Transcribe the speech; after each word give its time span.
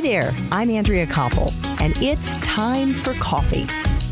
Hi 0.00 0.06
there, 0.06 0.32
I'm 0.50 0.70
Andrea 0.70 1.06
Koppel, 1.06 1.52
and 1.82 1.92
it's 1.98 2.40
time 2.40 2.94
for 2.94 3.12
coffee, 3.20 3.64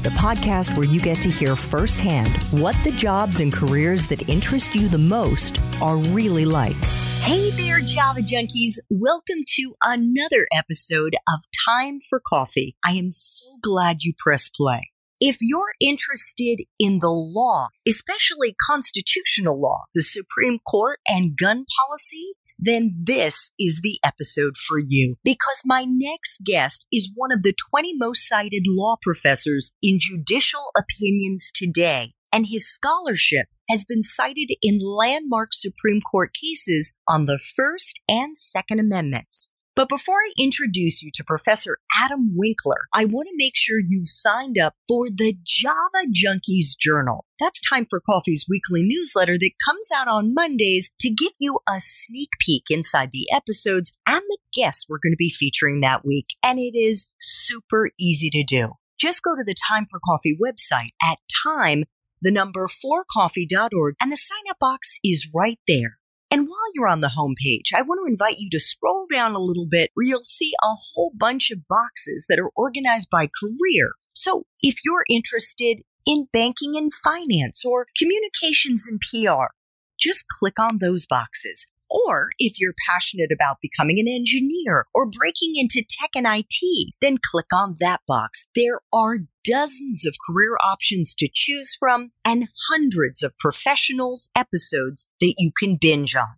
the 0.02 0.10
podcast 0.10 0.76
where 0.76 0.86
you 0.86 1.00
get 1.00 1.16
to 1.22 1.30
hear 1.30 1.56
firsthand 1.56 2.28
what 2.50 2.76
the 2.84 2.90
jobs 2.90 3.40
and 3.40 3.50
careers 3.50 4.06
that 4.08 4.28
interest 4.28 4.74
you 4.74 4.88
the 4.88 4.98
most 4.98 5.58
are 5.80 5.96
really 5.96 6.44
like. 6.44 6.76
Hey 7.22 7.48
there, 7.52 7.80
Java 7.80 8.20
Junkies. 8.20 8.74
Welcome 8.90 9.44
to 9.54 9.76
another 9.82 10.46
episode 10.52 11.16
of 11.26 11.40
Time 11.66 12.00
for 12.06 12.20
Coffee. 12.20 12.76
I 12.84 12.90
am 12.90 13.10
so 13.10 13.46
glad 13.62 14.02
you 14.02 14.12
pressed 14.18 14.52
play. 14.60 14.90
If 15.20 15.38
you're 15.40 15.72
interested 15.80 16.64
in 16.78 16.98
the 16.98 17.10
law, 17.10 17.68
especially 17.88 18.54
constitutional 18.70 19.58
law, 19.58 19.84
the 19.94 20.02
Supreme 20.02 20.58
Court, 20.58 21.00
and 21.08 21.34
gun 21.34 21.64
policy, 21.80 22.34
then 22.58 22.96
this 23.02 23.52
is 23.58 23.80
the 23.82 23.98
episode 24.04 24.54
for 24.66 24.78
you. 24.78 25.16
Because 25.22 25.62
my 25.64 25.84
next 25.86 26.42
guest 26.44 26.86
is 26.92 27.12
one 27.14 27.32
of 27.32 27.42
the 27.42 27.54
20 27.70 27.94
most 27.96 28.26
cited 28.26 28.64
law 28.66 28.96
professors 29.00 29.72
in 29.82 29.98
judicial 30.00 30.70
opinions 30.76 31.52
today, 31.54 32.12
and 32.32 32.46
his 32.46 32.68
scholarship 32.68 33.46
has 33.70 33.84
been 33.84 34.02
cited 34.02 34.50
in 34.62 34.80
landmark 34.82 35.50
Supreme 35.52 36.00
Court 36.00 36.30
cases 36.34 36.92
on 37.08 37.26
the 37.26 37.38
First 37.56 38.00
and 38.08 38.36
Second 38.36 38.80
Amendments. 38.80 39.50
But 39.78 39.88
before 39.88 40.16
I 40.16 40.32
introduce 40.36 41.04
you 41.04 41.12
to 41.14 41.22
Professor 41.22 41.78
Adam 42.02 42.32
Winkler, 42.34 42.88
I 42.92 43.04
want 43.04 43.28
to 43.28 43.36
make 43.36 43.52
sure 43.54 43.78
you've 43.78 44.08
signed 44.08 44.58
up 44.58 44.74
for 44.88 45.08
the 45.08 45.36
Java 45.44 46.10
Junkies 46.12 46.76
Journal. 46.76 47.26
That's 47.38 47.60
Time 47.60 47.86
for 47.88 48.00
Coffee's 48.00 48.46
weekly 48.48 48.82
newsletter 48.82 49.38
that 49.38 49.52
comes 49.64 49.90
out 49.94 50.08
on 50.08 50.34
Mondays 50.34 50.90
to 50.98 51.10
give 51.10 51.30
you 51.38 51.60
a 51.68 51.76
sneak 51.78 52.30
peek 52.44 52.64
inside 52.70 53.10
the 53.12 53.28
episodes 53.32 53.92
and 54.04 54.20
the 54.20 54.38
guests 54.52 54.86
we're 54.88 54.98
going 55.00 55.12
to 55.12 55.16
be 55.16 55.30
featuring 55.30 55.80
that 55.82 56.04
week. 56.04 56.34
And 56.42 56.58
it 56.58 56.76
is 56.76 57.06
super 57.20 57.90
easy 58.00 58.30
to 58.30 58.42
do. 58.42 58.72
Just 58.98 59.22
go 59.22 59.36
to 59.36 59.44
the 59.44 59.54
Time 59.68 59.86
for 59.88 60.00
Coffee 60.04 60.36
website 60.44 60.90
at 61.00 61.18
time, 61.46 61.84
the 62.20 62.32
number 62.32 62.66
4coffee.org, 62.66 63.94
and 64.00 64.10
the 64.10 64.16
sign 64.16 64.50
up 64.50 64.58
box 64.58 64.98
is 65.04 65.30
right 65.32 65.60
there. 65.68 65.98
And 66.30 66.46
while 66.46 66.72
you're 66.74 66.88
on 66.88 67.00
the 67.00 67.12
homepage, 67.16 67.72
I 67.74 67.82
want 67.82 68.00
to 68.04 68.10
invite 68.10 68.38
you 68.38 68.50
to 68.50 68.60
scroll 68.60 69.06
down 69.10 69.34
a 69.34 69.38
little 69.40 69.66
bit 69.66 69.90
where 69.94 70.06
you'll 70.06 70.22
see 70.22 70.52
a 70.62 70.74
whole 70.94 71.12
bunch 71.16 71.50
of 71.50 71.66
boxes 71.66 72.26
that 72.28 72.38
are 72.38 72.50
organized 72.54 73.08
by 73.10 73.28
career. 73.28 73.92
So 74.12 74.44
if 74.60 74.76
you're 74.84 75.04
interested 75.08 75.78
in 76.06 76.28
banking 76.32 76.76
and 76.76 76.92
finance 76.92 77.64
or 77.64 77.86
communications 77.96 78.86
and 78.88 79.00
PR, 79.00 79.54
just 79.98 80.26
click 80.28 80.58
on 80.58 80.78
those 80.80 81.06
boxes. 81.06 81.66
Or 81.90 82.30
if 82.38 82.60
you're 82.60 82.74
passionate 82.88 83.30
about 83.32 83.58
becoming 83.62 83.98
an 83.98 84.08
engineer 84.08 84.86
or 84.94 85.08
breaking 85.08 85.54
into 85.56 85.84
tech 85.88 86.10
and 86.14 86.26
IT, 86.26 86.92
then 87.00 87.18
click 87.18 87.52
on 87.52 87.76
that 87.80 88.00
box. 88.06 88.46
There 88.54 88.80
are 88.92 89.18
dozens 89.44 90.04
of 90.04 90.16
career 90.28 90.56
options 90.62 91.14
to 91.14 91.28
choose 91.32 91.76
from 91.78 92.12
and 92.24 92.48
hundreds 92.70 93.22
of 93.22 93.36
professionals 93.38 94.28
episodes 94.36 95.08
that 95.20 95.34
you 95.38 95.50
can 95.58 95.78
binge 95.80 96.14
on. 96.14 96.36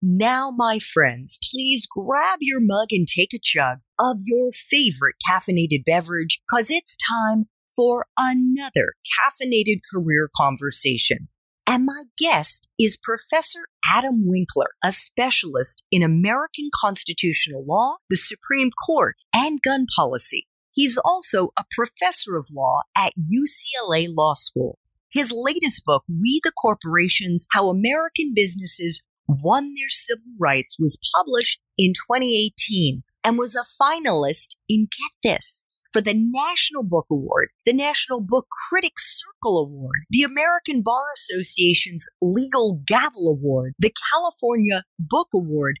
Now, 0.00 0.50
my 0.54 0.78
friends, 0.78 1.38
please 1.50 1.88
grab 1.90 2.38
your 2.40 2.60
mug 2.60 2.88
and 2.90 3.06
take 3.08 3.32
a 3.32 3.40
chug 3.42 3.78
of 3.98 4.18
your 4.20 4.52
favorite 4.52 5.16
caffeinated 5.26 5.84
beverage 5.86 6.40
because 6.46 6.70
it's 6.70 6.96
time 6.96 7.46
for 7.74 8.06
another 8.18 8.94
caffeinated 9.18 9.80
career 9.92 10.28
conversation. 10.36 11.28
And 11.74 11.86
my 11.86 12.04
guest 12.16 12.68
is 12.78 12.96
Professor 12.96 13.66
Adam 13.84 14.28
Winkler, 14.28 14.68
a 14.84 14.92
specialist 14.92 15.84
in 15.90 16.04
American 16.04 16.70
constitutional 16.72 17.64
law, 17.66 17.96
the 18.08 18.14
Supreme 18.14 18.70
Court, 18.86 19.16
and 19.34 19.60
gun 19.60 19.86
policy. 19.96 20.46
He's 20.70 20.96
also 21.04 21.48
a 21.58 21.64
professor 21.76 22.36
of 22.36 22.46
law 22.52 22.82
at 22.96 23.14
UCLA 23.18 24.06
Law 24.08 24.34
School. 24.34 24.78
His 25.10 25.32
latest 25.34 25.84
book, 25.84 26.04
We 26.08 26.40
the 26.44 26.52
Corporations 26.52 27.48
How 27.50 27.70
American 27.70 28.34
Businesses 28.36 29.02
Won 29.26 29.74
Their 29.74 29.88
Civil 29.88 30.30
Rights, 30.38 30.76
was 30.78 30.96
published 31.16 31.60
in 31.76 31.92
2018 31.92 33.02
and 33.24 33.36
was 33.36 33.56
a 33.56 33.64
finalist 33.82 34.54
in, 34.68 34.82
get 34.82 35.32
this, 35.32 35.64
for 35.94 36.00
the 36.00 36.12
National 36.12 36.82
Book 36.82 37.06
Award, 37.08 37.50
the 37.64 37.72
National 37.72 38.20
Book 38.20 38.48
Critics 38.68 39.22
Circle 39.22 39.58
Award, 39.58 40.00
the 40.10 40.24
American 40.24 40.82
Bar 40.82 41.04
Association's 41.14 42.08
Legal 42.20 42.82
Gavel 42.84 43.38
Award, 43.38 43.74
the 43.78 43.94
California 44.12 44.82
Book 44.98 45.28
Award, 45.32 45.78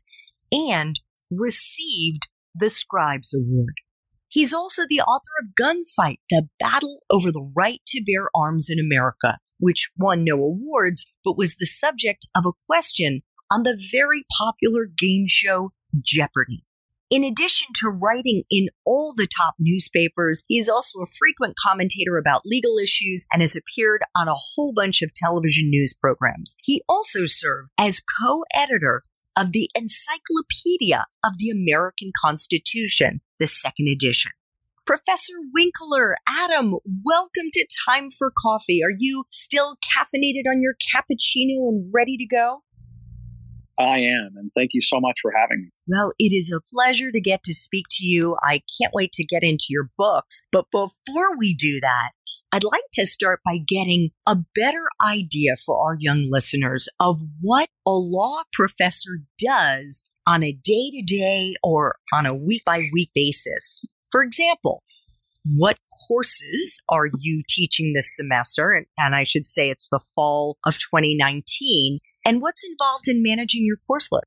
and 0.52 1.00
received 1.32 2.28
the 2.54 2.70
Scribes 2.70 3.34
Award. 3.34 3.74
He's 4.28 4.54
also 4.54 4.82
the 4.88 5.00
author 5.00 5.32
of 5.42 5.54
Gunfight, 5.60 6.18
The 6.30 6.48
Battle 6.60 7.00
Over 7.10 7.32
the 7.32 7.50
Right 7.54 7.80
to 7.88 8.04
Bear 8.04 8.28
Arms 8.36 8.70
in 8.70 8.78
America, 8.78 9.38
which 9.58 9.90
won 9.96 10.22
no 10.22 10.34
awards, 10.34 11.06
but 11.24 11.36
was 11.36 11.56
the 11.56 11.66
subject 11.66 12.28
of 12.36 12.44
a 12.46 12.52
question 12.66 13.22
on 13.50 13.64
the 13.64 13.76
very 13.92 14.24
popular 14.38 14.86
game 14.86 15.26
show 15.26 15.70
Jeopardy! 16.00 16.62
In 17.14 17.22
addition 17.22 17.68
to 17.76 17.90
writing 17.90 18.42
in 18.50 18.70
all 18.84 19.14
the 19.16 19.28
top 19.28 19.54
newspapers, 19.60 20.42
he's 20.48 20.68
also 20.68 20.98
a 20.98 21.06
frequent 21.16 21.54
commentator 21.64 22.18
about 22.18 22.42
legal 22.44 22.76
issues 22.76 23.24
and 23.32 23.40
has 23.40 23.54
appeared 23.54 24.02
on 24.16 24.26
a 24.26 24.34
whole 24.34 24.72
bunch 24.74 25.00
of 25.00 25.14
television 25.14 25.70
news 25.70 25.94
programs. 25.94 26.56
He 26.60 26.82
also 26.88 27.26
served 27.26 27.70
as 27.78 28.02
co-editor 28.20 29.04
of 29.38 29.52
the 29.52 29.70
Encyclopedia 29.76 31.06
of 31.24 31.38
the 31.38 31.50
American 31.50 32.10
Constitution, 32.20 33.20
the 33.38 33.46
second 33.46 33.86
edition. 33.86 34.32
Professor 34.84 35.34
Winkler, 35.54 36.16
Adam, 36.28 36.74
welcome 37.04 37.50
to 37.52 37.64
Time 37.88 38.10
for 38.10 38.32
Coffee. 38.42 38.82
Are 38.82 38.90
you 38.98 39.26
still 39.30 39.76
caffeinated 39.76 40.50
on 40.50 40.60
your 40.60 40.74
cappuccino 40.74 41.68
and 41.68 41.92
ready 41.94 42.16
to 42.16 42.26
go? 42.26 42.64
I 43.78 44.00
am, 44.00 44.34
and 44.36 44.50
thank 44.54 44.70
you 44.72 44.82
so 44.82 45.00
much 45.00 45.18
for 45.20 45.32
having 45.36 45.64
me. 45.64 45.70
Well, 45.88 46.12
it 46.18 46.32
is 46.32 46.52
a 46.52 46.62
pleasure 46.72 47.10
to 47.10 47.20
get 47.20 47.42
to 47.44 47.54
speak 47.54 47.86
to 47.92 48.06
you. 48.06 48.36
I 48.42 48.62
can't 48.80 48.94
wait 48.94 49.12
to 49.12 49.24
get 49.24 49.42
into 49.42 49.66
your 49.70 49.90
books. 49.98 50.42
But 50.52 50.66
before 50.70 51.36
we 51.36 51.54
do 51.54 51.80
that, 51.80 52.10
I'd 52.52 52.62
like 52.62 52.84
to 52.92 53.06
start 53.06 53.40
by 53.44 53.58
getting 53.66 54.10
a 54.28 54.36
better 54.54 54.84
idea 55.04 55.56
for 55.66 55.84
our 55.84 55.96
young 55.98 56.28
listeners 56.30 56.88
of 57.00 57.20
what 57.40 57.68
a 57.84 57.90
law 57.90 58.42
professor 58.52 59.22
does 59.38 60.04
on 60.24 60.44
a 60.44 60.52
day 60.52 60.90
to 60.90 61.02
day 61.02 61.56
or 61.64 61.96
on 62.14 62.26
a 62.26 62.34
week 62.34 62.62
by 62.64 62.88
week 62.92 63.10
basis. 63.12 63.82
For 64.12 64.22
example, 64.22 64.84
what 65.44 65.78
courses 66.06 66.80
are 66.88 67.08
you 67.20 67.42
teaching 67.48 67.92
this 67.92 68.14
semester? 68.14 68.72
And, 68.72 68.86
and, 68.98 69.14
I 69.14 69.24
should 69.24 69.46
say 69.46 69.68
it's 69.68 69.88
the 69.90 70.00
fall 70.14 70.56
of 70.64 70.74
2019. 70.74 71.98
And 72.24 72.40
what's 72.40 72.64
involved 72.64 73.08
in 73.08 73.22
managing 73.22 73.64
your 73.66 73.76
course 73.86 74.10
load? 74.10 74.22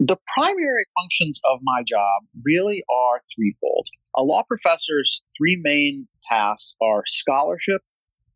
The 0.00 0.16
primary 0.34 0.84
functions 1.00 1.40
of 1.50 1.60
my 1.62 1.82
job 1.86 2.22
really 2.44 2.82
are 2.90 3.22
threefold. 3.34 3.88
A 4.16 4.22
law 4.22 4.42
professor's 4.46 5.22
three 5.36 5.60
main 5.60 6.08
tasks 6.24 6.74
are 6.80 7.02
scholarship, 7.06 7.82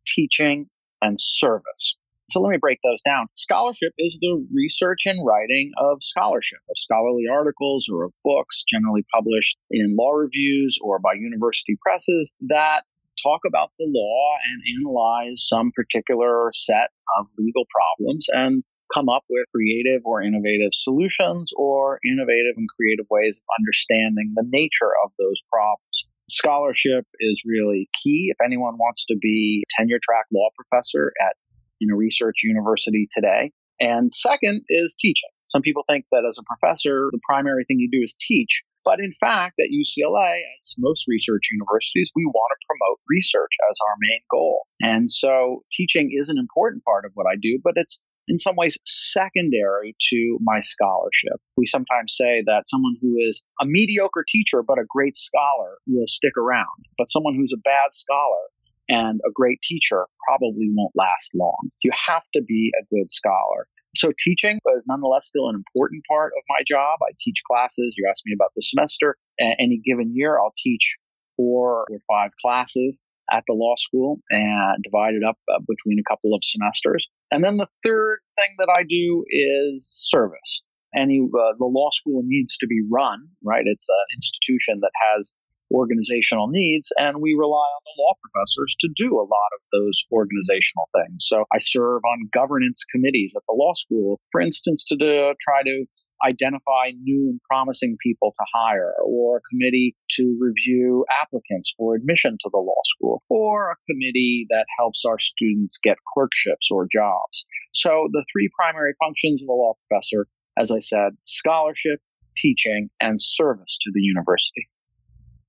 teaching, 0.07 0.69
and 1.01 1.19
service. 1.21 1.97
So 2.31 2.41
let 2.41 2.51
me 2.51 2.59
break 2.59 2.79
those 2.83 3.03
down. 3.03 3.27
Scholarship 3.35 3.93
is 3.99 4.19
the 4.21 4.47
research 4.55 5.07
and 5.07 5.19
writing 5.27 5.73
of 5.77 5.99
scholarship, 6.03 6.61
of 6.71 6.77
scholarly 6.79 7.25
articles 7.31 7.89
or 7.93 8.05
of 8.05 8.13
books 8.25 8.65
generally 8.67 9.05
published 9.15 9.59
in 9.71 9.97
law 9.99 10.13
reviews 10.13 10.79
or 10.81 10.99
by 10.99 11.13
university 11.15 11.77
presses 11.85 12.33
that 12.49 12.85
talk 13.23 13.41
about 13.47 13.71
the 13.79 13.87
law 13.89 14.37
and 14.45 14.63
analyze 14.79 15.47
some 15.47 15.73
particular 15.75 16.51
set 16.53 16.91
of 17.19 17.27
legal 17.39 17.65
problems 17.71 18.27
and 18.31 18.63
come 18.95 19.09
up 19.09 19.25
with 19.31 19.47
creative 19.55 20.03
or 20.05 20.23
innovative 20.23 20.73
solutions 20.73 21.53
or 21.57 21.99
innovative 22.05 22.55
and 22.57 22.69
creative 22.77 23.07
ways 23.11 23.41
of 23.41 23.45
understanding 23.59 24.33
the 24.35 24.45
nature 24.47 24.93
of 25.05 25.11
those 25.19 25.43
problems. 25.51 26.05
Scholarship 26.29 27.07
is 27.19 27.43
really 27.47 27.89
key. 28.03 28.29
If 28.31 28.37
anyone 28.45 28.75
wants 28.77 29.07
to 29.07 29.17
be 29.21 29.65
a 29.65 29.81
tenure 29.81 29.99
track 30.03 30.27
law 30.33 30.49
professor 30.57 31.13
at 31.21 31.37
you 31.83 31.89
know, 31.89 31.97
research 31.97 32.45
university 32.45 33.09
today. 33.11 33.51
And 33.81 34.15
second 34.15 34.63
is 34.69 34.95
teaching. 34.99 35.31
Some 35.49 35.63
people 35.63 35.83
think 35.89 36.07
that 36.13 36.25
as 36.27 36.39
a 36.39 36.45
professor, 36.45 37.09
the 37.11 37.19
primary 37.29 37.65
thing 37.67 37.81
you 37.81 37.91
do 37.91 38.03
is 38.03 38.15
teach. 38.19 38.63
But 38.85 38.99
in 39.01 39.13
fact, 39.13 39.61
at 39.61 39.71
UCLA, 39.71 40.41
as 40.61 40.75
most 40.79 41.07
research 41.09 41.49
universities, 41.53 42.11
we 42.15 42.25
want 42.27 42.51
to 42.51 42.67
promote 42.67 42.99
research 43.09 43.53
as 43.71 43.79
our 43.89 43.97
main 44.01 44.21
goal. 44.31 44.67
And 44.81 45.11
so 45.11 45.63
teaching 45.73 46.11
is 46.13 46.29
an 46.29 46.39
important 46.39 46.85
part 46.85 47.05
of 47.05 47.13
what 47.15 47.27
I 47.27 47.37
do, 47.41 47.61
but 47.63 47.75
it's 47.77 48.01
in 48.29 48.39
some 48.39 48.57
ways 48.57 48.79
secondary 48.87 49.97
to 50.11 50.39
my 50.41 50.61
scholarship. 50.61 51.41
We 51.57 51.67
sometimes 51.67 52.15
say 52.17 52.43
that 52.47 52.63
someone 52.67 52.97
who 53.01 53.17
is 53.19 53.43
a 53.61 53.67
mediocre 53.67 54.25
teacher 54.27 54.63
but 54.63 54.79
a 54.79 54.85
great 54.89 55.17
scholar 55.17 55.79
will 55.87 56.07
stick 56.07 56.37
around, 56.39 56.87
but 56.99 57.11
someone 57.11 57.35
who's 57.35 57.53
a 57.55 57.61
bad 57.61 57.93
scholar 57.93 58.47
and 58.89 59.21
a 59.27 59.33
great 59.33 59.61
teacher 59.63 60.07
probably 60.27 60.69
won't 60.75 60.93
last 60.95 61.31
long. 61.35 61.71
You 61.83 61.93
have 62.07 62.25
to 62.35 62.43
be 62.43 62.71
a 62.81 62.85
good 62.95 63.11
scholar. 63.11 63.67
So 63.95 64.11
teaching 64.19 64.59
is 64.77 64.85
nonetheless 64.87 65.27
still 65.27 65.49
an 65.49 65.55
important 65.55 66.05
part 66.09 66.33
of 66.37 66.43
my 66.49 66.63
job. 66.67 66.99
I 67.03 67.13
teach 67.21 67.43
classes. 67.47 67.95
You 67.97 68.09
asked 68.09 68.23
me 68.25 68.33
about 68.35 68.53
the 68.57 68.63
semester. 68.63 69.17
Any 69.39 69.81
given 69.85 70.13
year, 70.15 70.39
I'll 70.39 70.55
teach 70.57 70.97
four 71.37 71.87
or 71.91 71.99
five 72.09 72.31
classes 72.41 73.01
at 73.31 73.45
the 73.47 73.55
law 73.55 73.75
school 73.77 74.19
and 74.31 74.83
divided 74.83 75.23
up 75.27 75.39
uh, 75.49 75.61
between 75.67 75.99
a 75.99 76.11
couple 76.11 76.35
of 76.35 76.43
semesters. 76.43 77.09
And 77.31 77.45
then 77.45 77.57
the 77.57 77.69
third 77.85 78.19
thing 78.39 78.57
that 78.59 78.75
I 78.77 78.83
do 78.83 79.25
is 79.29 79.87
service. 79.87 80.63
Any 80.95 81.21
uh, 81.21 81.55
the 81.59 81.65
law 81.65 81.91
school 81.91 82.23
needs 82.25 82.59
to 82.59 82.67
be 82.67 82.83
run, 82.91 83.29
right? 83.43 83.65
It's 83.65 83.89
an 83.89 84.17
institution 84.17 84.81
that 84.81 84.93
has 85.15 85.33
organizational 85.73 86.49
needs, 86.49 86.93
and 86.97 87.21
we 87.21 87.35
rely 87.35 87.57
on 87.57 87.83
the 87.85 88.03
law 88.03 88.15
professors 88.21 88.77
to 88.81 88.89
do 88.95 89.17
a 89.17 89.27
lot 89.27 89.51
of 89.57 89.61
those 89.73 90.05
organizational 90.13 90.89
things. 90.95 91.25
So 91.27 91.45
I 91.53 91.59
serve 91.59 92.03
on 92.05 92.29
governance 92.33 92.85
committees 92.91 93.35
at 93.37 93.43
the 93.49 93.57
law 93.57 93.75
school, 93.75 94.21
for 94.31 94.41
instance, 94.41 94.85
to 94.89 94.97
do, 94.97 95.35
try 95.41 95.63
to 95.63 95.85
identify 96.25 96.93
new 97.03 97.31
and 97.31 97.41
promising 97.51 97.97
people 98.01 98.33
to 98.33 98.45
hire, 98.55 98.95
or 99.05 99.39
a 99.39 99.41
committee 99.51 99.97
to 100.11 100.39
review 100.41 101.05
applicants 101.21 101.75
for 101.77 101.97
admission 101.97 102.37
to 102.41 102.51
the 102.53 102.59
law 102.59 102.81
school, 102.85 103.23
or 103.29 103.73
a 103.73 103.77
committee 103.91 104.47
that 104.51 104.67
helps 104.79 105.05
our 105.05 105.19
students 105.19 105.81
get 105.83 105.97
clerkships 106.15 106.71
or 106.71 106.87
jobs. 106.91 107.45
So 107.73 108.09
the 108.13 108.25
three 108.33 108.49
primary 108.55 108.95
functions 109.03 109.43
of 109.43 109.49
a 109.49 109.53
law 109.53 109.73
professor, 109.89 110.29
as 110.57 110.71
I 110.71 110.81
said, 110.81 111.17
scholarship, 111.25 112.01
teaching, 112.37 112.89
and 113.01 113.21
service 113.21 113.79
to 113.83 113.91
the 113.93 114.01
university. 114.01 114.69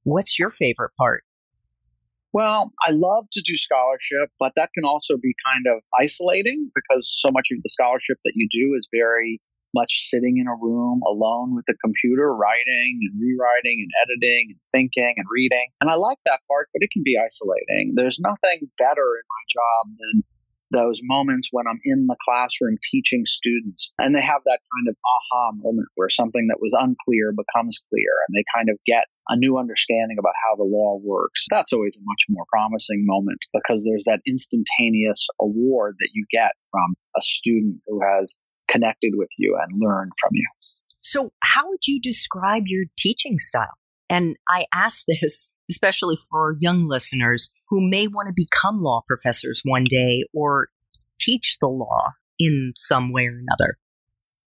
What's 0.04 0.38
your 0.38 0.50
favorite 0.50 0.92
part? 0.98 1.24
Well, 2.34 2.72
I 2.86 2.92
love 2.92 3.26
to 3.32 3.42
do 3.46 3.56
scholarship, 3.56 4.30
but 4.40 4.54
that 4.56 4.72
can 4.74 4.86
also 4.86 5.18
be 5.18 5.36
kind 5.46 5.66
of 5.68 5.84
isolating 6.00 6.72
because 6.74 7.14
so 7.16 7.30
much 7.32 7.50
of 7.52 7.62
the 7.62 7.70
scholarship 7.70 8.18
that 8.26 8.34
you 8.36 8.48
do 8.52 8.76
is 8.76 8.88
very 8.92 9.40
much 9.74 10.10
sitting 10.10 10.38
in 10.38 10.48
a 10.48 10.56
room 10.56 11.00
alone 11.06 11.56
with 11.56 11.66
a 11.70 11.78
computer, 11.84 12.36
writing 12.36 13.00
and 13.02 13.22
rewriting 13.22 13.82
and 13.82 13.92
editing 14.02 14.48
and 14.50 14.60
thinking 14.72 15.14
and 15.18 15.26
reading. 15.30 15.68
And 15.82 15.90
I 15.90 15.96
like 15.96 16.20
that 16.26 16.42
part, 16.48 16.70
but 16.74 16.82
it 16.82 16.90
can 16.92 17.04
be 17.04 17.18
isolating. 17.18 17.94
There's 17.96 18.20
nothing 18.20 18.70
better 18.78 19.08
in 19.18 19.26
my 19.30 19.44
job 19.50 19.98
than 19.98 20.24
those 20.74 21.00
moments 21.04 21.50
when 21.52 21.66
I'm 21.68 21.80
in 21.86 22.08
the 22.08 22.18
classroom 22.25 22.78
teaching 22.92 23.24
students 23.25 23.94
and 24.00 24.16
they 24.16 24.22
have 24.22 24.42
that 24.46 24.60
kind 24.75 24.88
of 24.90 24.96
aha 25.06 25.52
moment 25.56 25.88
where 25.96 26.10
something 26.10 26.48
that 26.50 26.60
was 26.60 26.74
unclear 26.78 27.31
becomes 27.31 27.80
clear 27.90 28.12
and 28.28 28.36
they 28.36 28.44
kind 28.56 28.70
of 28.70 28.78
get 28.86 29.06
a 29.30 29.38
new 29.38 29.58
understanding 29.58 30.18
about 30.20 30.34
how 30.44 30.56
the 30.58 30.68
law 30.68 31.00
works. 31.02 31.46
That's 31.50 31.72
always 31.72 31.96
a 31.96 32.04
much 32.04 32.25
more 32.30 32.46
promising 32.52 33.06
moment 33.06 33.40
because 33.54 33.84
there's 33.84 34.04
that 34.06 34.20
instantaneous 34.28 35.28
award 35.40 35.96
that 36.00 36.10
you 36.14 36.25
get 36.31 36.52
from 36.72 36.96
a 37.16 37.22
student 37.22 37.78
who 37.88 38.02
has 38.02 38.38
connected 38.70 39.14
with 39.16 39.30
you 39.38 39.58
and 39.62 39.80
learned 39.80 40.12
from 40.20 40.31
you. 40.34 40.48
So, 41.02 41.31
how 41.42 41.70
would 41.70 41.86
you 41.86 42.00
describe 42.02 42.64
your 42.66 42.86
teaching 42.98 43.38
style? 43.38 43.78
And 44.10 44.36
I 44.48 44.66
ask 44.74 45.06
this 45.08 45.52
especially 45.70 46.18
for 46.30 46.56
young 46.60 46.88
listeners 46.88 47.52
who 47.70 47.80
may 47.82 48.06
want 48.08 48.28
to 48.28 48.34
become 48.36 48.82
law 48.82 49.02
professors 49.08 49.62
one 49.64 49.86
day 49.86 50.24
or 50.34 50.68
teach 51.20 51.58
the 51.60 51.68
law 51.68 52.12
in 52.38 52.74
some 52.76 53.12
way 53.12 53.24
or 53.24 53.40
another. 53.40 53.78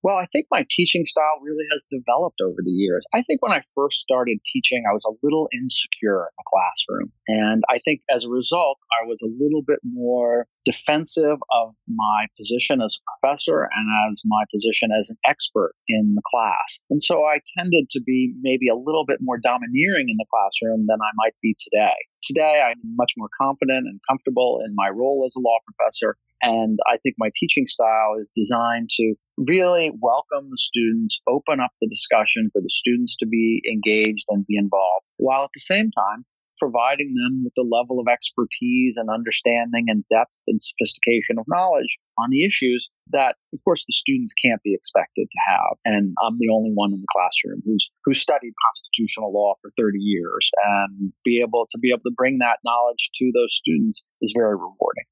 Well, 0.07 0.15
I 0.15 0.27
think 0.33 0.47
my 0.53 0.65
teaching 0.71 1.05
style 1.05 1.43
really 1.43 1.65
has 1.73 1.85
developed 1.91 2.39
over 2.41 2.63
the 2.63 2.71
years. 2.71 3.05
I 3.13 3.23
think 3.23 3.43
when 3.43 3.51
I 3.51 3.63
first 3.75 3.99
started 3.99 4.39
teaching, 4.47 4.85
I 4.89 4.95
was 4.95 5.03
a 5.05 5.19
little 5.21 5.49
insecure 5.53 6.31
in 6.31 6.35
the 6.39 6.45
classroom. 6.47 7.13
And 7.27 7.65
I 7.69 7.81
think 7.85 8.03
as 8.09 8.25
a 8.25 8.31
result, 8.31 8.79
I 9.03 9.05
was 9.09 9.19
a 9.21 9.27
little 9.27 9.63
bit 9.67 9.81
more 9.83 10.47
defensive 10.65 11.39
of 11.51 11.75
my 11.89 12.27
position 12.39 12.81
as 12.83 12.97
a 12.97 13.03
professor 13.19 13.65
and 13.65 14.13
as 14.13 14.23
my 14.25 14.45
position 14.55 14.91
as 14.97 15.11
an 15.11 15.17
expert 15.27 15.75
in 15.89 16.15
the 16.15 16.23
class. 16.25 16.79
And 16.89 17.03
so 17.03 17.25
I 17.25 17.41
tended 17.59 17.91
to 17.91 18.01
be 18.01 18.33
maybe 18.41 18.69
a 18.69 18.79
little 18.79 19.07
bit 19.07 19.19
more 19.21 19.39
domineering 19.43 20.07
in 20.09 20.19
the 20.19 20.27
classroom 20.31 20.87
than 20.87 20.99
I 21.03 21.11
might 21.17 21.35
be 21.43 21.57
today. 21.59 21.97
Today, 22.23 22.63
I'm 22.63 22.79
much 22.95 23.15
more 23.17 23.29
confident 23.43 23.89
and 23.91 23.99
comfortable 24.09 24.61
in 24.65 24.73
my 24.77 24.89
role 24.89 25.25
as 25.27 25.35
a 25.37 25.41
law 25.41 25.59
professor. 25.67 26.17
And 26.43 26.79
I 26.87 26.99
think 26.99 27.17
my 27.19 27.31
teaching 27.35 27.67
style 27.67 28.15
is 28.21 28.29
designed 28.37 28.91
to 28.91 29.15
really 29.37 29.91
welcome 30.01 30.49
the 30.51 30.59
students, 30.59 31.21
open 31.29 31.61
up 31.61 31.71
the 31.81 31.89
discussion 31.89 32.51
for 32.53 32.63
the 32.63 32.71
students 32.71 33.17
to 33.17 33.27
be 33.27 33.63
engaged 33.71 34.25
and 34.29 34.47
be 34.47 34.57
involved, 34.57 35.07
while 35.17 35.45
at 35.45 35.51
the 35.55 35.61
same 35.61 35.91
time 35.91 36.25
providing 36.59 37.13
them 37.15 37.45
with 37.45 37.53
the 37.55 37.69
level 37.69 38.01
of 38.01 38.09
expertise 38.11 38.97
and 38.97 39.11
understanding 39.11 39.85
and 39.89 40.05
depth 40.09 40.37
and 40.47 40.61
sophistication 40.63 41.37
of 41.39 41.45
knowledge 41.49 41.99
on 42.19 42.31
the 42.31 42.47
issues 42.47 42.89
that, 43.09 43.37
of 43.53 43.61
course, 43.63 43.85
the 43.87 43.93
students 43.93 44.33
can't 44.43 44.63
be 44.63 44.75
expected 44.75 45.29
to 45.31 45.41
have. 45.47 45.77
And 45.85 46.15
I'm 46.23 46.39
the 46.39 46.49
only 46.49 46.73
one 46.73 46.93
in 46.93 47.01
the 47.01 47.13
classroom 47.13 47.63
who's 47.65 47.91
who 48.05 48.15
studied 48.15 48.55
constitutional 48.73 49.33
law 49.33 49.55
for 49.61 49.71
30 49.77 49.99
years, 49.99 50.51
and 50.65 51.13
be 51.25 51.43
able 51.47 51.67
to 51.71 51.79
be 51.79 51.91
able 51.91 52.09
to 52.09 52.15
bring 52.17 52.39
that 52.39 52.59
knowledge 52.65 53.11
to 53.17 53.31
those 53.35 53.55
students 53.55 54.03
is 54.23 54.33
very 54.35 54.57
rewarding. 54.57 55.05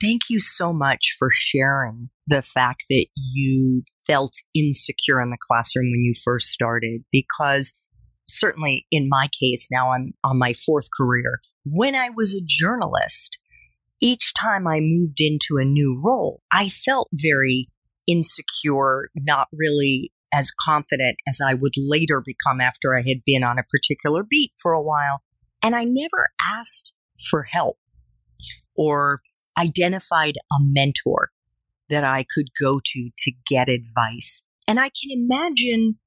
Thank 0.00 0.30
you 0.30 0.38
so 0.38 0.72
much 0.72 1.16
for 1.18 1.28
sharing 1.30 2.10
the 2.26 2.42
fact 2.42 2.84
that 2.90 3.06
you 3.16 3.82
felt 4.06 4.34
insecure 4.54 5.20
in 5.20 5.30
the 5.30 5.38
classroom 5.40 5.90
when 5.90 6.04
you 6.04 6.14
first 6.22 6.48
started 6.48 7.02
because 7.12 7.74
certainly 8.28 8.86
in 8.90 9.08
my 9.08 9.28
case, 9.38 9.68
now 9.70 9.90
I'm 9.90 10.14
on 10.22 10.38
my 10.38 10.54
fourth 10.54 10.88
career. 10.96 11.40
When 11.64 11.94
I 11.94 12.10
was 12.10 12.34
a 12.34 12.44
journalist, 12.44 13.38
each 14.00 14.32
time 14.34 14.66
I 14.66 14.80
moved 14.80 15.20
into 15.20 15.58
a 15.58 15.64
new 15.64 16.00
role, 16.02 16.42
I 16.52 16.68
felt 16.68 17.08
very 17.12 17.68
insecure, 18.06 19.08
not 19.14 19.48
really 19.52 20.10
as 20.32 20.52
confident 20.60 21.16
as 21.28 21.38
I 21.44 21.54
would 21.54 21.74
later 21.76 22.22
become 22.24 22.60
after 22.60 22.94
I 22.94 23.02
had 23.06 23.24
been 23.24 23.44
on 23.44 23.58
a 23.58 23.64
particular 23.70 24.24
beat 24.24 24.52
for 24.60 24.72
a 24.72 24.82
while. 24.82 25.22
And 25.62 25.74
I 25.76 25.84
never 25.84 26.30
asked 26.46 26.92
for 27.30 27.44
help 27.44 27.78
or 28.76 29.20
identified 29.56 30.34
a 30.52 30.56
mentor 30.60 31.30
that 31.88 32.04
I 32.04 32.24
could 32.34 32.48
go 32.60 32.80
to 32.84 33.10
to 33.16 33.32
get 33.48 33.68
advice. 33.68 34.42
And 34.66 34.80
I 34.80 34.88
can 34.88 35.10
imagine 35.10 35.98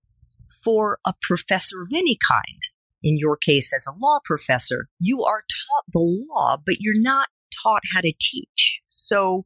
for 0.63 0.99
a 1.05 1.13
professor 1.21 1.81
of 1.81 1.89
any 1.93 2.17
kind, 2.27 2.61
in 3.03 3.17
your 3.17 3.37
case 3.37 3.73
as 3.73 3.85
a 3.85 3.97
law 3.97 4.19
professor, 4.23 4.87
you 4.99 5.23
are 5.23 5.41
taught 5.41 5.85
the 5.93 6.25
law, 6.29 6.57
but 6.65 6.77
you're 6.79 7.01
not 7.01 7.29
taught 7.63 7.83
how 7.93 8.01
to 8.01 8.13
teach. 8.19 8.81
So 8.87 9.45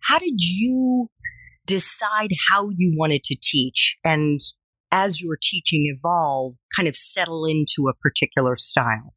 how 0.00 0.18
did 0.18 0.40
you 0.40 1.10
decide 1.66 2.30
how 2.48 2.70
you 2.74 2.94
wanted 2.96 3.22
to 3.24 3.36
teach 3.40 3.96
and 4.04 4.40
as 4.92 5.20
your 5.20 5.38
teaching 5.40 5.92
evolved, 5.94 6.58
kind 6.74 6.88
of 6.88 6.96
settle 6.96 7.44
into 7.44 7.88
a 7.88 7.94
particular 7.94 8.56
style? 8.56 9.14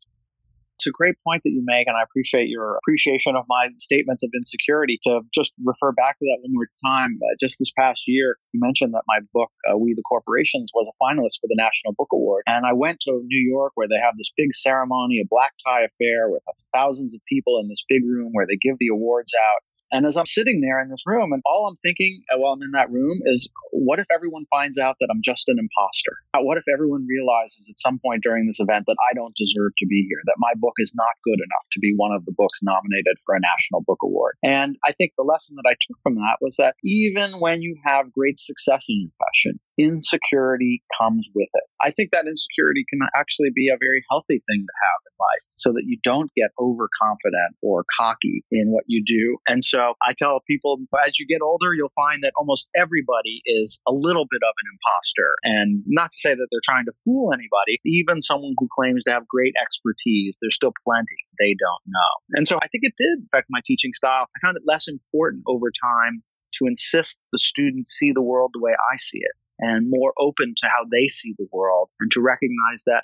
It's 0.75 0.87
a 0.87 0.91
great 0.91 1.15
point 1.25 1.43
that 1.45 1.51
you 1.51 1.63
make, 1.65 1.87
and 1.87 1.95
I 1.95 2.03
appreciate 2.03 2.49
your 2.49 2.77
appreciation 2.77 3.35
of 3.35 3.45
my 3.47 3.69
statements 3.77 4.23
of 4.23 4.31
insecurity. 4.35 4.99
To 5.03 5.21
just 5.33 5.53
refer 5.63 5.91
back 5.91 6.17
to 6.19 6.25
that 6.25 6.39
one 6.41 6.53
more 6.53 6.67
time, 6.83 7.19
uh, 7.21 7.35
just 7.39 7.57
this 7.59 7.71
past 7.77 8.03
year, 8.07 8.37
you 8.53 8.59
mentioned 8.59 8.93
that 8.93 9.03
my 9.07 9.19
book, 9.33 9.51
uh, 9.69 9.77
We 9.77 9.93
the 9.93 10.01
Corporations, 10.01 10.71
was 10.73 10.89
a 10.89 10.95
finalist 10.97 11.39
for 11.39 11.47
the 11.47 11.57
National 11.57 11.93
Book 11.93 12.09
Award. 12.11 12.43
And 12.47 12.65
I 12.65 12.73
went 12.73 12.99
to 13.01 13.11
New 13.11 13.49
York 13.49 13.73
where 13.75 13.87
they 13.87 14.01
have 14.01 14.17
this 14.17 14.31
big 14.35 14.53
ceremony, 14.53 15.21
a 15.21 15.27
black 15.29 15.53
tie 15.65 15.85
affair 15.85 16.29
with 16.29 16.41
thousands 16.73 17.15
of 17.15 17.21
people 17.29 17.59
in 17.59 17.69
this 17.69 17.83
big 17.87 18.03
room 18.03 18.29
where 18.33 18.47
they 18.47 18.57
give 18.57 18.77
the 18.79 18.89
awards 18.91 19.33
out. 19.37 19.61
And 19.93 20.07
as 20.07 20.17
I'm 20.17 20.25
sitting 20.25 20.59
there 20.59 20.81
in 20.81 20.89
this 20.89 21.05
room, 21.05 21.31
and 21.33 21.41
all 21.45 21.67
I'm 21.69 21.77
thinking 21.85 22.23
uh, 22.33 22.41
while 22.41 22.53
I'm 22.53 22.63
in 22.63 22.71
that 22.71 22.89
room 22.89 23.13
is, 23.29 23.47
what 23.71 23.99
if 23.99 24.07
everyone 24.09 24.45
finds 24.49 24.79
out 24.79 24.97
that 24.99 25.09
I'm 25.13 25.21
just 25.23 25.47
an 25.47 25.57
imposter? 25.61 26.17
Uh, 26.33 26.41
what 26.41 26.57
if 26.57 26.65
everyone 26.73 27.05
realizes 27.05 27.69
at 27.69 27.79
some 27.79 28.01
point 28.01 28.23
during 28.23 28.47
this 28.47 28.59
event 28.59 28.85
that 28.87 28.97
I 28.97 29.13
don't 29.13 29.35
deserve 29.37 29.77
to 29.77 29.85
be 29.85 30.05
here, 30.09 30.17
that 30.25 30.41
my 30.41 30.53
book 30.57 30.73
is 30.79 30.93
not 30.95 31.13
good 31.23 31.37
enough 31.37 31.67
to 31.73 31.79
be 31.79 31.93
one 31.95 32.11
of 32.11 32.25
the 32.25 32.33
books 32.35 32.59
nominated 32.63 33.21
for 33.23 33.35
a 33.35 33.39
National 33.39 33.85
Book 33.85 33.99
Award? 34.01 34.33
And 34.43 34.77
I 34.83 34.93
think 34.93 35.13
the 35.15 35.29
lesson 35.29 35.57
that 35.61 35.69
I 35.69 35.77
took 35.77 36.01
from 36.01 36.15
that 36.15 36.41
was 36.41 36.57
that 36.57 36.73
even 36.83 37.29
when 37.37 37.61
you 37.61 37.77
have 37.85 38.11
great 38.11 38.39
success 38.39 38.85
in 38.89 39.05
your 39.05 39.13
passion, 39.21 39.59
insecurity 39.77 40.81
comes 40.97 41.29
with 41.35 41.49
it. 41.53 41.63
I 41.81 41.91
think 41.91 42.11
that 42.11 42.25
insecurity 42.25 42.85
can 42.89 42.99
actually 43.15 43.49
be 43.53 43.69
a 43.69 43.77
very 43.77 44.01
healthy 44.09 44.41
thing 44.49 44.65
to 44.65 44.75
have 44.89 44.99
in 45.05 45.13
life 45.19 45.45
so 45.55 45.69
that 45.73 45.83
you 45.85 45.97
don't 46.03 46.31
get 46.35 46.49
overconfident 46.59 47.57
or 47.61 47.85
cocky 47.99 48.43
in 48.51 48.71
what 48.71 48.85
you 48.87 49.03
do. 49.05 49.37
And 49.47 49.63
so 49.63 49.82
I 50.01 50.13
tell 50.17 50.41
people 50.47 50.79
as 51.05 51.19
you 51.19 51.27
get 51.27 51.41
older, 51.41 51.73
you'll 51.73 51.93
find 51.95 52.23
that 52.23 52.33
almost 52.37 52.67
everybody 52.75 53.41
is 53.45 53.79
a 53.87 53.91
little 53.91 54.25
bit 54.29 54.41
of 54.43 54.53
an 54.63 54.67
imposter. 54.71 55.35
And 55.43 55.83
not 55.87 56.11
to 56.11 56.17
say 56.17 56.33
that 56.33 56.47
they're 56.51 56.63
trying 56.63 56.85
to 56.85 56.93
fool 57.03 57.31
anybody, 57.33 57.79
even 57.85 58.21
someone 58.21 58.55
who 58.57 58.67
claims 58.71 59.03
to 59.05 59.11
have 59.11 59.27
great 59.27 59.53
expertise, 59.61 60.35
there's 60.41 60.55
still 60.55 60.73
plenty 60.83 61.23
they 61.39 61.55
don't 61.59 61.83
know. 61.87 62.11
And 62.37 62.47
so 62.47 62.57
I 62.57 62.67
think 62.67 62.83
it 62.83 62.93
did 62.97 63.25
affect 63.27 63.47
my 63.49 63.59
teaching 63.65 63.91
style. 63.93 64.25
I 64.29 64.39
found 64.45 64.57
it 64.57 64.63
less 64.65 64.87
important 64.87 65.43
over 65.47 65.71
time 65.71 66.23
to 66.59 66.65
insist 66.67 67.19
the 67.31 67.39
students 67.39 67.91
see 67.91 68.11
the 68.11 68.21
world 68.21 68.51
the 68.53 68.61
way 68.61 68.71
I 68.71 68.97
see 68.97 69.19
it 69.19 69.35
and 69.59 69.89
more 69.89 70.13
open 70.19 70.53
to 70.57 70.67
how 70.67 70.85
they 70.91 71.07
see 71.07 71.33
the 71.37 71.47
world 71.51 71.89
and 71.99 72.11
to 72.11 72.21
recognize 72.21 72.83
that 72.85 73.03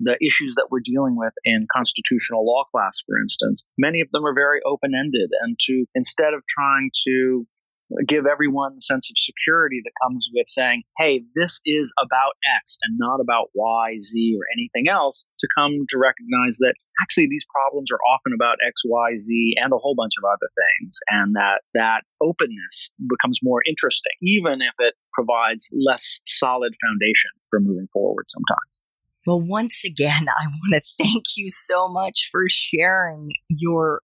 the 0.00 0.16
issues 0.24 0.54
that 0.56 0.68
we're 0.70 0.84
dealing 0.84 1.16
with 1.16 1.32
in 1.44 1.66
constitutional 1.74 2.46
law 2.46 2.64
class, 2.70 3.02
for 3.06 3.18
instance, 3.18 3.64
many 3.76 4.00
of 4.00 4.08
them 4.12 4.24
are 4.24 4.34
very 4.34 4.60
open 4.64 4.92
ended. 4.94 5.30
And 5.40 5.58
to 5.66 5.84
instead 5.94 6.34
of 6.34 6.42
trying 6.48 6.90
to 7.04 7.46
give 8.06 8.26
everyone 8.26 8.74
the 8.74 8.82
sense 8.82 9.10
of 9.10 9.16
security 9.16 9.80
that 9.82 9.92
comes 10.02 10.28
with 10.32 10.46
saying, 10.48 10.82
hey, 10.98 11.24
this 11.34 11.60
is 11.64 11.92
about 12.02 12.36
X 12.60 12.76
and 12.82 12.98
not 12.98 13.20
about 13.20 13.48
Y, 13.54 13.96
Z, 14.02 14.36
or 14.36 14.44
anything 14.52 14.92
else, 14.92 15.24
to 15.40 15.48
come 15.56 15.86
to 15.88 15.96
recognize 15.98 16.58
that 16.58 16.74
actually 17.00 17.28
these 17.28 17.46
problems 17.48 17.90
are 17.90 18.02
often 18.12 18.32
about 18.34 18.56
X, 18.66 18.82
Y, 18.84 19.16
Z, 19.18 19.54
and 19.56 19.72
a 19.72 19.78
whole 19.78 19.94
bunch 19.94 20.14
of 20.18 20.24
other 20.24 20.50
things. 20.52 21.00
And 21.08 21.34
that 21.36 21.62
that 21.74 22.02
openness 22.20 22.92
becomes 22.98 23.40
more 23.42 23.62
interesting, 23.66 24.12
even 24.22 24.60
if 24.60 24.74
it 24.78 24.94
provides 25.12 25.70
less 25.72 26.20
solid 26.26 26.74
foundation 26.84 27.32
for 27.50 27.60
moving 27.60 27.88
forward 27.92 28.26
sometimes. 28.28 28.67
Well, 29.28 29.42
once 29.42 29.84
again, 29.84 30.24
I 30.28 30.46
want 30.46 30.82
to 30.82 31.04
thank 31.04 31.24
you 31.36 31.50
so 31.50 31.86
much 31.86 32.30
for 32.32 32.44
sharing 32.48 33.32
your 33.50 34.00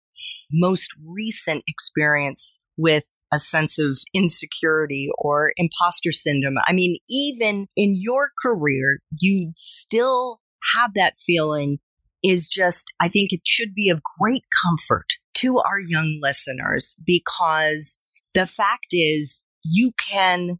most 0.52 0.90
recent 1.02 1.64
experience 1.66 2.59
with 2.76 3.04
a 3.33 3.38
sense 3.38 3.78
of 3.78 3.99
insecurity 4.12 5.09
or 5.16 5.52
imposter 5.57 6.12
syndrome. 6.12 6.57
I 6.66 6.75
mean, 6.75 6.99
even 7.09 7.69
in 7.75 7.97
your 7.99 8.33
career, 8.43 9.00
you 9.19 9.54
still 9.57 10.40
have 10.76 10.90
that 10.95 11.16
feeling 11.16 11.78
is 12.23 12.47
just, 12.47 12.85
I 13.00 13.09
think 13.09 13.33
it 13.33 13.40
should 13.45 13.75
be 13.75 13.88
of 13.88 14.02
great 14.21 14.45
comfort 14.62 15.07
to 15.37 15.59
our 15.59 15.81
young 15.81 16.19
listeners 16.21 16.97
because 17.04 17.99
the 18.35 18.47
fact 18.47 18.88
is 18.93 19.40
you 19.62 19.93
can 19.99 20.59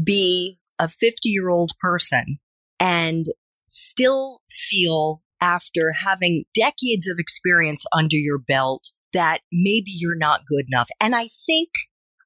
be 0.00 0.60
a 0.78 0.86
50 0.86 1.28
year 1.28 1.48
old 1.48 1.72
person 1.80 2.38
and 2.78 3.26
still 3.66 4.40
feel 4.50 5.22
after 5.40 5.92
having 5.92 6.44
decades 6.54 7.06
of 7.08 7.18
experience 7.18 7.84
under 7.96 8.16
your 8.16 8.38
belt 8.38 8.92
that 9.12 9.40
maybe 9.52 9.90
you're 9.90 10.16
not 10.16 10.46
good 10.46 10.64
enough. 10.68 10.88
And 11.00 11.14
I 11.14 11.28
think 11.46 11.68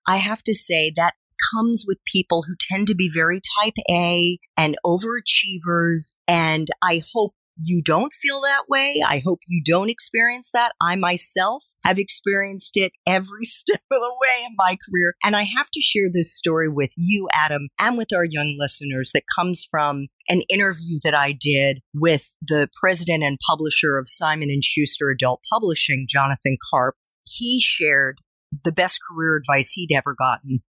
I 0.06 0.16
have 0.16 0.42
to 0.44 0.54
say 0.54 0.92
that 0.96 1.14
comes 1.54 1.84
with 1.86 1.98
people 2.12 2.44
who 2.46 2.54
tend 2.58 2.86
to 2.88 2.94
be 2.94 3.10
very 3.12 3.40
type 3.62 3.74
A 3.90 4.38
and 4.56 4.76
overachievers. 4.84 6.14
And 6.26 6.68
I 6.82 7.02
hope 7.14 7.34
you 7.60 7.82
don't 7.82 8.12
feel 8.12 8.40
that 8.40 8.64
way. 8.68 9.02
I 9.06 9.22
hope 9.24 9.40
you 9.46 9.62
don't 9.64 9.90
experience 9.90 10.50
that. 10.52 10.72
I 10.80 10.96
myself 10.96 11.64
have 11.84 11.98
experienced 11.98 12.76
it 12.76 12.92
every 13.06 13.44
step 13.44 13.80
of 13.90 14.00
the 14.00 14.14
way 14.20 14.44
in 14.46 14.54
my 14.56 14.76
career. 14.88 15.14
And 15.24 15.36
I 15.36 15.42
have 15.42 15.70
to 15.72 15.80
share 15.80 16.08
this 16.12 16.34
story 16.34 16.68
with 16.68 16.90
you, 16.96 17.28
Adam, 17.34 17.68
and 17.80 17.96
with 17.96 18.12
our 18.14 18.24
young 18.24 18.56
listeners 18.58 19.10
that 19.14 19.24
comes 19.34 19.66
from 19.68 20.08
an 20.28 20.42
interview 20.48 20.98
that 21.04 21.14
I 21.14 21.32
did 21.32 21.80
with 21.94 22.34
the 22.42 22.68
president 22.78 23.24
and 23.24 23.38
publisher 23.48 23.98
of 23.98 24.08
Simon 24.08 24.50
and 24.50 24.62
Schuster 24.62 25.10
Adult 25.10 25.40
Publishing, 25.50 26.06
Jonathan 26.08 26.56
Karp. 26.70 26.96
He 27.24 27.60
shared 27.60 28.18
the 28.64 28.72
best 28.72 29.00
career 29.08 29.36
advice 29.36 29.72
he'd 29.72 29.94
ever 29.94 30.14
gotten 30.14 30.62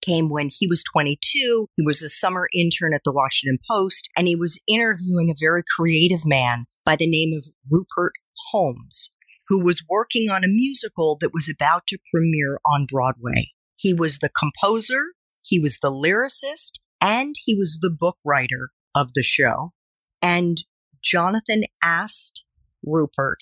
came 0.00 0.28
when 0.30 0.48
he 0.50 0.66
was 0.66 0.84
22. 0.92 1.66
He 1.76 1.82
was 1.84 2.02
a 2.02 2.08
summer 2.08 2.48
intern 2.54 2.94
at 2.94 3.02
the 3.04 3.12
Washington 3.12 3.58
Post 3.70 4.08
and 4.16 4.26
he 4.26 4.36
was 4.36 4.60
interviewing 4.68 5.30
a 5.30 5.38
very 5.38 5.62
creative 5.76 6.26
man 6.26 6.66
by 6.84 6.96
the 6.96 7.10
name 7.10 7.36
of 7.36 7.46
Rupert 7.70 8.14
Holmes, 8.50 9.12
who 9.48 9.62
was 9.62 9.84
working 9.88 10.30
on 10.30 10.44
a 10.44 10.48
musical 10.48 11.16
that 11.20 11.34
was 11.34 11.48
about 11.48 11.86
to 11.88 11.98
premiere 12.12 12.58
on 12.66 12.86
Broadway. 12.86 13.52
He 13.76 13.94
was 13.94 14.18
the 14.18 14.30
composer, 14.30 15.14
he 15.42 15.58
was 15.58 15.78
the 15.80 15.90
lyricist, 15.90 16.72
and 17.00 17.34
he 17.44 17.54
was 17.54 17.78
the 17.80 17.90
book 17.90 18.16
writer 18.24 18.70
of 18.94 19.14
the 19.14 19.22
show. 19.22 19.72
And 20.20 20.58
Jonathan 21.02 21.64
asked 21.82 22.44
Rupert 22.84 23.38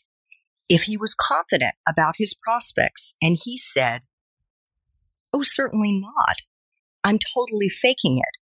if 0.68 0.82
he 0.82 0.96
was 0.96 1.16
confident 1.18 1.74
about 1.88 2.14
his 2.18 2.34
prospects. 2.34 3.14
And 3.22 3.38
he 3.42 3.56
said, 3.56 4.02
Oh, 5.32 5.42
certainly 5.42 5.92
not. 5.92 6.36
I'm 7.04 7.18
totally 7.18 7.68
faking 7.68 8.18
it. 8.18 8.38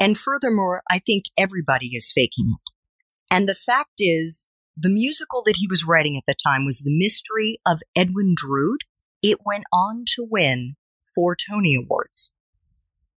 And 0.00 0.16
furthermore, 0.16 0.82
I 0.90 0.98
think 0.98 1.24
everybody 1.38 1.88
is 1.88 2.12
faking 2.14 2.54
it. 2.54 2.72
And 3.30 3.48
the 3.48 3.54
fact 3.54 3.94
is, 3.98 4.46
the 4.76 4.88
musical 4.88 5.42
that 5.44 5.56
he 5.56 5.66
was 5.68 5.84
writing 5.86 6.16
at 6.16 6.22
the 6.26 6.34
time 6.42 6.64
was 6.64 6.78
The 6.78 6.96
Mystery 6.96 7.60
of 7.66 7.80
Edwin 7.94 8.34
Drood. 8.36 8.80
It 9.22 9.38
went 9.44 9.64
on 9.72 10.04
to 10.14 10.26
win 10.28 10.76
four 11.14 11.36
Tony 11.36 11.76
Awards. 11.76 12.32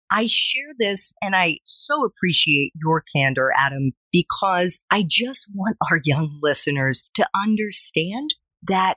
I 0.10 0.26
share 0.26 0.74
this 0.78 1.14
and 1.22 1.36
I 1.36 1.60
so 1.66 2.04
appreciate 2.04 2.74
your 2.76 3.02
candor, 3.02 3.52
Adam, 3.56 3.92
because 4.12 4.80
I 4.92 5.06
just 5.08 5.48
want 5.54 5.78
our 5.90 6.02
young 6.04 6.38
listeners 6.42 7.04
to 7.14 7.26
understand 7.34 8.34
that 8.68 8.96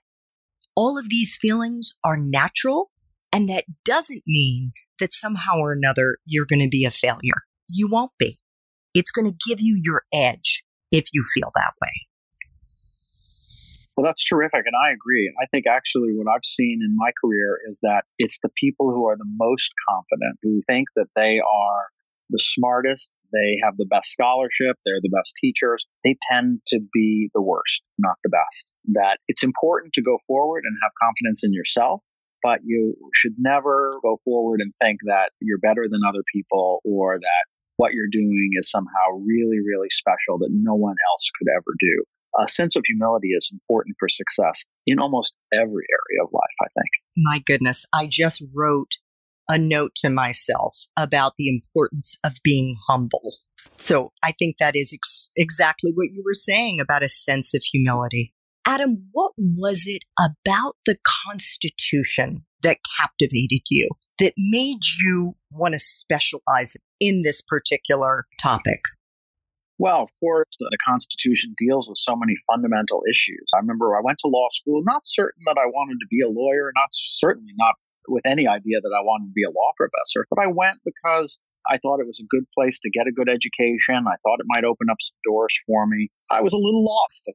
all 0.75 0.99
of 0.99 1.09
these 1.09 1.39
feelings 1.41 1.95
are 2.03 2.17
natural 2.17 2.91
and 3.35 3.49
that 3.49 3.65
doesn't 3.85 4.23
mean 4.27 4.73
that 5.01 5.13
somehow 5.13 5.59
or 5.59 5.73
another 5.73 6.19
you're 6.25 6.47
going 6.49 6.63
to 6.63 6.69
be 6.69 6.85
a 6.85 6.91
failure. 6.91 7.43
You 7.69 7.89
won't 7.91 8.13
be. 8.17 8.37
It's 8.95 9.11
going 9.11 9.27
to 9.27 9.37
give 9.49 9.61
you 9.61 9.81
your 9.83 10.03
edge 10.13 10.65
if 10.93 11.07
you 11.13 11.25
feel 11.35 11.51
that 11.57 11.73
way. 11.83 12.07
Well, 13.97 14.05
that's 14.05 14.25
terrific. 14.25 14.63
And 14.67 14.75
I 14.81 14.93
agree. 14.93 15.33
I 15.41 15.47
think 15.53 15.67
actually 15.69 16.13
what 16.15 16.33
I've 16.33 16.45
seen 16.45 16.81
in 16.85 16.97
my 16.97 17.11
career 17.23 17.59
is 17.69 17.81
that 17.83 18.05
it's 18.19 18.39
the 18.43 18.51
people 18.57 18.93
who 18.93 19.07
are 19.07 19.17
the 19.17 19.29
most 19.37 19.73
confident, 19.89 20.39
who 20.43 20.63
think 20.69 20.89
that 20.95 21.09
they 21.17 21.41
are 21.41 21.87
the 22.31 22.39
smartest, 22.39 23.11
they 23.33 23.59
have 23.65 23.77
the 23.77 23.87
best 23.87 24.11
scholarship, 24.11 24.77
they're 24.85 25.03
the 25.03 25.11
best 25.11 25.35
teachers. 25.41 25.87
They 26.05 26.17
tend 26.31 26.61
to 26.69 26.81
be 26.93 27.31
the 27.35 27.43
worst, 27.43 27.83
not 27.99 28.17
the 28.23 28.31
best. 28.31 28.73
That 28.93 29.19
it's 29.27 29.43
important 29.43 29.95
to 29.95 30.03
go 30.03 30.19
forward 30.27 30.63
and 30.65 30.77
have 30.83 30.93
confidence 31.01 31.43
in 31.45 31.53
yourself 31.53 32.03
but 32.45 32.61
you 32.63 32.95
should 33.15 33.33
never 33.39 33.99
go 34.03 34.21
forward 34.23 34.61
and 34.61 34.75
think 34.81 35.01
that 35.07 35.31
you're 35.41 35.59
better 35.59 35.85
than 35.89 36.03
other 36.07 36.23
people 36.31 36.83
or 36.85 37.17
that 37.17 37.45
what 37.79 37.95
you're 37.95 38.13
doing 38.13 38.51
is 38.53 38.71
somehow 38.71 39.17
really, 39.27 39.59
really 39.67 39.89
special 39.89 40.39
that 40.39 40.51
no 40.53 40.75
one 40.75 40.97
else 41.11 41.31
could 41.39 41.49
ever 41.51 41.75
do. 41.81 42.05
A 42.39 42.47
sense 42.47 42.77
of 42.77 42.83
humility 42.87 43.29
is 43.29 43.49
important 43.51 43.97
for 43.99 44.09
success 44.09 44.65
in 44.87 44.99
almost 44.99 45.35
every 45.55 45.63
area 45.65 46.23
of 46.23 46.31
life, 46.33 46.57
I 46.61 46.67
think. 46.75 46.91
My 47.17 47.41
goodness, 47.47 47.87
I 47.95 48.07
just 48.11 48.45
wrote 48.55 48.93
a 49.49 49.57
note 49.57 49.93
to 49.97 50.11
myself 50.11 50.77
about 50.97 51.35
the 51.39 51.49
importance 51.49 52.19
of 52.25 52.33
being 52.45 52.77
humble. 52.89 53.37
So 53.77 54.13
I 54.23 54.33
think 54.33 54.57
that 54.59 54.77
is 54.77 54.93
ex- 54.93 55.31
exactly 55.35 55.93
what 55.95 56.11
you 56.13 56.23
were 56.25 56.35
saying 56.35 56.79
about 56.81 57.03
a 57.03 57.09
sense 57.09 57.55
of 57.55 57.63
humility. 57.63 58.35
Adam, 58.67 59.09
what 59.13 59.33
was 59.37 59.85
it 59.87 60.05
about 60.19 60.77
the 60.87 60.97
Constitution 61.27 62.45
that 62.63 62.79
captivated 62.99 63.61
you, 63.71 63.91
that 64.19 64.33
made 64.39 64.81
you 64.99 65.35
want 65.51 65.75
to 65.75 65.79
specialize 65.79 66.77
in 66.99 67.23
this 67.23 67.43
particular 67.43 68.27
topic? 68.41 68.81
Well, 69.77 70.03
of 70.03 70.11
course, 70.21 70.49
the 70.59 70.79
Constitution 70.89 71.55
deals 71.59 71.89
with 71.89 71.99
so 71.99 72.17
many 72.17 72.35
fundamental 72.51 73.03
issues. 73.11 73.45
I 73.55 73.59
remember 73.59 73.97
I 73.97 74.01
went 74.03 74.19
to 74.21 74.29
law 74.29 74.47
school, 74.51 74.83
not 74.85 75.03
certain 75.05 75.43
that 75.47 75.59
I 75.59 75.67
wanted 75.67 75.99
to 76.01 76.07
be 76.09 76.23
a 76.23 76.29
lawyer, 76.29 76.73
not 76.75 76.89
certainly 76.91 77.53
not 77.57 77.75
with 78.09 78.25
any 78.25 78.47
idea 78.47 78.81
that 78.81 78.97
I 78.97 79.03
wanted 79.03 79.27
to 79.27 79.35
be 79.35 79.45
a 79.45 79.51
law 79.51 79.73
professor, 79.77 80.27
but 80.31 80.41
I 80.41 80.47
went 80.47 80.79
because 80.85 81.39
I 81.69 81.79
thought 81.79 82.01
it 82.01 82.07
was 82.07 82.21
a 82.21 82.29
good 82.31 82.45
place 82.57 82.81
to 82.81 82.91
get 82.91 83.09
a 83.09 83.13
good 83.13 83.29
education. 83.29 84.07
I 84.07 84.17
thought 84.23 84.41
it 84.41 84.47
might 84.47 84.65
open 84.65 84.89
up 84.91 85.01
some 85.01 85.17
doors 85.25 85.57
for 85.67 85.87
me. 85.87 86.09
I 86.31 86.41
was 86.41 86.53
a 86.53 86.61
little 86.61 86.85
lost 86.85 87.29
at 87.29 87.35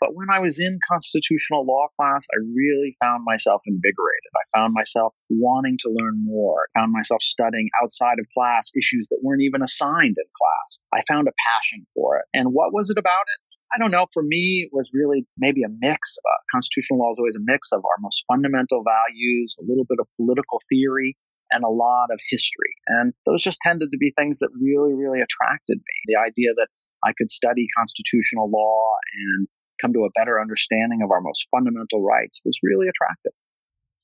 but 0.00 0.14
when 0.14 0.30
I 0.30 0.40
was 0.40 0.58
in 0.58 0.78
constitutional 0.90 1.66
law 1.66 1.88
class, 1.96 2.26
I 2.32 2.38
really 2.54 2.96
found 3.02 3.24
myself 3.24 3.62
invigorated. 3.66 4.32
I 4.34 4.58
found 4.58 4.74
myself 4.74 5.14
wanting 5.28 5.76
to 5.80 5.90
learn 5.90 6.24
more. 6.24 6.66
I 6.74 6.80
found 6.80 6.92
myself 6.92 7.22
studying 7.22 7.68
outside 7.82 8.18
of 8.18 8.26
class 8.32 8.70
issues 8.76 9.08
that 9.10 9.20
weren't 9.22 9.42
even 9.42 9.62
assigned 9.62 10.16
in 10.16 10.28
class. 10.30 10.80
I 10.92 11.02
found 11.08 11.28
a 11.28 11.32
passion 11.46 11.86
for 11.94 12.18
it. 12.18 12.26
And 12.34 12.48
what 12.52 12.72
was 12.72 12.90
it 12.90 12.98
about 12.98 13.26
it? 13.26 13.40
I 13.74 13.78
don't 13.78 13.90
know. 13.90 14.06
For 14.12 14.22
me, 14.22 14.64
it 14.64 14.70
was 14.72 14.90
really 14.94 15.26
maybe 15.36 15.62
a 15.62 15.68
mix. 15.68 16.16
Uh, 16.18 16.40
constitutional 16.54 17.00
law 17.00 17.12
is 17.12 17.18
always 17.18 17.36
a 17.36 17.44
mix 17.44 17.72
of 17.72 17.84
our 17.84 17.98
most 18.00 18.24
fundamental 18.26 18.82
values, 18.82 19.56
a 19.60 19.66
little 19.68 19.84
bit 19.84 19.98
of 20.00 20.08
political 20.16 20.60
theory, 20.70 21.16
and 21.50 21.64
a 21.64 21.70
lot 21.70 22.08
of 22.10 22.18
history. 22.30 22.72
And 22.86 23.12
those 23.26 23.42
just 23.42 23.60
tended 23.60 23.90
to 23.92 23.98
be 23.98 24.12
things 24.16 24.38
that 24.38 24.48
really, 24.58 24.94
really 24.94 25.20
attracted 25.20 25.78
me. 25.78 25.94
The 26.06 26.16
idea 26.16 26.54
that 26.56 26.68
I 27.04 27.12
could 27.16 27.30
study 27.30 27.66
constitutional 27.76 28.50
law 28.50 28.96
and 29.12 29.48
come 29.80 29.92
to 29.92 30.04
a 30.04 30.10
better 30.18 30.40
understanding 30.40 31.00
of 31.02 31.10
our 31.10 31.20
most 31.20 31.48
fundamental 31.50 32.02
rights 32.02 32.40
was 32.44 32.58
really 32.62 32.88
attractive. 32.88 33.32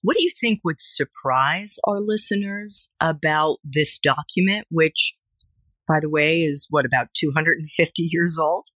What 0.03 0.17
do 0.17 0.23
you 0.23 0.31
think 0.39 0.61
would 0.65 0.81
surprise 0.81 1.79
our 1.89 2.01
listeners 2.01 2.91
about 3.01 3.57
this 3.65 3.99
document, 3.99 4.67
which, 4.71 5.17
by 5.89 6.01
the 6.01 6.11
way, 6.11 6.43
is 6.43 6.67
what, 6.69 6.85
about 6.85 7.09
250 7.15 8.03
years 8.13 8.39
old? 8.39 8.67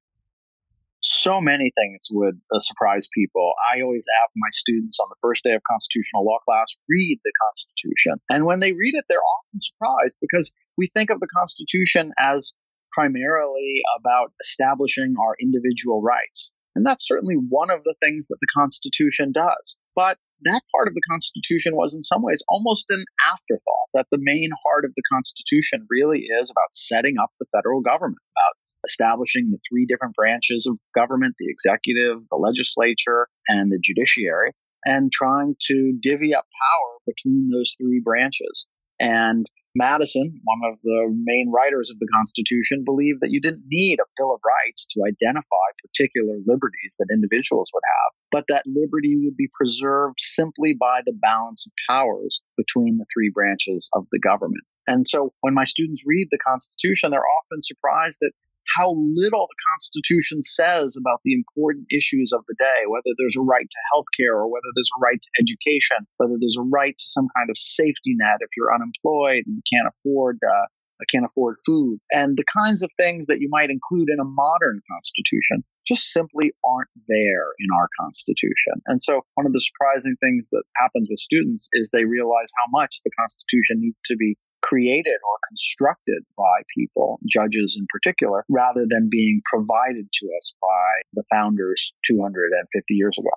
So 1.01 1.41
many 1.41 1.71
things 1.79 2.09
would 2.11 2.41
uh, 2.53 2.59
surprise 2.59 3.09
people. 3.15 3.53
I 3.73 3.83
always 3.83 4.05
have 4.21 4.31
my 4.35 4.49
students 4.51 4.99
on 4.99 5.09
the 5.11 5.21
first 5.21 5.45
day 5.45 5.53
of 5.53 5.63
constitutional 5.71 6.25
law 6.25 6.39
class 6.45 6.75
read 6.89 7.21
the 7.23 7.33
Constitution. 7.47 8.15
And 8.29 8.47
when 8.47 8.59
they 8.59 8.73
read 8.73 8.95
it, 8.97 9.05
they're 9.09 9.19
often 9.19 9.61
surprised 9.61 10.17
because 10.21 10.51
we 10.77 10.91
think 10.97 11.11
of 11.11 11.21
the 11.21 11.29
Constitution 11.29 12.13
as 12.19 12.53
primarily 12.91 13.83
about 14.01 14.33
establishing 14.41 15.15
our 15.21 15.37
individual 15.41 16.03
rights. 16.03 16.51
And 16.79 16.87
that's 16.87 17.09
certainly 17.09 17.35
one 17.35 17.71
of 17.71 17.83
the 17.83 17.97
things 17.99 18.29
that 18.29 18.39
the 18.41 18.47
Constitution 18.55 19.33
does. 19.33 19.77
But 19.97 20.17
that 20.43 20.61
part 20.71 20.87
of 20.87 20.95
the 20.95 21.03
Constitution 21.11 21.75
was 21.75 21.97
in 21.97 22.05
some 22.05 22.23
ways 22.23 22.45
almost 22.49 22.87
an 22.91 23.03
afterthought, 23.27 23.91
that 23.95 24.07
the 24.13 24.21
main 24.23 24.51
heart 24.65 24.85
of 24.85 24.93
the 24.95 25.03
Constitution 25.13 25.89
really 25.91 26.21
is 26.21 26.51
about 26.53 26.71
setting 26.71 27.17
up 27.21 27.31
the 27.41 27.47
federal 27.51 27.81
government, 27.81 28.23
about 28.31 28.55
establishing 28.87 29.51
the 29.51 29.59
three 29.69 29.87
different 29.87 30.15
branches 30.15 30.69
of 30.71 30.79
government 30.95 31.35
the 31.41 31.51
executive, 31.51 32.23
the 32.31 32.39
legislature, 32.39 33.27
and 33.49 33.73
the 33.73 33.81
judiciary, 33.83 34.53
and 34.85 35.11
trying 35.11 35.57
to 35.63 35.99
divvy 36.01 36.33
up 36.33 36.47
power 36.47 36.99
between 37.09 37.51
those 37.51 37.75
three 37.77 38.01
branches. 38.05 38.69
And 39.01 39.47
Madison, 39.79 40.41
one 40.43 40.73
of 40.73 40.79
the 40.83 41.07
main 41.09 41.53
writers 41.55 41.91
of 41.91 42.01
the 42.01 42.09
Constitution, 42.13 42.83
believed 42.85 43.21
that 43.23 43.31
you 43.31 43.41
didn't 43.41 43.63
need 43.67 44.01
a 44.01 44.11
Bill 44.17 44.35
of 44.35 44.41
Rights 44.43 44.87
to 44.91 45.03
identify 45.07 45.67
particular 45.79 46.35
liberties 46.47 46.99
that 46.99 47.15
individuals 47.15 47.71
would 47.73 47.87
have, 47.87 48.11
but 48.33 48.45
that 48.49 48.67
liberty 48.67 49.15
would 49.23 49.37
be 49.37 49.49
preserved 49.55 50.19
simply 50.19 50.75
by 50.75 51.03
the 51.07 51.15
balance 51.15 51.65
of 51.67 51.73
powers 51.89 52.43
between 52.57 52.99
the 52.99 53.07
three 53.15 53.31
branches 53.33 53.89
of 53.95 54.07
the 54.11 54.19
government. 54.19 54.65
And 54.89 55.07
so 55.07 55.33
when 55.43 55.55
my 55.55 55.65
students 55.65 56.05
read 56.07 56.27
the 56.31 56.39
Constitution, 56.39 57.13
they're 57.13 57.21
often 57.39 57.63
surprised 57.63 58.19
at 58.25 58.33
how 58.77 58.93
little 58.93 59.47
the 59.49 59.63
Constitution 59.73 60.43
says 60.43 60.97
about 60.99 61.21
the 61.25 61.35
important 61.35 61.87
issues 61.91 62.33
of 62.33 62.45
the 62.49 62.57
day, 62.59 62.87
whether 62.89 63.15
there's 63.17 63.37
a 63.37 63.43
right 63.43 63.69
to 63.69 63.81
health 63.93 64.07
care 64.19 64.37
or 64.37 64.51
whether 64.51 64.71
there's 64.75 64.91
a 64.93 65.01
right 65.01 65.21
to 65.21 65.31
education, 65.41 66.07
whether 66.17 66.37
there's 66.39 66.59
a 66.59 66.69
right 66.69 66.97
to 66.97 67.09
some 67.09 67.29
kind 67.37 67.51
of 67.51 67.57
safety 67.57 68.15
net 68.17 68.39
if 68.41 68.51
you're 68.57 68.75
unemployed 68.75 69.45
and 69.47 69.63
can't 69.73 69.89
afford 69.89 70.39
uh, 70.45 70.67
can't 71.13 71.25
afford 71.25 71.55
food, 71.65 72.01
and 72.11 72.37
the 72.37 72.45
kinds 72.59 72.83
of 72.83 72.91
things 72.99 73.27
that 73.27 73.41
you 73.41 73.49
might 73.51 73.71
include 73.71 74.09
in 74.11 74.19
a 74.19 74.25
modern 74.25 74.81
constitution 74.91 75.63
just 75.87 76.11
simply 76.11 76.53
aren't 76.67 76.91
there 77.07 77.55
in 77.59 77.69
our 77.73 77.89
constitution. 78.01 78.83
And 78.87 79.03
so 79.03 79.23
one 79.35 79.47
of 79.47 79.53
the 79.53 79.61
surprising 79.61 80.17
things 80.21 80.51
that 80.51 80.65
happens 80.77 81.09
with 81.09 81.21
students 81.21 81.69
is 81.73 81.91
they 81.91 82.05
realize 82.05 82.51
how 82.59 82.69
much 82.71 83.01
the 83.05 83.11
constitution 83.19 83.81
needs 83.81 83.97
to 84.07 84.17
be 84.17 84.37
created 84.69 85.17
or 85.25 85.39
constructed 85.49 86.23
by 86.37 86.63
people, 86.77 87.19
judges 87.27 87.77
in 87.79 87.87
particular, 87.89 88.45
rather 88.49 88.87
than 88.89 89.09
being 89.11 89.41
provided 89.45 90.07
to 90.13 90.27
us 90.39 90.53
by 90.61 91.03
the 91.15 91.25
founders 91.33 91.93
250 92.05 92.95
years 92.95 93.17
ago. 93.19 93.31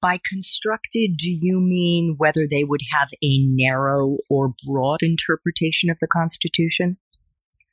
By 0.00 0.18
constructed, 0.24 1.16
do 1.16 1.30
you 1.30 1.60
mean 1.60 2.14
whether 2.18 2.46
they 2.48 2.62
would 2.62 2.82
have 2.92 3.08
a 3.22 3.44
narrow 3.46 4.16
or 4.30 4.54
broad 4.64 5.02
interpretation 5.02 5.90
of 5.90 5.98
the 6.00 6.06
Constitution? 6.06 6.98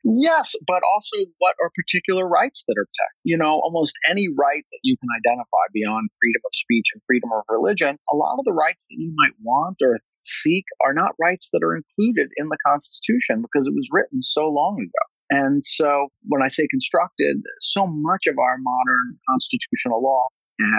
Yes, 0.03 0.53
but 0.67 0.81
also 0.86 1.29
what 1.39 1.55
are 1.62 1.72
particular 1.75 2.27
rights 2.27 2.63
that 2.67 2.75
are 2.77 2.86
protected? 2.86 3.22
You 3.24 3.38
know, 3.38 3.53
almost 3.53 3.98
any 4.07 4.27
right 4.27 4.63
that 4.72 4.79
you 4.84 4.98
can 4.98 5.10
identify 5.17 5.65
beyond 5.74 6.10
freedom 6.19 6.41
of 6.45 6.53
speech 6.53 6.93
and 6.93 7.01
freedom 7.07 7.31
of 7.34 7.43
religion, 7.50 7.98
a 8.12 8.15
lot 8.15 8.38
of 8.38 8.45
the 8.45 8.53
rights 8.53 8.86
that 8.89 8.98
you 8.98 9.13
might 9.17 9.34
want 9.41 9.77
or 9.81 10.00
seek 10.25 10.65
are 10.84 10.94
not 10.94 11.15
rights 11.20 11.50
that 11.53 11.63
are 11.63 11.75
included 11.75 12.29
in 12.38 12.48
the 12.48 12.58
Constitution 12.65 13.41
because 13.41 13.67
it 13.67 13.74
was 13.74 13.89
written 13.91 14.22
so 14.22 14.50
long 14.50 14.79
ago. 14.82 15.05
And 15.29 15.63
so 15.65 16.10
when 16.27 16.44
I 16.44 16.48
say 16.50 16.67
constructed, 16.70 17.38
so 17.60 17.86
much 17.88 18.27
of 18.27 18.38
our 18.38 18.58
modern 18.60 19.17
constitutional 19.29 20.03
law 20.03 20.27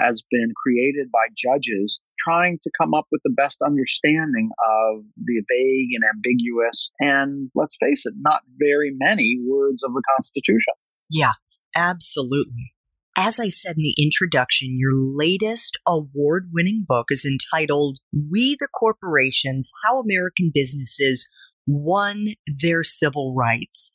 has 0.01 0.23
been 0.31 0.51
created 0.55 1.11
by 1.11 1.27
judges 1.35 1.99
trying 2.17 2.57
to 2.61 2.71
come 2.81 2.93
up 2.93 3.05
with 3.11 3.21
the 3.23 3.33
best 3.35 3.61
understanding 3.61 4.49
of 4.65 5.03
the 5.17 5.43
vague 5.47 5.89
and 5.93 6.03
ambiguous 6.15 6.91
and 6.99 7.51
let's 7.53 7.77
face 7.79 8.05
it, 8.05 8.13
not 8.17 8.41
very 8.57 8.91
many 8.97 9.37
words 9.45 9.83
of 9.83 9.93
the 9.93 10.01
Constitution. 10.15 10.73
Yeah, 11.09 11.33
absolutely. 11.75 12.73
As 13.19 13.39
I 13.39 13.49
said 13.49 13.77
in 13.77 13.81
the 13.81 13.95
introduction, 13.97 14.77
your 14.77 14.91
latest 14.93 15.79
award 15.87 16.51
winning 16.53 16.85
book 16.87 17.07
is 17.09 17.25
entitled 17.25 17.97
We 18.13 18.55
the 18.59 18.67
Corporations 18.71 19.71
How 19.83 19.99
American 19.99 20.51
Businesses 20.53 21.27
Won 21.65 22.35
Their 22.45 22.83
Civil 22.83 23.33
Rights. 23.35 23.91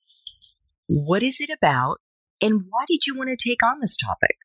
What 0.89 1.23
is 1.23 1.39
it 1.41 1.51
about, 1.51 1.99
and 2.43 2.63
why 2.69 2.85
did 2.89 3.07
you 3.07 3.17
want 3.17 3.31
to 3.31 3.49
take 3.49 3.63
on 3.65 3.79
this 3.81 3.97
topic? 3.97 4.39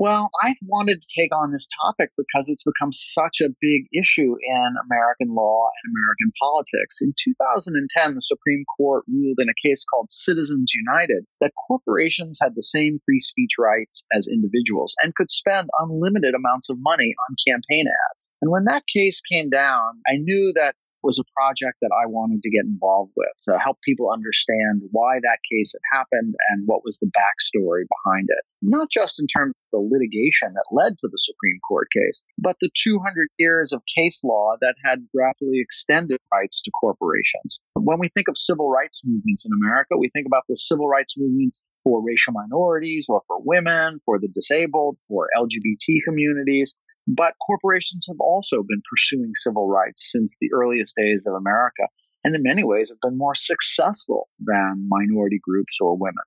Well, 0.00 0.30
I 0.40 0.54
wanted 0.64 1.02
to 1.02 1.14
take 1.14 1.28
on 1.36 1.52
this 1.52 1.68
topic 1.84 2.08
because 2.16 2.48
it's 2.48 2.64
become 2.64 2.90
such 2.90 3.42
a 3.42 3.52
big 3.60 3.84
issue 3.92 4.32
in 4.32 4.68
American 4.88 5.34
law 5.34 5.68
and 5.68 5.92
American 5.92 6.32
politics. 6.40 7.02
In 7.02 7.12
2010, 7.12 8.14
the 8.14 8.22
Supreme 8.22 8.64
Court 8.64 9.04
ruled 9.06 9.36
in 9.42 9.50
a 9.50 9.60
case 9.62 9.84
called 9.84 10.10
Citizens 10.10 10.72
United 10.74 11.26
that 11.42 11.52
corporations 11.68 12.38
had 12.40 12.54
the 12.56 12.62
same 12.62 12.98
free 13.04 13.20
speech 13.20 13.58
rights 13.58 14.06
as 14.16 14.26
individuals 14.26 14.96
and 15.02 15.14
could 15.14 15.30
spend 15.30 15.68
unlimited 15.78 16.32
amounts 16.32 16.70
of 16.70 16.78
money 16.80 17.12
on 17.28 17.36
campaign 17.46 17.84
ads. 17.84 18.30
And 18.40 18.50
when 18.50 18.64
that 18.72 18.84
case 18.88 19.20
came 19.30 19.50
down, 19.50 20.00
I 20.08 20.16
knew 20.16 20.54
that 20.54 20.76
was 21.02 21.18
a 21.18 21.28
project 21.36 21.78
that 21.82 21.90
I 21.92 22.06
wanted 22.06 22.42
to 22.42 22.50
get 22.50 22.64
involved 22.64 23.12
with 23.16 23.32
to 23.48 23.58
help 23.58 23.78
people 23.82 24.10
understand 24.12 24.82
why 24.90 25.18
that 25.22 25.38
case 25.50 25.74
had 25.74 25.98
happened 25.98 26.34
and 26.50 26.66
what 26.66 26.84
was 26.84 26.98
the 26.98 27.10
backstory 27.10 27.84
behind 27.88 28.28
it. 28.28 28.44
Not 28.62 28.90
just 28.90 29.20
in 29.20 29.26
terms 29.26 29.54
of 29.56 29.80
the 29.80 29.88
litigation 29.88 30.52
that 30.54 30.68
led 30.70 30.98
to 30.98 31.08
the 31.08 31.18
Supreme 31.18 31.58
Court 31.66 31.88
case, 31.92 32.22
but 32.38 32.56
the 32.60 32.70
200 32.74 33.28
years 33.38 33.72
of 33.72 33.82
case 33.96 34.22
law 34.24 34.56
that 34.60 34.74
had 34.84 35.06
gradually 35.14 35.60
extended 35.60 36.20
rights 36.32 36.62
to 36.62 36.70
corporations. 36.78 37.60
When 37.74 37.98
we 37.98 38.08
think 38.08 38.28
of 38.28 38.36
civil 38.36 38.68
rights 38.68 39.02
movements 39.04 39.46
in 39.46 39.52
America, 39.52 39.96
we 39.98 40.10
think 40.10 40.26
about 40.26 40.44
the 40.48 40.56
civil 40.56 40.88
rights 40.88 41.14
movements 41.16 41.62
for 41.84 42.04
racial 42.04 42.34
minorities 42.34 43.06
or 43.08 43.22
for 43.26 43.38
women, 43.40 44.00
for 44.04 44.18
the 44.18 44.28
disabled, 44.28 44.98
for 45.08 45.28
LGBT 45.36 46.04
communities. 46.04 46.74
But 47.06 47.34
corporations 47.44 48.06
have 48.08 48.20
also 48.20 48.62
been 48.62 48.82
pursuing 48.88 49.32
civil 49.34 49.68
rights 49.68 50.10
since 50.12 50.36
the 50.40 50.50
earliest 50.52 50.96
days 50.96 51.24
of 51.26 51.34
America, 51.34 51.88
and 52.22 52.34
in 52.34 52.42
many 52.42 52.64
ways 52.64 52.90
have 52.90 53.00
been 53.00 53.18
more 53.18 53.34
successful 53.34 54.28
than 54.38 54.88
minority 54.88 55.40
groups 55.42 55.78
or 55.80 55.96
women. 55.96 56.24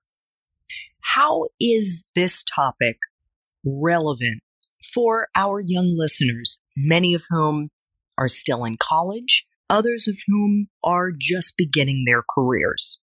How 1.00 1.44
is 1.60 2.04
this 2.14 2.42
topic 2.42 2.96
relevant 3.64 4.42
for 4.92 5.28
our 5.36 5.60
young 5.60 5.94
listeners, 5.96 6.58
many 6.76 7.14
of 7.14 7.24
whom 7.30 7.70
are 8.18 8.28
still 8.28 8.64
in 8.64 8.76
college, 8.80 9.46
others 9.70 10.08
of 10.08 10.16
whom 10.26 10.68
are 10.82 11.10
just 11.16 11.56
beginning 11.56 12.04
their 12.06 12.22
careers? 12.28 13.00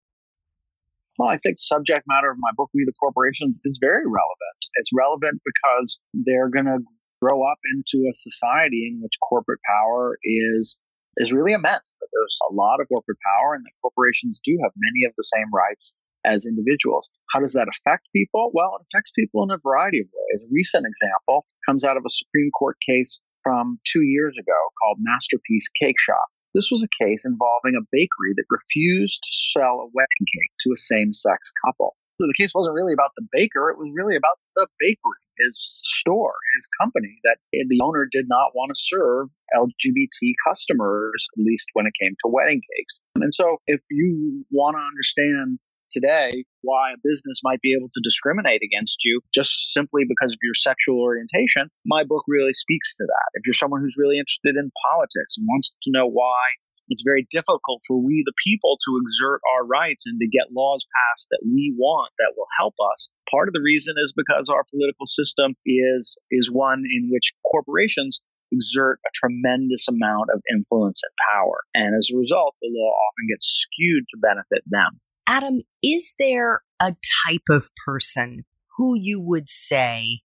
Well, 1.17 1.29
I 1.29 1.37
think 1.37 1.57
subject 1.57 2.05
matter 2.07 2.29
of 2.29 2.37
my 2.39 2.51
book, 2.55 2.69
We 2.73 2.85
the 2.85 2.93
Corporations, 2.93 3.59
is 3.65 3.79
very 3.81 4.05
relevant. 4.05 4.67
It's 4.75 4.91
relevant 4.93 5.41
because 5.43 5.99
they're 6.13 6.49
going 6.49 6.65
to 6.65 6.79
grow 7.21 7.43
up 7.43 7.59
into 7.73 8.07
a 8.07 8.13
society 8.13 8.87
in 8.91 9.01
which 9.01 9.19
corporate 9.21 9.59
power 9.65 10.17
is 10.23 10.77
is 11.17 11.33
really 11.33 11.53
immense. 11.53 11.95
That 11.99 12.07
there's 12.13 12.39
a 12.49 12.53
lot 12.53 12.79
of 12.79 12.87
corporate 12.87 13.17
power, 13.25 13.55
and 13.55 13.65
that 13.65 13.81
corporations 13.81 14.39
do 14.43 14.57
have 14.61 14.71
many 14.77 15.05
of 15.07 15.13
the 15.17 15.23
same 15.23 15.49
rights 15.53 15.95
as 16.25 16.45
individuals. 16.45 17.09
How 17.31 17.39
does 17.39 17.53
that 17.53 17.67
affect 17.67 18.07
people? 18.13 18.51
Well, 18.53 18.77
it 18.79 18.85
affects 18.89 19.11
people 19.11 19.43
in 19.43 19.51
a 19.51 19.61
variety 19.63 19.99
of 19.99 20.07
ways. 20.07 20.43
A 20.43 20.51
recent 20.51 20.85
example 20.85 21.45
comes 21.65 21.83
out 21.83 21.97
of 21.97 22.03
a 22.05 22.09
Supreme 22.13 22.51
Court 22.51 22.77
case 22.85 23.19
from 23.43 23.79
two 23.85 24.03
years 24.03 24.37
ago 24.37 24.59
called 24.81 24.97
Masterpiece 24.99 25.69
Cake 25.81 25.99
Shop. 25.99 26.27
This 26.53 26.69
was 26.71 26.83
a 26.83 27.03
case 27.03 27.25
involving 27.25 27.75
a 27.77 27.85
bakery 27.91 28.33
that 28.35 28.49
refused 28.49 29.23
to 29.23 29.29
sell 29.31 29.79
a 29.83 29.91
wedding 29.93 30.25
cake 30.25 30.51
to 30.61 30.71
a 30.73 30.79
same 30.79 31.13
sex 31.13 31.51
couple. 31.65 31.95
So 32.19 32.25
the 32.25 32.37
case 32.37 32.51
wasn't 32.53 32.75
really 32.75 32.93
about 32.93 33.11
the 33.15 33.27
baker, 33.31 33.69
it 33.69 33.77
was 33.77 33.91
really 33.93 34.15
about 34.15 34.37
the 34.55 34.67
bakery 34.79 35.26
his 35.39 35.59
store, 35.61 36.35
his 36.55 36.69
company, 36.81 37.19
that 37.23 37.37
the 37.51 37.81
owner 37.83 38.07
did 38.09 38.25
not 38.27 38.51
want 38.55 38.69
to 38.69 38.75
serve 38.75 39.29
LGBT 39.55 40.33
customers, 40.47 41.27
at 41.37 41.43
least 41.43 41.69
when 41.73 41.85
it 41.85 41.93
came 42.01 42.15
to 42.23 42.31
wedding 42.31 42.61
cakes. 42.77 42.99
And 43.15 43.33
so 43.33 43.57
if 43.67 43.81
you 43.89 44.45
want 44.51 44.77
to 44.77 44.81
understand 44.81 45.59
today 45.89 46.43
why 46.61 46.91
a 46.91 47.01
business 47.01 47.39
might 47.43 47.61
be 47.61 47.73
able 47.73 47.87
to 47.87 48.01
discriminate 48.03 48.59
against 48.61 49.05
you 49.05 49.21
just 49.33 49.71
simply 49.71 50.03
because 50.03 50.33
of 50.33 50.39
your 50.43 50.53
sexual 50.53 50.99
orientation, 50.99 51.69
my 51.85 52.03
book 52.03 52.23
really 52.27 52.53
speaks 52.53 52.95
to 52.95 53.05
that. 53.05 53.29
If 53.35 53.47
you're 53.47 53.53
someone 53.53 53.81
who's 53.81 53.95
really 53.97 54.19
interested 54.19 54.55
in 54.59 54.69
politics 54.89 55.37
and 55.37 55.47
wants 55.47 55.71
to 55.83 55.91
know 55.91 56.07
why 56.07 56.43
it's 56.89 57.03
very 57.03 57.27
difficult 57.29 57.81
for 57.87 58.01
we, 58.01 58.23
the 58.25 58.33
people, 58.45 58.77
to 58.85 58.99
exert 59.03 59.41
our 59.55 59.65
rights 59.65 60.05
and 60.05 60.19
to 60.19 60.27
get 60.27 60.53
laws 60.53 60.85
passed 60.85 61.27
that 61.31 61.43
we 61.45 61.73
want 61.77 62.11
that 62.17 62.33
will 62.35 62.47
help 62.57 62.75
us. 62.93 63.09
Part 63.29 63.49
of 63.49 63.53
the 63.53 63.63
reason 63.63 63.95
is 64.03 64.13
because 64.15 64.49
our 64.49 64.63
political 64.69 65.05
system 65.05 65.55
is, 65.65 66.17
is 66.31 66.51
one 66.51 66.83
in 66.85 67.09
which 67.11 67.33
corporations 67.49 68.21
exert 68.51 68.99
a 69.05 69.09
tremendous 69.13 69.87
amount 69.87 70.29
of 70.33 70.41
influence 70.49 71.01
and 71.03 71.13
power. 71.33 71.63
And 71.73 71.95
as 71.97 72.09
a 72.13 72.17
result, 72.17 72.55
the 72.61 72.69
law 72.71 72.91
often 72.91 73.27
gets 73.29 73.45
skewed 73.45 74.05
to 74.11 74.17
benefit 74.21 74.63
them. 74.67 74.99
Adam, 75.27 75.63
is 75.83 76.15
there 76.17 76.61
a 76.79 76.95
type 77.27 77.43
of 77.49 77.69
person 77.85 78.45
who 78.77 78.95
you 78.97 79.19
would 79.19 79.49
say, 79.49 80.21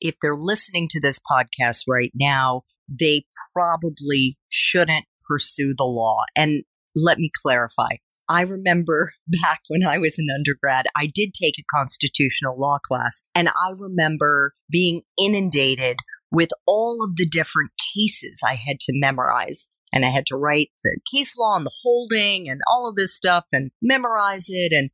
if 0.00 0.14
they're 0.20 0.36
listening 0.36 0.88
to 0.90 1.00
this 1.00 1.18
podcast 1.18 1.82
right 1.88 2.12
now, 2.14 2.62
they 2.88 3.26
probably 3.52 4.38
shouldn't 4.48 5.04
pursue 5.26 5.74
the 5.76 5.84
law. 5.84 6.24
And 6.36 6.62
let 6.94 7.18
me 7.18 7.30
clarify. 7.42 7.96
I 8.28 8.42
remember 8.42 9.12
back 9.42 9.60
when 9.68 9.86
I 9.86 9.98
was 9.98 10.18
an 10.18 10.28
undergrad, 10.34 10.86
I 10.96 11.06
did 11.06 11.32
take 11.34 11.54
a 11.58 11.64
constitutional 11.74 12.58
law 12.58 12.78
class, 12.78 13.22
and 13.34 13.48
I 13.48 13.72
remember 13.78 14.52
being 14.70 15.02
inundated 15.18 15.98
with 16.30 16.50
all 16.66 17.04
of 17.04 17.16
the 17.16 17.26
different 17.26 17.70
cases 17.94 18.42
I 18.44 18.54
had 18.54 18.80
to 18.80 18.92
memorize. 18.94 19.68
And 19.92 20.04
I 20.04 20.10
had 20.10 20.26
to 20.26 20.36
write 20.36 20.70
the 20.82 20.98
case 21.10 21.36
law 21.38 21.56
and 21.56 21.64
the 21.64 21.78
holding 21.82 22.50
and 22.50 22.60
all 22.70 22.88
of 22.88 22.96
this 22.96 23.14
stuff 23.14 23.44
and 23.52 23.70
memorize 23.80 24.46
it. 24.48 24.72
And 24.72 24.90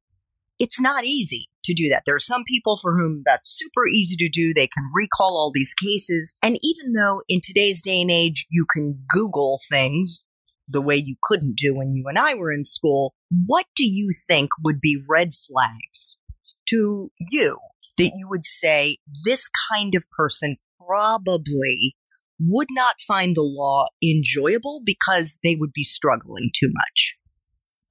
it's 0.58 0.80
not 0.80 1.04
easy 1.04 1.48
to 1.64 1.74
do 1.74 1.88
that. 1.90 2.02
There 2.06 2.14
are 2.14 2.20
some 2.20 2.44
people 2.46 2.76
for 2.76 2.96
whom 2.96 3.22
that's 3.24 3.50
super 3.50 3.86
easy 3.86 4.16
to 4.16 4.28
do. 4.28 4.52
They 4.54 4.66
can 4.66 4.90
recall 4.94 5.36
all 5.36 5.50
these 5.52 5.74
cases. 5.74 6.34
And 6.42 6.58
even 6.62 6.92
though 6.92 7.22
in 7.28 7.40
today's 7.42 7.82
day 7.82 8.00
and 8.00 8.10
age, 8.10 8.46
you 8.50 8.66
can 8.72 9.04
Google 9.08 9.58
things 9.70 10.24
the 10.68 10.80
way 10.80 10.96
you 10.96 11.16
couldn't 11.22 11.56
do 11.56 11.74
when 11.74 11.94
you 11.94 12.04
and 12.08 12.18
I 12.18 12.34
were 12.34 12.52
in 12.52 12.64
school, 12.64 13.14
what 13.46 13.66
do 13.76 13.84
you 13.84 14.14
think 14.26 14.50
would 14.62 14.80
be 14.80 15.02
red 15.08 15.30
flags 15.34 16.18
to 16.68 17.10
you 17.18 17.58
that 17.98 18.12
you 18.16 18.26
would 18.28 18.44
say 18.44 18.98
this 19.24 19.50
kind 19.70 19.94
of 19.94 20.04
person 20.16 20.56
probably 20.86 21.96
would 22.40 22.68
not 22.70 22.96
find 23.06 23.36
the 23.36 23.42
law 23.42 23.86
enjoyable 24.02 24.80
because 24.84 25.38
they 25.42 25.56
would 25.58 25.72
be 25.72 25.84
struggling 25.84 26.50
too 26.54 26.70
much? 26.72 27.16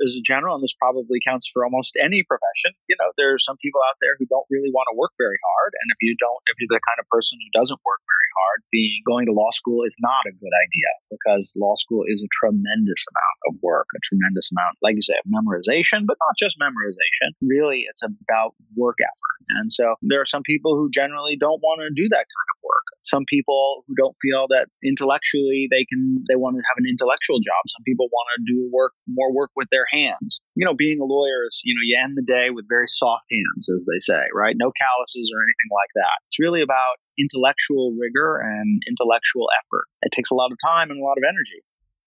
As 0.06 0.18
a 0.18 0.24
general, 0.24 0.56
and 0.58 0.64
this 0.64 0.74
probably 0.76 1.20
counts 1.24 1.50
for 1.50 1.64
almost 1.64 1.98
any 2.02 2.24
profession, 2.26 2.74
you 2.90 2.98
know, 3.00 3.14
there 3.18 3.34
are 3.34 3.42
some 3.42 3.58
people 3.62 3.82
out 3.86 3.98
there 4.02 4.18
who 4.18 4.26
don't 4.26 4.48
really 4.50 4.74
want 4.74 4.90
to 4.92 4.98
work 4.98 5.14
very 5.18 5.38
hard. 5.38 5.72
And 5.78 5.88
if 5.94 6.00
you 6.02 6.16
don't, 6.18 6.42
if 6.52 6.58
you're 6.60 6.74
the 6.74 6.82
kind 6.82 7.00
of 7.00 7.08
person 7.10 7.38
who 7.38 7.50
doesn't 7.54 7.82
work 7.86 8.02
very 8.02 8.30
hard, 8.38 8.58
being 8.72 9.02
going 9.06 9.26
to 9.28 9.34
law 9.36 9.52
school 9.52 9.84
is 9.86 9.96
not 10.00 10.26
a 10.26 10.34
good 10.34 10.56
idea 10.56 10.90
because 11.14 11.54
law 11.56 11.76
school 11.76 12.04
is 12.08 12.24
a 12.24 12.30
tremendous 12.32 13.02
amount 13.06 13.40
of 13.50 13.54
work, 13.62 13.88
a 13.94 14.02
tremendous 14.02 14.50
amount, 14.52 14.80
like 14.82 14.96
you 14.96 15.06
say, 15.06 15.16
of 15.20 15.28
memorization, 15.30 16.08
but 16.08 16.18
not 16.18 16.34
just 16.40 16.58
memorization. 16.58 17.36
Really, 17.42 17.86
it's 17.88 18.04
about 18.04 18.56
work 18.76 18.98
effort. 19.00 19.38
And 19.60 19.72
so 19.72 19.96
there 20.02 20.22
are 20.22 20.30
some 20.30 20.44
people 20.44 20.76
who 20.76 20.90
generally 20.90 21.36
don't 21.36 21.60
want 21.60 21.82
to 21.84 21.92
do 21.92 22.08
that 22.10 22.26
kind 22.26 22.50
of 22.56 22.58
work. 22.64 22.86
Some 23.04 23.26
people 23.28 23.84
who 23.88 23.96
don't 23.98 24.16
feel 24.22 24.48
that 24.50 24.72
intellectually 24.84 25.68
they 25.72 25.84
can, 25.86 26.24
they 26.30 26.36
want 26.36 26.56
to 26.56 26.64
have 26.64 26.80
an 26.80 26.88
intellectual 26.88 27.40
job. 27.44 27.62
Some 27.68 27.84
people 27.84 28.08
want 28.08 28.28
to 28.38 28.40
do 28.48 28.70
work, 28.72 28.94
more 29.08 29.34
work 29.34 29.52
with 29.56 29.68
their 29.72 29.86
hands. 29.92 30.42
You 30.56 30.66
know, 30.66 30.74
being 30.74 31.00
a 31.00 31.06
lawyer 31.06 31.46
is, 31.48 31.62
you 31.64 31.76
know, 31.76 31.84
you 31.84 32.00
end 32.02 32.18
the 32.18 32.24
day 32.24 32.50
with 32.50 32.66
very 32.68 32.88
soft 32.88 33.26
hands, 33.32 33.70
as 33.70 33.86
they 33.86 34.00
say, 34.00 34.22
right? 34.34 34.56
No 34.58 34.72
calluses 34.72 35.32
or 35.34 35.40
anything 35.44 35.72
like 35.72 35.92
that. 35.96 36.18
It's 36.28 36.40
really 36.40 36.62
about 36.62 36.98
intellectual 37.20 37.96
rigor 38.00 38.40
and 38.40 38.82
intellectual 38.88 39.48
effort. 39.60 39.86
It 40.02 40.12
takes 40.12 40.32
a 40.32 40.36
lot 40.36 40.52
of 40.52 40.58
time 40.64 40.90
and 40.90 41.00
a 41.00 41.04
lot 41.04 41.18
of 41.18 41.24
energy, 41.28 41.62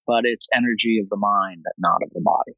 but 0.07 0.25
it's 0.25 0.49
energy 0.55 0.99
of 1.03 1.09
the 1.09 1.17
mind, 1.17 1.65
not 1.79 2.03
of 2.03 2.11
the 2.11 2.23
body. 2.23 2.57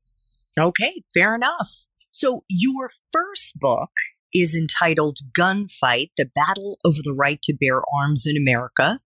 Okay, 0.58 1.02
fair 1.12 1.34
enough. 1.34 1.68
So 2.10 2.44
your 2.48 2.88
first 3.12 3.58
book 3.58 3.90
is 4.32 4.56
entitled 4.56 5.18
Gunfight 5.38 6.10
The 6.16 6.30
Battle 6.34 6.78
Over 6.84 6.98
the 7.02 7.14
Right 7.16 7.40
to 7.42 7.54
Bear 7.54 7.82
Arms 7.94 8.24
in 8.26 8.36
America. 8.36 9.00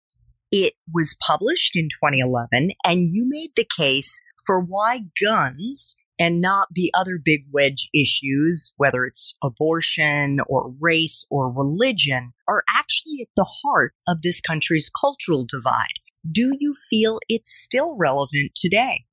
It 0.51 0.73
was 0.91 1.15
published 1.25 1.75
in 1.75 1.85
2011, 1.85 2.71
and 2.83 3.09
you 3.11 3.27
made 3.27 3.51
the 3.55 3.67
case 3.77 4.21
for 4.45 4.59
why 4.59 5.01
guns 5.23 5.95
and 6.19 6.41
not 6.41 6.67
the 6.71 6.91
other 6.93 7.17
big 7.23 7.45
wedge 7.51 7.89
issues, 7.93 8.73
whether 8.77 9.05
it's 9.05 9.35
abortion 9.41 10.39
or 10.47 10.73
race 10.79 11.25
or 11.31 11.49
religion, 11.49 12.33
are 12.47 12.63
actually 12.77 13.19
at 13.21 13.29
the 13.35 13.47
heart 13.63 13.93
of 14.07 14.21
this 14.21 14.41
country's 14.41 14.91
cultural 14.99 15.45
divide. 15.49 15.99
Do 16.29 16.57
you 16.59 16.75
feel 16.89 17.19
it's 17.29 17.51
still 17.51 17.95
relevant 17.95 18.51
today? 18.55 19.05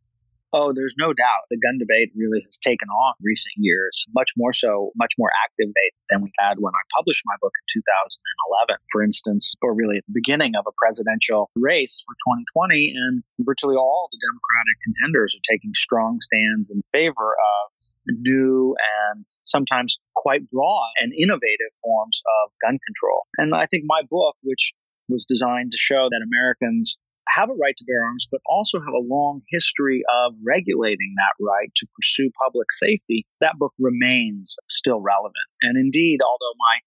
Oh, 0.56 0.72
there's 0.72 0.96
no 0.96 1.12
doubt. 1.12 1.44
The 1.52 1.60
gun 1.60 1.76
debate 1.76 2.16
really 2.16 2.40
has 2.48 2.56
taken 2.56 2.88
off 2.88 3.20
recent 3.20 3.52
years, 3.60 4.08
much 4.16 4.32
more 4.38 4.56
so, 4.56 4.88
much 4.96 5.12
more 5.20 5.28
active 5.44 5.68
debate 5.68 5.92
than 6.08 6.24
we 6.24 6.32
had 6.40 6.56
when 6.56 6.72
I 6.72 6.80
published 6.96 7.28
my 7.28 7.36
book 7.44 7.52
in 7.52 7.82
2011, 7.84 8.80
for 8.88 9.04
instance, 9.04 9.52
or 9.60 9.76
really 9.76 10.00
at 10.00 10.06
the 10.08 10.16
beginning 10.16 10.56
of 10.56 10.64
a 10.64 10.72
presidential 10.80 11.52
race 11.60 12.08
for 12.08 12.16
2020. 12.56 12.96
And 12.96 13.20
virtually 13.44 13.76
all 13.76 14.08
the 14.08 14.16
Democratic 14.16 14.76
contenders 14.80 15.36
are 15.36 15.44
taking 15.44 15.76
strong 15.76 16.24
stands 16.24 16.72
in 16.72 16.80
favor 16.88 17.36
of 17.36 17.64
new 18.08 18.72
and 19.12 19.28
sometimes 19.44 20.00
quite 20.14 20.48
broad 20.48 20.88
and 21.04 21.12
innovative 21.12 21.76
forms 21.84 22.22
of 22.24 22.56
gun 22.64 22.80
control. 22.80 23.28
And 23.36 23.52
I 23.52 23.66
think 23.66 23.84
my 23.84 24.08
book, 24.08 24.40
which 24.40 24.72
was 25.08 25.26
designed 25.28 25.72
to 25.72 25.78
show 25.78 26.08
that 26.08 26.24
Americans 26.24 26.96
have 27.28 27.50
a 27.50 27.54
right 27.54 27.76
to 27.76 27.84
bear 27.84 28.04
arms, 28.04 28.26
but 28.30 28.40
also 28.46 28.78
have 28.78 28.94
a 28.94 29.06
long 29.06 29.42
history 29.48 30.02
of 30.24 30.34
regulating 30.44 31.14
that 31.16 31.42
right 31.42 31.70
to 31.76 31.86
pursue 31.94 32.30
public 32.42 32.72
safety, 32.72 33.26
that 33.40 33.58
book 33.58 33.72
remains 33.78 34.56
still 34.68 35.00
relevant. 35.00 35.48
And 35.62 35.78
indeed, 35.78 36.20
although 36.22 36.54
my 36.58 36.80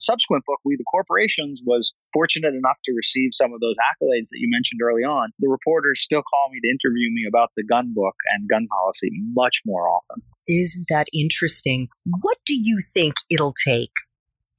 subsequent 0.00 0.44
book, 0.46 0.60
We 0.64 0.76
the 0.76 0.84
Corporations, 0.90 1.62
was 1.64 1.94
fortunate 2.12 2.54
enough 2.54 2.78
to 2.84 2.92
receive 2.96 3.30
some 3.32 3.52
of 3.52 3.60
those 3.60 3.76
accolades 3.78 4.30
that 4.30 4.40
you 4.40 4.48
mentioned 4.50 4.80
early 4.82 5.02
on, 5.02 5.30
the 5.38 5.48
reporters 5.48 6.00
still 6.00 6.22
call 6.22 6.50
me 6.52 6.60
to 6.62 6.68
interview 6.68 7.10
me 7.12 7.26
about 7.28 7.50
the 7.56 7.64
gun 7.64 7.92
book 7.94 8.14
and 8.34 8.48
gun 8.48 8.66
policy 8.66 9.10
much 9.34 9.62
more 9.64 9.88
often. 9.88 10.22
Isn't 10.48 10.86
that 10.88 11.06
interesting? 11.14 11.88
What 12.20 12.38
do 12.44 12.54
you 12.54 12.82
think 12.92 13.14
it'll 13.30 13.54
take 13.54 13.92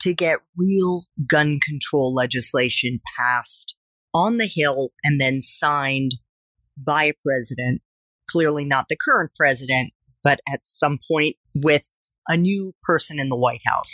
to 0.02 0.13
get 0.13 0.39
real 0.58 1.06
gun 1.30 1.60
control 1.60 2.13
legislation 2.13 3.02
passed 3.17 3.74
on 4.15 4.38
the 4.38 4.47
Hill 4.47 4.93
and 5.04 5.19
then 5.19 5.41
signed 5.41 6.15
by 6.78 7.04
a 7.04 7.13
president, 7.21 7.82
clearly 8.32 8.63
not 8.63 8.88
the 8.88 8.95
current 8.95 9.32
president, 9.36 9.91
but 10.23 10.39
at 10.51 10.62
some 10.63 10.99
point 11.12 11.36
with 11.54 11.84
a 12.28 12.38
new 12.38 12.71
person 12.82 13.19
in 13.19 13.28
the 13.28 13.36
White 13.36 13.62
House? 13.67 13.91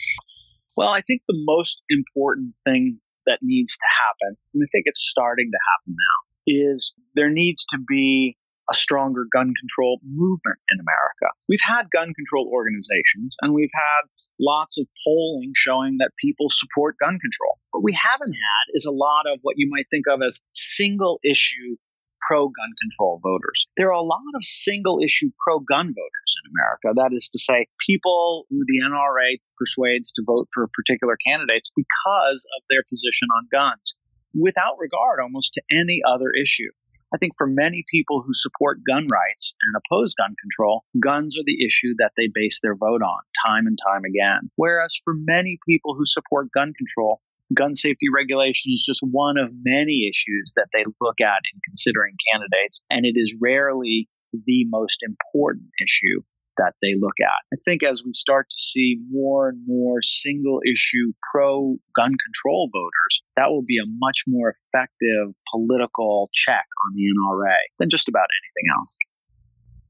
Well, 0.77 0.89
I 0.89 1.01
think 1.01 1.23
the 1.27 1.41
most 1.45 1.81
important 1.89 2.53
thing 2.63 2.99
that 3.25 3.39
needs 3.41 3.73
to 3.73 3.85
happen, 3.99 4.37
and 4.53 4.63
I 4.63 4.69
think 4.71 4.83
it's 4.85 5.01
starting 5.01 5.49
to 5.51 5.57
happen 5.73 5.95
now, 5.97 6.19
is 6.47 6.93
there 7.15 7.29
needs 7.29 7.65
to 7.71 7.77
be 7.77 8.37
a 8.71 8.75
stronger 8.75 9.25
gun 9.33 9.53
control 9.59 9.99
movement 10.05 10.59
in 10.71 10.79
America. 10.79 11.33
We've 11.49 11.65
had 11.65 11.91
gun 11.91 12.13
control 12.13 12.49
organizations 12.51 13.35
and 13.41 13.53
we've 13.53 13.73
had 13.73 14.07
lots 14.41 14.79
of 14.79 14.87
polling 15.05 15.53
showing 15.55 15.97
that 15.99 16.11
people 16.19 16.47
support 16.49 16.97
gun 16.99 17.19
control. 17.21 17.59
What 17.71 17.83
we 17.83 17.93
haven't 17.93 18.33
had 18.33 18.65
is 18.73 18.85
a 18.85 18.91
lot 18.91 19.25
of 19.31 19.39
what 19.43 19.55
you 19.57 19.69
might 19.69 19.85
think 19.91 20.05
of 20.09 20.21
as 20.25 20.41
single 20.51 21.19
issue 21.23 21.77
pro 22.21 22.47
gun 22.47 22.71
control 22.81 23.19
voters. 23.21 23.67
There 23.77 23.89
are 23.89 24.01
a 24.01 24.01
lot 24.01 24.33
of 24.35 24.43
single 24.43 24.99
issue 25.03 25.31
pro 25.43 25.59
gun 25.59 25.87
voters 25.87 26.31
in 26.43 26.51
America. 26.51 27.01
That 27.01 27.15
is 27.15 27.29
to 27.33 27.39
say, 27.39 27.67
people 27.87 28.45
who 28.49 28.63
the 28.65 28.81
NRA 28.85 29.39
persuades 29.57 30.11
to 30.13 30.23
vote 30.25 30.47
for 30.53 30.69
particular 30.73 31.17
candidates 31.17 31.71
because 31.75 32.45
of 32.57 32.63
their 32.69 32.83
position 32.89 33.27
on 33.35 33.47
guns 33.51 33.95
without 34.33 34.77
regard 34.79 35.19
almost 35.21 35.53
to 35.55 35.61
any 35.73 36.01
other 36.07 36.31
issue. 36.31 36.71
I 37.13 37.17
think 37.17 37.33
for 37.37 37.47
many 37.47 37.83
people 37.91 38.23
who 38.25 38.33
support 38.33 38.79
gun 38.87 39.05
rights 39.11 39.53
and 39.61 39.75
oppose 39.75 40.13
gun 40.15 40.33
control, 40.41 40.85
guns 40.99 41.37
are 41.37 41.43
the 41.45 41.65
issue 41.65 41.93
that 41.97 42.11
they 42.15 42.29
base 42.33 42.59
their 42.61 42.75
vote 42.75 43.01
on 43.01 43.19
time 43.45 43.67
and 43.67 43.77
time 43.77 44.03
again. 44.05 44.49
Whereas 44.55 44.95
for 45.03 45.13
many 45.13 45.59
people 45.67 45.95
who 45.95 46.05
support 46.05 46.51
gun 46.53 46.73
control, 46.77 47.19
gun 47.53 47.75
safety 47.75 48.07
regulation 48.13 48.71
is 48.73 48.85
just 48.87 49.01
one 49.01 49.37
of 49.37 49.51
many 49.63 50.07
issues 50.09 50.53
that 50.55 50.69
they 50.73 50.85
look 51.01 51.19
at 51.19 51.41
in 51.53 51.59
considering 51.65 52.15
candidates, 52.31 52.81
and 52.89 53.05
it 53.05 53.19
is 53.19 53.37
rarely 53.41 54.07
the 54.45 54.65
most 54.69 55.03
important 55.03 55.67
issue 55.83 56.23
that 56.57 56.73
they 56.81 56.93
look 56.99 57.15
at. 57.21 57.53
I 57.53 57.57
think 57.63 57.83
as 57.83 58.03
we 58.05 58.13
start 58.13 58.49
to 58.49 58.57
see 58.57 58.97
more 59.09 59.49
and 59.49 59.61
more 59.65 60.01
single 60.01 60.59
issue 60.65 61.13
pro 61.31 61.77
gun 61.95 62.13
control 62.25 62.69
voters, 62.71 63.21
that 63.35 63.49
will 63.49 63.63
be 63.63 63.77
a 63.77 63.87
much 63.87 64.23
more 64.27 64.55
effective 64.73 65.33
political 65.53 66.29
check 66.33 66.65
on 66.85 66.95
the 66.95 67.03
NRA 67.03 67.57
than 67.79 67.89
just 67.89 68.07
about 68.07 68.27
anything 68.43 68.71
else. 68.77 68.97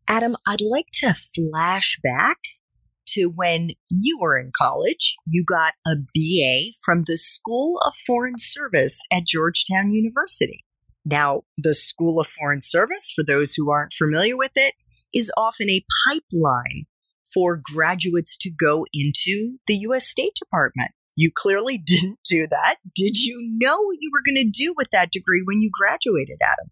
Adam, 0.08 0.36
I'd 0.47 0.62
like 0.62 0.88
to 0.95 1.15
flash 1.36 2.00
back 2.04 2.38
to 3.08 3.28
when 3.28 3.71
you 3.89 4.19
were 4.19 4.38
in 4.38 4.52
college. 4.56 5.15
You 5.26 5.43
got 5.47 5.74
a 5.86 5.95
BA 5.95 6.74
from 6.84 7.04
the 7.06 7.17
School 7.17 7.80
of 7.86 7.93
Foreign 8.06 8.38
Service 8.38 9.02
at 9.12 9.26
Georgetown 9.26 9.91
University. 9.91 10.65
Now, 11.06 11.43
the 11.58 11.74
School 11.74 12.19
of 12.19 12.28
Foreign 12.28 12.62
Service, 12.62 13.12
for 13.15 13.24
those 13.24 13.56
who 13.56 13.71
aren't 13.71 13.93
familiar 13.93 14.38
with 14.38 14.52
it, 14.56 14.76
is 15.13 15.32
often 15.38 15.69
a 15.69 15.86
pipeline 16.08 16.86
for 17.34 17.60
graduates 17.62 18.38
to 18.38 18.52
go 18.52 18.86
into 18.93 19.58
the 19.67 19.76
U.S. 19.76 20.08
State 20.08 20.36
Department. 20.36 20.91
You 21.15 21.32
clearly 21.34 21.78
didn't 21.86 22.19
do 22.28 22.47
that. 22.47 22.78
Did 22.95 23.17
you 23.17 23.39
know 23.60 23.82
what 23.82 23.97
you 24.00 24.12
were 24.12 24.24
going 24.26 24.43
to 24.43 24.52
do 24.52 24.74
with 24.76 24.88
that 24.91 25.12
degree 25.12 25.43
when 25.45 25.62
you 25.62 25.69
graduated, 25.71 26.39
Adam? 26.41 26.71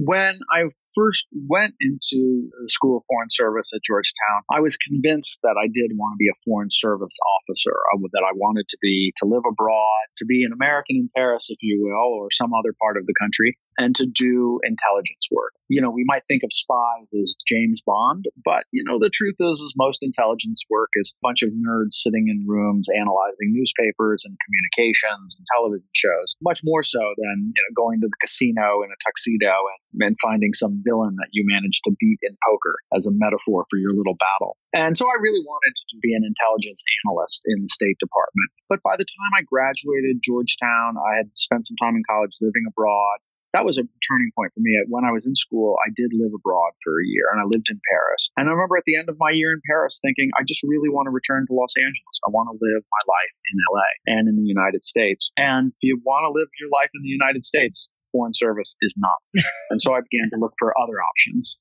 When 0.00 0.38
I 0.54 0.70
first 0.94 1.26
went 1.34 1.74
into 1.80 2.50
the 2.62 2.68
School 2.68 2.98
of 2.98 3.02
Foreign 3.08 3.30
Service 3.30 3.72
at 3.74 3.82
Georgetown, 3.82 4.42
I 4.48 4.60
was 4.60 4.76
convinced 4.76 5.40
that 5.42 5.56
I 5.60 5.66
did 5.66 5.90
want 5.96 6.14
to 6.14 6.22
be 6.22 6.28
a 6.28 6.38
foreign 6.44 6.70
service 6.70 7.18
officer, 7.40 7.74
uh, 7.92 7.98
that 8.12 8.22
I 8.22 8.30
wanted 8.36 8.68
to 8.68 8.78
be, 8.80 9.12
to 9.16 9.26
live 9.26 9.42
abroad, 9.48 10.06
to 10.18 10.24
be 10.24 10.44
an 10.44 10.52
American 10.52 10.96
in 10.96 11.10
Paris, 11.16 11.48
if 11.50 11.58
you 11.62 11.82
will, 11.82 12.14
or 12.14 12.30
some 12.30 12.54
other 12.54 12.72
part 12.80 12.96
of 12.96 13.06
the 13.06 13.14
country. 13.18 13.58
And 13.78 13.94
to 13.96 14.06
do 14.06 14.58
intelligence 14.64 15.28
work. 15.30 15.54
You 15.68 15.80
know, 15.80 15.90
we 15.90 16.04
might 16.04 16.24
think 16.28 16.42
of 16.42 16.52
spies 16.52 17.06
as 17.14 17.36
James 17.46 17.80
Bond, 17.86 18.26
but 18.44 18.64
you 18.72 18.82
know, 18.84 18.98
the 18.98 19.10
truth 19.12 19.36
is, 19.38 19.60
is 19.60 19.74
most 19.76 20.02
intelligence 20.02 20.62
work 20.68 20.90
is 20.96 21.14
a 21.14 21.22
bunch 21.22 21.42
of 21.42 21.50
nerds 21.50 21.94
sitting 21.94 22.26
in 22.26 22.46
rooms 22.46 22.88
analyzing 22.90 23.54
newspapers 23.54 24.24
and 24.26 24.36
communications 24.42 25.38
and 25.38 25.46
television 25.54 25.88
shows, 25.94 26.34
much 26.42 26.60
more 26.64 26.82
so 26.82 26.98
than, 26.98 27.52
you 27.54 27.62
know, 27.62 27.72
going 27.76 28.00
to 28.00 28.08
the 28.08 28.20
casino 28.20 28.82
in 28.82 28.90
a 28.90 28.98
tuxedo 29.06 29.54
and, 29.70 30.02
and 30.02 30.16
finding 30.20 30.52
some 30.52 30.82
villain 30.82 31.14
that 31.16 31.30
you 31.30 31.44
managed 31.46 31.84
to 31.84 31.94
beat 32.00 32.18
in 32.22 32.36
poker 32.42 32.74
as 32.96 33.06
a 33.06 33.14
metaphor 33.14 33.64
for 33.70 33.78
your 33.78 33.94
little 33.94 34.16
battle. 34.18 34.56
And 34.74 34.96
so 34.98 35.06
I 35.06 35.20
really 35.20 35.44
wanted 35.44 35.74
to 35.76 35.96
be 36.02 36.12
an 36.12 36.24
intelligence 36.26 36.82
analyst 37.04 37.42
in 37.46 37.62
the 37.62 37.72
State 37.72 37.96
Department. 38.00 38.50
But 38.68 38.82
by 38.82 38.96
the 38.96 39.06
time 39.06 39.32
I 39.38 39.46
graduated 39.46 40.24
Georgetown, 40.24 40.96
I 40.96 41.16
had 41.16 41.30
spent 41.36 41.66
some 41.66 41.76
time 41.76 41.96
in 41.96 42.02
college 42.08 42.32
living 42.40 42.66
abroad 42.68 43.20
that 43.52 43.64
was 43.64 43.78
a 43.78 43.82
turning 43.82 44.30
point 44.36 44.52
for 44.52 44.60
me. 44.60 44.76
When 44.88 45.04
I 45.04 45.12
was 45.12 45.26
in 45.26 45.34
school, 45.34 45.76
I 45.80 45.88
did 45.96 46.12
live 46.12 46.32
abroad 46.34 46.72
for 46.84 47.00
a 47.00 47.06
year 47.06 47.32
and 47.32 47.40
I 47.40 47.44
lived 47.48 47.66
in 47.70 47.80
Paris. 47.88 48.30
And 48.36 48.48
I 48.48 48.52
remember 48.52 48.76
at 48.76 48.84
the 48.84 48.96
end 48.96 49.08
of 49.08 49.16
my 49.18 49.30
year 49.30 49.52
in 49.52 49.60
Paris 49.64 50.00
thinking, 50.04 50.28
I 50.36 50.44
just 50.44 50.62
really 50.62 50.88
want 50.88 51.06
to 51.06 51.10
return 51.10 51.46
to 51.48 51.54
Los 51.54 51.72
Angeles. 51.80 52.16
I 52.26 52.30
want 52.30 52.52
to 52.52 52.58
live 52.60 52.84
my 52.84 53.02
life 53.08 53.36
in 53.48 53.56
LA 53.72 53.90
and 54.18 54.28
in 54.28 54.36
the 54.36 54.48
United 54.48 54.84
States. 54.84 55.30
And 55.36 55.72
if 55.72 55.82
you 55.82 56.00
want 56.04 56.28
to 56.28 56.32
live 56.32 56.48
your 56.60 56.68
life 56.68 56.90
in 56.94 57.02
the 57.02 57.08
United 57.08 57.44
States, 57.44 57.90
foreign 58.12 58.34
service 58.34 58.76
is 58.82 58.94
not. 58.96 59.18
and 59.70 59.80
so 59.80 59.94
I 59.94 60.00
began 60.04 60.28
to 60.30 60.38
look 60.38 60.52
for 60.58 60.76
other 60.76 61.00
options. 61.00 61.58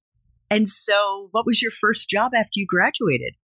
And 0.49 0.69
so, 0.69 1.27
what 1.31 1.45
was 1.45 1.61
your 1.61 1.71
first 1.71 2.09
job 2.09 2.31
after 2.33 2.55
you 2.55 2.65
graduated? 2.67 3.35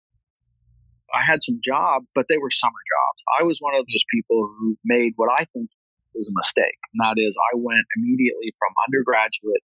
I 1.12 1.24
had 1.24 1.42
some 1.42 1.60
jobs, 1.62 2.06
but 2.14 2.26
they 2.28 2.38
were 2.38 2.50
summer 2.50 2.70
jobs. 2.70 3.22
I 3.40 3.44
was 3.44 3.58
one 3.60 3.74
of 3.74 3.84
those 3.84 4.04
people 4.10 4.54
who 4.58 4.78
made 4.84 5.12
what 5.16 5.28
I 5.30 5.44
think 5.52 5.68
is 6.14 6.30
a 6.30 6.38
mistake. 6.38 6.78
And 6.94 7.00
that 7.00 7.20
is, 7.20 7.36
I 7.36 7.56
went 7.56 7.86
immediately 7.96 8.54
from 8.58 8.72
undergraduate 8.86 9.62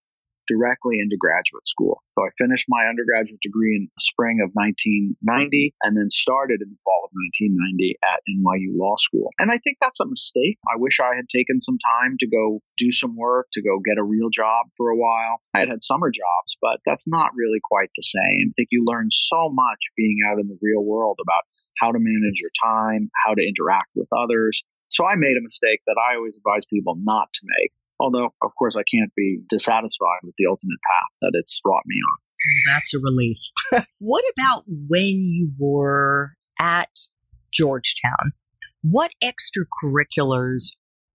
directly 0.49 0.97
into 0.97 1.15
graduate 1.15 1.67
school. 1.69 2.01
So 2.17 2.25
I 2.25 2.33
finished 2.41 2.65
my 2.67 2.89
undergraduate 2.89 3.39
degree 3.39 3.77
in 3.77 3.85
the 3.85 4.01
spring 4.01 4.41
of 4.41 4.49
1990 4.57 5.21
and 5.85 5.93
then 5.95 6.09
started 6.09 6.65
in 6.65 6.73
the 6.73 6.81
fall 6.81 7.05
of 7.05 7.13
1990 7.13 8.01
at 8.01 8.25
NYU 8.25 8.73
Law 8.73 8.97
School. 8.97 9.29
And 9.37 9.53
I 9.53 9.61
think 9.61 9.77
that's 9.79 10.01
a 10.01 10.09
mistake. 10.09 10.57
I 10.65 10.81
wish 10.81 10.99
I 10.99 11.13
had 11.15 11.29
taken 11.29 11.61
some 11.61 11.77
time 11.77 12.17
to 12.19 12.27
go 12.27 12.65
do 12.81 12.91
some 12.91 13.15
work, 13.15 13.47
to 13.53 13.61
go 13.61 13.77
get 13.77 14.01
a 14.01 14.03
real 14.03 14.33
job 14.33 14.73
for 14.75 14.89
a 14.89 14.97
while. 14.97 15.37
I 15.53 15.61
had 15.61 15.69
had 15.69 15.85
summer 15.85 16.09
jobs, 16.09 16.57
but 16.59 16.81
that's 16.83 17.07
not 17.07 17.37
really 17.37 17.61
quite 17.61 17.93
the 17.95 18.03
same. 18.03 18.49
I 18.49 18.53
think 18.57 18.73
you 18.73 18.83
learn 18.89 19.13
so 19.13 19.53
much 19.53 19.93
being 19.95 20.17
out 20.25 20.41
in 20.41 20.49
the 20.49 20.57
real 20.61 20.83
world 20.83 21.21
about 21.21 21.45
how 21.77 21.93
to 21.93 21.99
manage 22.01 22.41
your 22.41 22.51
time, 22.57 23.09
how 23.25 23.35
to 23.35 23.45
interact 23.45 23.93
with 23.95 24.09
others, 24.11 24.63
so 24.89 25.05
I 25.05 25.15
made 25.15 25.37
a 25.37 25.43
mistake 25.43 25.81
that 25.87 25.97
I 25.97 26.15
always 26.15 26.37
advise 26.37 26.65
people 26.65 26.95
not 26.97 27.29
to 27.33 27.41
make. 27.59 27.71
Although, 27.99 28.29
of 28.41 28.55
course, 28.57 28.77
I 28.77 28.83
can't 28.93 29.11
be 29.15 29.39
dissatisfied 29.49 30.19
with 30.23 30.33
the 30.37 30.45
ultimate 30.49 30.79
path 30.87 31.17
that 31.21 31.31
it's 31.33 31.59
brought 31.61 31.83
me 31.85 31.95
on. 31.95 32.73
That's 32.73 32.93
a 32.93 32.99
relief. 32.99 33.37
what 33.99 34.23
about 34.33 34.63
when 34.67 35.25
you 35.27 35.51
were 35.59 36.33
at 36.59 36.89
Georgetown? 37.53 38.31
What 38.81 39.11
extracurriculars, 39.21 40.71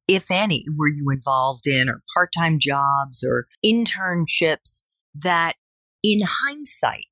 if 0.07 0.31
any, 0.31 0.67
were 0.77 0.89
you 0.89 1.11
involved 1.11 1.67
in, 1.67 1.89
or 1.89 2.03
part 2.15 2.31
time 2.37 2.59
jobs 2.61 3.25
or 3.27 3.47
internships 3.65 4.83
that, 5.15 5.55
in 6.03 6.21
hindsight, 6.23 7.07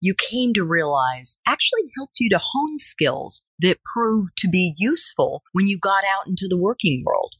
you 0.00 0.14
came 0.14 0.54
to 0.54 0.64
realize 0.64 1.38
actually 1.46 1.82
helped 1.96 2.16
you 2.20 2.30
to 2.30 2.40
hone 2.40 2.78
skills 2.78 3.44
that 3.60 3.78
proved 3.84 4.32
to 4.38 4.48
be 4.48 4.74
useful 4.76 5.42
when 5.52 5.68
you 5.68 5.78
got 5.78 6.04
out 6.04 6.26
into 6.26 6.46
the 6.48 6.58
working 6.58 7.02
world? 7.04 7.34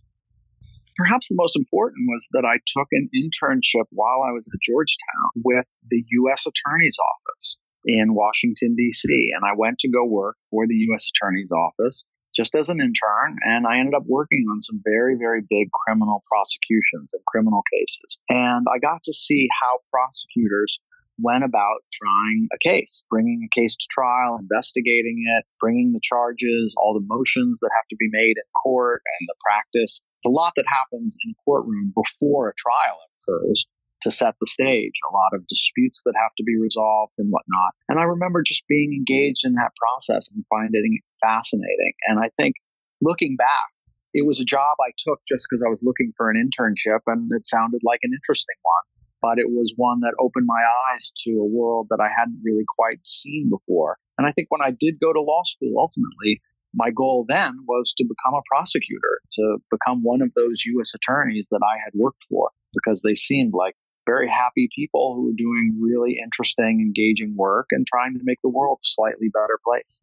Perhaps 0.96 1.29
the 1.29 1.37
most 1.37 1.57
important 1.57 2.07
was 2.09 2.29
that 2.33 2.44
I 2.44 2.61
took 2.66 2.88
an 2.92 3.09
internship 3.16 3.87
while 3.90 4.23
I 4.23 4.33
was 4.33 4.46
at 4.53 4.61
Georgetown 4.61 5.42
with 5.42 5.64
the 5.88 6.05
U.S. 6.11 6.44
Attorney's 6.46 6.99
Office 6.99 7.57
in 7.87 8.14
Washington, 8.14 8.75
D.C. 8.77 9.09
And 9.35 9.42
I 9.44 9.57
went 9.57 9.79
to 9.79 9.90
go 9.90 10.05
work 10.05 10.37
for 10.51 10.66
the 10.66 10.75
U.S. 10.92 11.09
Attorney's 11.09 11.51
Office 11.51 12.05
just 12.37 12.55
as 12.55 12.68
an 12.68 12.81
intern. 12.81 13.37
And 13.42 13.66
I 13.66 13.79
ended 13.79 13.94
up 13.94 14.05
working 14.07 14.46
on 14.51 14.61
some 14.61 14.81
very, 14.85 15.16
very 15.18 15.40
big 15.40 15.68
criminal 15.73 16.23
prosecutions 16.31 17.14
and 17.14 17.25
criminal 17.27 17.62
cases. 17.73 18.18
And 18.29 18.66
I 18.68 18.79
got 18.79 19.03
to 19.05 19.12
see 19.12 19.49
how 19.62 19.79
prosecutors 19.90 20.81
went 21.23 21.45
about 21.45 21.81
trying 21.93 22.49
a 22.53 22.59
case, 22.59 23.05
bringing 23.11 23.47
a 23.47 23.61
case 23.61 23.77
to 23.77 23.87
trial, 23.91 24.39
investigating 24.41 25.25
it, 25.39 25.45
bringing 25.61 25.93
the 25.93 26.01
charges, 26.03 26.75
all 26.77 26.95
the 26.95 27.07
motions 27.07 27.59
that 27.61 27.71
have 27.77 27.89
to 27.91 27.97
be 27.97 28.09
made 28.11 28.37
in 28.37 28.49
court 28.63 29.03
and 29.21 29.29
the 29.29 29.35
practice. 29.41 30.03
It's 30.19 30.27
a 30.27 30.31
lot 30.31 30.53
that 30.57 30.67
happens 30.69 31.19
in 31.25 31.33
a 31.33 31.41
courtroom 31.45 31.93
before 31.95 32.49
a 32.49 32.55
trial 32.55 32.99
occurs 33.21 33.67
to 34.03 34.11
set 34.11 34.35
the 34.41 34.47
stage, 34.47 34.97
a 35.11 35.13
lot 35.13 35.35
of 35.35 35.47
disputes 35.47 36.03
that 36.05 36.15
have 36.17 36.33
to 36.39 36.45
be 36.45 36.57
resolved 36.59 37.13
and 37.19 37.31
whatnot. 37.31 37.73
And 37.89 38.01
I 38.01 38.05
remember 38.05 38.43
just 38.43 38.67
being 38.67 38.93
engaged 38.95 39.45
in 39.45 39.55
that 39.55 39.73
process 39.77 40.33
and 40.33 40.45
finding 40.49 40.97
it 40.97 41.05
fascinating. 41.21 41.93
And 42.09 42.19
I 42.19 42.31
think 42.41 42.57
looking 43.03 43.37
back, 43.37 43.69
it 44.15 44.27
was 44.27 44.41
a 44.41 44.45
job 44.45 44.77
I 44.81 44.93
took 44.97 45.21
just 45.29 45.47
because 45.49 45.63
I 45.65 45.69
was 45.69 45.81
looking 45.83 46.13
for 46.17 46.31
an 46.31 46.37
internship 46.41 47.01
and 47.07 47.31
it 47.33 47.47
sounded 47.47 47.83
like 47.85 48.01
an 48.03 48.13
interesting 48.15 48.57
one 48.63 49.00
but 49.23 49.39
it 49.39 49.49
was 49.49 49.73
one 49.77 50.01
that 50.01 50.15
opened 50.19 50.47
my 50.47 50.63
eyes 50.91 51.13
to 51.25 51.33
a 51.33 51.45
world 51.45 51.89
that 51.91 52.01
I 52.01 52.09
hadn't 52.17 52.43
really 52.45 52.65
quite 52.69 53.07
seen 53.07 53.51
before. 53.51 53.97
And 54.19 54.27
I 54.27 54.33
think 54.33 54.49
when 54.51 54.63
I 54.63 54.71
did 54.71 55.01
go 55.01 55.13
to 55.13 55.21
law 55.21 55.43
school, 55.45 55.75
ultimately, 55.79 56.41
my 56.75 56.91
goal 56.91 57.25
then 57.29 57.59
was 57.67 57.95
to 57.97 58.05
become 58.05 58.35
a 58.35 58.47
prosecutor, 58.49 59.21
to 59.33 59.59
become 59.71 60.03
one 60.03 60.23
of 60.23 60.33
those 60.35 60.65
U.S. 60.67 60.95
attorneys 60.95 61.47
that 61.51 61.63
I 61.65 61.79
had 61.83 61.93
worked 61.95 62.23
for, 62.29 62.51
because 62.75 63.03
they 63.03 63.15
seemed 63.15 63.53
like 63.55 63.75
very 64.07 64.29
happy 64.29 64.69
people 64.75 65.15
who 65.15 65.27
were 65.27 65.37
doing 65.37 65.79
really 65.81 66.19
interesting, 66.23 66.81
engaging 66.81 67.35
work 67.37 67.67
and 67.71 67.87
trying 67.87 68.15
to 68.15 68.21
make 68.23 68.39
the 68.43 68.49
world 68.49 68.79
a 68.83 68.87
slightly 68.87 69.29
better 69.33 69.59
place. 69.65 70.01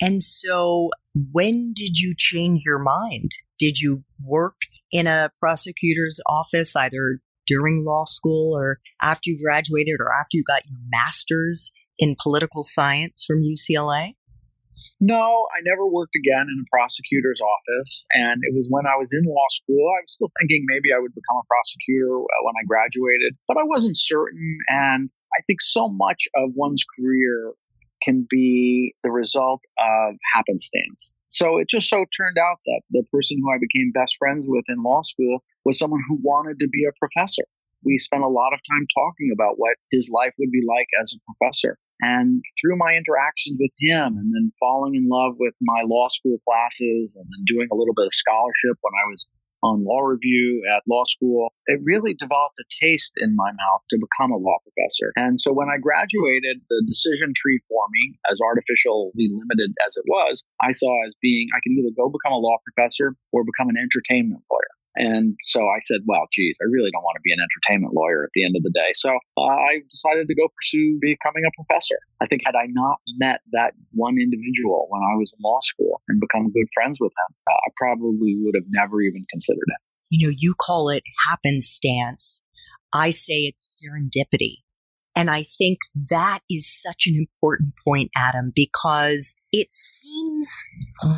And 0.00 0.22
so, 0.22 0.90
when 1.32 1.72
did 1.74 1.96
you 1.96 2.14
change 2.16 2.62
your 2.64 2.78
mind? 2.78 3.32
Did 3.58 3.80
you 3.80 4.04
work 4.22 4.56
in 4.92 5.06
a 5.06 5.30
prosecutor's 5.40 6.20
office, 6.26 6.76
either 6.76 7.20
during 7.48 7.84
law 7.84 8.04
school 8.04 8.56
or 8.56 8.78
after 9.02 9.30
you 9.30 9.42
graduated 9.42 9.96
or 9.98 10.12
after 10.12 10.36
you 10.36 10.44
got 10.46 10.66
your 10.66 10.78
master's 10.90 11.72
in 11.98 12.14
political 12.22 12.62
science 12.62 13.24
from 13.26 13.42
UCLA? 13.42 14.14
No, 15.00 15.46
I 15.54 15.62
never 15.62 15.86
worked 15.86 16.16
again 16.16 16.46
in 16.50 16.58
a 16.58 16.68
prosecutor's 16.74 17.40
office. 17.40 18.06
And 18.12 18.42
it 18.42 18.54
was 18.54 18.66
when 18.68 18.84
I 18.86 18.98
was 18.98 19.12
in 19.12 19.24
law 19.24 19.46
school, 19.50 19.78
I 19.94 20.02
was 20.02 20.12
still 20.12 20.30
thinking 20.40 20.64
maybe 20.66 20.92
I 20.92 20.98
would 20.98 21.14
become 21.14 21.38
a 21.38 21.46
prosecutor 21.46 22.18
uh, 22.18 22.42
when 22.42 22.54
I 22.60 22.66
graduated, 22.66 23.38
but 23.46 23.58
I 23.58 23.62
wasn't 23.62 23.96
certain. 23.96 24.58
And 24.68 25.10
I 25.38 25.42
think 25.46 25.62
so 25.62 25.88
much 25.88 26.26
of 26.34 26.50
one's 26.54 26.84
career 26.98 27.52
can 28.02 28.26
be 28.28 28.94
the 29.04 29.10
result 29.10 29.62
of 29.78 30.14
happenstance. 30.34 31.12
So 31.28 31.58
it 31.58 31.68
just 31.68 31.88
so 31.88 32.04
turned 32.16 32.38
out 32.38 32.58
that 32.66 32.82
the 32.90 33.04
person 33.12 33.38
who 33.40 33.52
I 33.52 33.58
became 33.60 33.92
best 33.92 34.16
friends 34.18 34.44
with 34.48 34.64
in 34.68 34.82
law 34.82 35.02
school 35.02 35.44
was 35.64 35.78
someone 35.78 36.02
who 36.08 36.18
wanted 36.22 36.58
to 36.60 36.68
be 36.68 36.84
a 36.88 36.96
professor. 36.98 37.44
We 37.84 37.98
spent 37.98 38.24
a 38.24 38.28
lot 38.28 38.52
of 38.52 38.60
time 38.68 38.86
talking 38.92 39.30
about 39.32 39.54
what 39.56 39.76
his 39.90 40.10
life 40.12 40.32
would 40.38 40.50
be 40.50 40.62
like 40.66 40.88
as 41.00 41.14
a 41.14 41.22
professor. 41.28 41.78
And 42.00 42.42
through 42.60 42.76
my 42.76 42.94
interactions 42.94 43.58
with 43.58 43.72
him 43.78 44.18
and 44.18 44.32
then 44.34 44.52
falling 44.58 44.94
in 44.94 45.08
love 45.08 45.34
with 45.38 45.54
my 45.60 45.82
law 45.84 46.08
school 46.08 46.38
classes 46.46 47.16
and 47.18 47.26
then 47.26 47.44
doing 47.46 47.68
a 47.70 47.76
little 47.76 47.94
bit 47.94 48.06
of 48.06 48.14
scholarship 48.14 48.78
when 48.80 48.94
I 48.94 49.06
was 49.10 49.26
on 49.62 49.84
law 49.84 50.00
review 50.00 50.62
at 50.74 50.82
law 50.88 51.04
school, 51.04 51.52
it 51.66 51.80
really 51.82 52.14
developed 52.14 52.58
a 52.60 52.66
taste 52.84 53.12
in 53.18 53.34
my 53.34 53.50
mouth 53.50 53.82
to 53.90 53.98
become 53.98 54.32
a 54.32 54.36
law 54.36 54.58
professor. 54.62 55.12
And 55.16 55.40
so 55.40 55.52
when 55.52 55.68
I 55.68 55.78
graduated, 55.78 56.62
the 56.68 56.84
decision 56.86 57.32
tree 57.34 57.60
for 57.68 57.84
me, 57.90 58.18
as 58.30 58.38
artificially 58.40 59.10
limited 59.16 59.74
as 59.86 59.96
it 59.96 60.04
was, 60.06 60.44
I 60.60 60.72
saw 60.72 60.92
as 61.06 61.14
being 61.20 61.48
I 61.54 61.60
can 61.62 61.72
either 61.78 61.94
go 61.96 62.08
become 62.08 62.32
a 62.32 62.42
law 62.42 62.56
professor 62.64 63.14
or 63.32 63.44
become 63.44 63.68
an 63.68 63.76
entertainment 63.76 64.42
lawyer. 64.50 64.77
And 64.98 65.38
so 65.40 65.62
I 65.62 65.78
said, 65.80 66.00
well, 66.06 66.26
geez, 66.32 66.58
I 66.60 66.66
really 66.66 66.90
don't 66.90 67.06
want 67.06 67.14
to 67.14 67.22
be 67.22 67.32
an 67.32 67.38
entertainment 67.38 67.94
lawyer 67.94 68.24
at 68.24 68.30
the 68.34 68.44
end 68.44 68.56
of 68.56 68.64
the 68.64 68.74
day. 68.74 68.90
So 68.94 69.14
uh, 69.14 69.40
I 69.40 69.86
decided 69.88 70.26
to 70.26 70.34
go 70.34 70.48
pursue 70.58 70.98
becoming 71.00 71.46
a 71.46 71.54
professor. 71.54 71.98
I 72.20 72.26
think 72.26 72.42
had 72.44 72.56
I 72.56 72.66
not 72.66 72.98
met 73.16 73.40
that 73.52 73.74
one 73.92 74.18
individual 74.18 74.86
when 74.90 75.02
I 75.02 75.14
was 75.14 75.32
in 75.32 75.38
law 75.42 75.60
school 75.62 76.02
and 76.08 76.20
become 76.20 76.50
good 76.50 76.66
friends 76.74 76.98
with 77.00 77.12
him, 77.12 77.34
uh, 77.46 77.54
I 77.54 77.70
probably 77.76 78.36
would 78.42 78.56
have 78.56 78.66
never 78.70 79.00
even 79.00 79.24
considered 79.30 79.70
it. 79.70 79.80
You 80.10 80.26
know, 80.26 80.34
you 80.36 80.54
call 80.58 80.90
it 80.90 81.04
happenstance. 81.30 82.42
I 82.92 83.10
say 83.10 83.46
it's 83.46 83.80
serendipity. 83.80 84.66
And 85.14 85.30
I 85.30 85.42
think 85.42 85.78
that 86.10 86.40
is 86.50 86.66
such 86.66 87.06
an 87.06 87.14
important 87.16 87.74
point, 87.86 88.10
Adam, 88.16 88.52
because 88.54 89.36
it 89.52 89.68
seems 89.72 90.52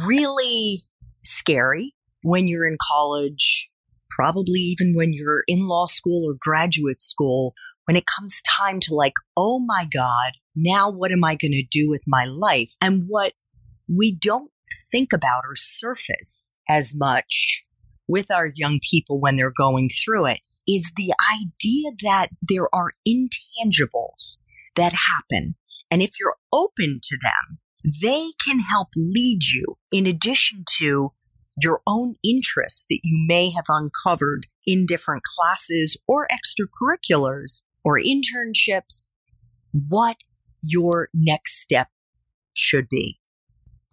really 0.06 0.82
scary 1.22 1.94
when 2.22 2.48
you're 2.48 2.66
in 2.66 2.76
college, 2.80 3.70
probably 4.10 4.60
even 4.60 4.94
when 4.94 5.12
you're 5.12 5.44
in 5.46 5.66
law 5.66 5.86
school 5.86 6.28
or 6.28 6.36
graduate 6.38 7.00
school, 7.00 7.54
when 7.86 7.96
it 7.96 8.04
comes 8.06 8.42
time 8.42 8.80
to 8.80 8.94
like, 8.94 9.14
oh 9.36 9.58
my 9.58 9.86
God, 9.92 10.32
now 10.54 10.90
what 10.90 11.12
am 11.12 11.24
I 11.24 11.36
going 11.36 11.52
to 11.52 11.64
do 11.70 11.88
with 11.88 12.02
my 12.06 12.24
life? 12.24 12.74
And 12.80 13.04
what 13.08 13.32
we 13.88 14.14
don't 14.14 14.50
think 14.90 15.12
about 15.12 15.42
or 15.44 15.56
surface 15.56 16.56
as 16.68 16.94
much 16.94 17.64
with 18.06 18.30
our 18.30 18.52
young 18.54 18.80
people 18.88 19.20
when 19.20 19.36
they're 19.36 19.52
going 19.56 19.88
through 19.88 20.26
it 20.26 20.40
is 20.68 20.92
the 20.96 21.12
idea 21.32 21.90
that 22.02 22.28
there 22.42 22.72
are 22.74 22.92
intangibles 23.08 24.36
that 24.76 24.92
happen. 24.92 25.56
And 25.90 26.02
if 26.02 26.10
you're 26.20 26.36
open 26.52 27.00
to 27.02 27.18
them, 27.22 27.58
they 28.02 28.30
can 28.44 28.60
help 28.60 28.88
lead 28.96 29.40
you 29.52 29.76
in 29.90 30.06
addition 30.06 30.64
to 30.78 31.12
your 31.62 31.80
own 31.86 32.14
interests 32.24 32.86
that 32.88 33.00
you 33.02 33.24
may 33.28 33.50
have 33.50 33.64
uncovered 33.68 34.46
in 34.66 34.86
different 34.86 35.22
classes 35.22 35.96
or 36.06 36.28
extracurriculars 36.28 37.62
or 37.84 37.98
internships, 37.98 39.10
what 39.72 40.16
your 40.62 41.08
next 41.14 41.60
step 41.60 41.88
should 42.52 42.88
be. 42.88 43.19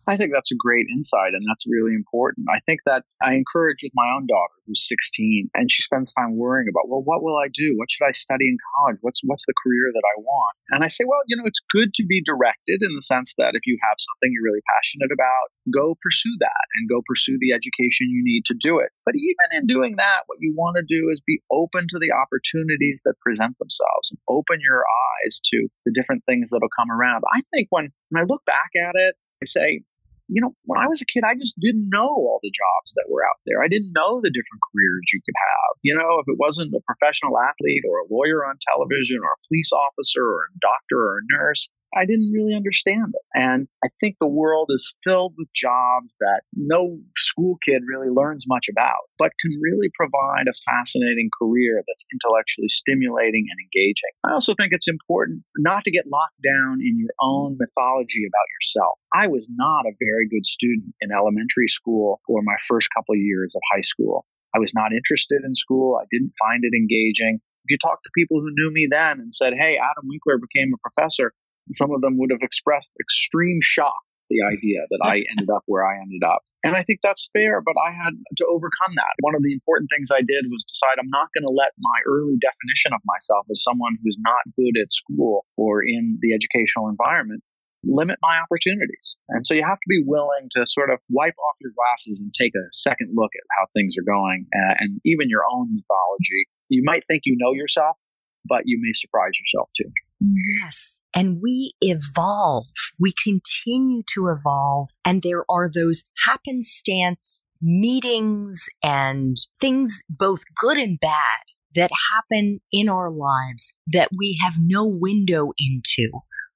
I 0.08 0.16
think 0.16 0.32
that's 0.32 0.52
a 0.52 0.56
great 0.56 0.88
insight 0.88 1.36
and 1.36 1.44
that's 1.44 1.68
really 1.68 1.94
important. 1.94 2.48
I 2.48 2.64
think 2.66 2.80
that 2.88 3.04
I 3.22 3.36
encourage 3.36 3.84
with 3.84 3.92
my 3.94 4.08
own 4.16 4.26
daughter 4.26 4.56
who's 4.66 4.88
16 4.88 5.52
and 5.54 5.72
she 5.72 5.84
spends 5.84 6.14
time 6.14 6.40
worrying 6.40 6.72
about, 6.72 6.88
well, 6.88 7.04
what 7.04 7.24
will 7.24 7.36
I 7.36 7.52
do? 7.52 7.76
What 7.76 7.92
should 7.92 8.08
I 8.08 8.16
study 8.16 8.48
in 8.48 8.58
college? 8.72 8.98
What's, 9.02 9.20
what's 9.24 9.46
the 9.46 9.60
career 9.60 9.92
that 9.92 10.08
I 10.08 10.16
want? 10.24 10.56
And 10.72 10.84
I 10.84 10.88
say, 10.88 11.04
well, 11.04 11.20
you 11.28 11.36
know, 11.36 11.44
it's 11.44 11.60
good 11.60 11.94
to 11.96 12.06
be 12.08 12.24
directed 12.24 12.80
in 12.88 12.96
the 12.96 13.04
sense 13.04 13.36
that 13.38 13.60
if 13.60 13.68
you 13.68 13.78
have 13.84 14.00
something 14.00 14.32
you're 14.32 14.48
really 14.48 14.64
passionate 14.64 15.12
about, 15.12 15.52
go 15.76 16.00
pursue 16.00 16.36
that 16.40 16.66
and 16.80 16.88
go 16.88 17.04
pursue 17.04 17.36
the 17.40 17.52
education 17.52 18.08
you 18.08 18.24
need 18.24 18.48
to 18.48 18.56
do 18.56 18.80
it. 18.80 18.96
But 19.04 19.16
even 19.20 19.60
in 19.60 19.68
doing 19.68 20.00
that, 20.00 20.24
what 20.28 20.40
you 20.40 20.56
want 20.56 20.80
to 20.80 20.88
do 20.88 21.12
is 21.12 21.20
be 21.20 21.44
open 21.52 21.84
to 21.84 22.00
the 22.00 22.16
opportunities 22.16 23.02
that 23.04 23.20
present 23.20 23.60
themselves 23.60 24.12
and 24.12 24.20
open 24.32 24.64
your 24.64 24.88
eyes 24.88 25.42
to 25.52 25.68
the 25.84 25.92
different 25.92 26.24
things 26.24 26.52
that'll 26.52 26.72
come 26.72 26.92
around. 26.92 27.24
I 27.28 27.42
think 27.52 27.68
when, 27.72 27.92
when 28.10 28.24
I 28.24 28.26
look 28.26 28.44
back 28.46 28.72
at 28.80 28.96
it, 28.96 29.16
I 29.44 29.46
say, 29.46 29.84
you 30.28 30.42
know, 30.42 30.52
when 30.68 30.80
I 30.80 30.88
was 30.88 31.02
a 31.02 31.08
kid, 31.08 31.24
I 31.24 31.36
just 31.40 31.56
didn't 31.60 31.90
know 31.92 32.08
all 32.08 32.40
the 32.44 32.52
jobs 32.52 32.94
that 32.96 33.08
were 33.08 33.24
out 33.24 33.40
there. 33.46 33.64
I 33.64 33.68
didn't 33.72 33.96
know 33.96 34.20
the 34.20 34.32
different 34.32 34.60
careers 34.72 35.08
you 35.12 35.24
could 35.24 35.40
have. 35.40 35.72
You 35.84 35.96
know, 35.96 36.20
if 36.20 36.28
it 36.28 36.38
wasn't 36.38 36.76
a 36.76 36.84
professional 36.84 37.40
athlete 37.40 37.84
or 37.88 38.04
a 38.04 38.10
lawyer 38.12 38.44
on 38.44 38.60
television 38.60 39.24
or 39.24 39.32
a 39.32 39.44
police 39.48 39.72
officer 39.72 40.24
or 40.24 40.52
a 40.52 40.60
doctor 40.60 41.00
or 41.00 41.24
a 41.24 41.28
nurse, 41.32 41.70
I 41.96 42.06
didn't 42.06 42.32
really 42.34 42.56
understand 42.56 43.14
it. 43.14 43.26
And 43.34 43.68
I 43.84 43.90
think 44.00 44.18
the 44.20 44.28
world 44.28 44.70
is 44.70 44.94
filled 45.08 45.36
with 45.38 45.48
jobs 45.56 46.16
that 46.20 46.42
no 46.54 47.00
school 47.16 47.58
kid 47.64 47.82
really 47.88 48.10
learns 48.10 48.46
much 48.48 48.68
about, 48.70 49.08
but 49.18 49.32
can 49.40 49.60
really 49.62 49.90
provide 49.94 50.48
a 50.48 50.60
fascinating 50.68 51.30
career 51.40 51.84
that's 51.88 52.06
intellectually 52.12 52.70
stimulating 52.70 53.48
and 53.50 53.60
engaging. 53.60 54.12
I 54.26 54.34
also 54.34 54.54
think 54.54 54.74
it's 54.74 54.88
important 54.88 55.44
not 55.58 55.84
to 55.86 55.92
get 55.92 56.06
locked 56.08 56.42
down 56.46 56.80
in 56.82 57.00
your 57.00 57.14
own 57.22 57.58
mythology 57.60 58.26
about 58.28 58.48
yourself. 58.60 59.00
I 59.14 59.28
was 59.28 59.48
not 59.50 59.86
a 59.86 59.96
very 60.00 60.28
good 60.30 60.46
student 60.46 60.94
in 61.02 61.12
elementary 61.12 61.68
school 61.68 62.22
or 62.28 62.42
my 62.42 62.58
first 62.68 62.90
couple 62.94 63.14
of 63.14 63.22
years 63.22 63.56
of 63.56 63.62
high 63.74 63.82
school. 63.82 64.26
I 64.56 64.60
was 64.60 64.74
not 64.74 64.92
interested 64.92 65.42
in 65.46 65.56
school. 65.56 66.00
I 66.02 66.06
didn't 66.12 66.34
find 66.40 66.64
it 66.64 66.76
engaging. 66.76 67.40
If 67.66 67.72
you 67.72 67.78
talk 67.78 68.02
to 68.04 68.10
people 68.16 68.40
who 68.40 68.50
knew 68.50 68.72
me 68.72 68.88
then 68.90 69.20
and 69.20 69.34
said, 69.34 69.54
Hey, 69.58 69.78
Adam 69.78 70.08
Winkler 70.08 70.40
became 70.40 70.72
a 70.74 70.90
professor, 70.90 71.34
some 71.72 71.92
of 71.92 72.02
them 72.02 72.18
would 72.18 72.32
have 72.32 72.42
expressed 72.42 72.94
extreme 73.00 73.60
shock 73.62 73.98
the 74.30 74.44
idea 74.44 74.84
that 74.92 75.02
I 75.04 75.24
ended 75.32 75.50
up 75.50 75.64
where 75.66 75.88
I 75.88 76.00
ended 76.02 76.24
up. 76.24 76.44
And 76.64 76.76
I 76.76 76.84
think 76.84 77.00
that's 77.02 77.30
fair, 77.32 77.62
but 77.62 77.80
I 77.80 77.96
had 77.96 78.12
to 78.12 78.46
overcome 78.46 78.94
that. 78.96 79.16
One 79.22 79.36
of 79.36 79.44
the 79.44 79.54
important 79.54 79.90
things 79.94 80.10
I 80.12 80.20
did 80.20 80.52
was 80.52 80.66
decide 80.68 81.00
I'm 81.00 81.14
not 81.14 81.32
going 81.32 81.48
to 81.48 81.54
let 81.54 81.72
my 81.80 82.00
early 82.04 82.36
definition 82.36 82.92
of 82.92 83.00
myself 83.06 83.46
as 83.50 83.64
someone 83.64 83.96
who's 84.04 84.18
not 84.20 84.44
good 84.58 84.76
at 84.76 84.92
school 84.92 85.46
or 85.56 85.84
in 85.86 86.20
the 86.20 86.34
educational 86.34 86.90
environment 86.90 87.44
limit 87.86 88.18
my 88.22 88.42
opportunities. 88.42 89.16
And 89.30 89.46
so 89.46 89.54
you 89.54 89.64
have 89.64 89.80
to 89.80 89.90
be 89.90 90.04
willing 90.04 90.50
to 90.58 90.66
sort 90.68 90.90
of 90.90 91.00
wipe 91.10 91.38
off 91.38 91.56
your 91.62 91.72
glasses 91.72 92.20
and 92.20 92.34
take 92.34 92.52
a 92.58 92.68
second 92.74 93.14
look 93.16 93.32
at 93.38 93.48
how 93.56 93.68
things 93.72 93.96
are 93.96 94.04
going 94.04 94.48
uh, 94.52 94.76
and 94.80 95.00
even 95.06 95.30
your 95.30 95.46
own 95.48 95.72
mythology. 95.72 96.50
You 96.68 96.82
might 96.84 97.04
think 97.08 97.22
you 97.24 97.38
know 97.40 97.54
yourself, 97.54 97.96
but 98.44 98.64
you 98.66 98.80
may 98.82 98.92
surprise 98.94 99.40
yourself 99.40 99.70
too. 99.78 99.88
Yes. 100.20 101.02
And 101.16 101.40
we 101.42 101.74
evolve. 101.82 102.66
We 103.00 103.14
continue 103.24 104.04
to 104.14 104.28
evolve. 104.28 104.90
And 105.06 105.22
there 105.22 105.46
are 105.50 105.70
those 105.72 106.06
happenstance 106.26 107.46
meetings 107.62 108.66
and 108.84 109.38
things, 109.60 110.00
both 110.10 110.42
good 110.60 110.78
and 110.78 111.00
bad, 111.00 111.44
that 111.76 111.92
happen 112.12 112.60
in 112.72 112.90
our 112.90 113.12
lives 113.12 113.74
that 113.88 114.10
we 114.18 114.40
have 114.44 114.54
no 114.60 114.88
window 114.88 115.52
into 115.60 116.10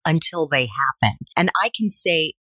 until 0.05 0.47
they 0.47 0.67
happen. 1.01 1.17
And 1.37 1.49
I 1.61 1.69
can 1.75 1.89
say 1.89 2.33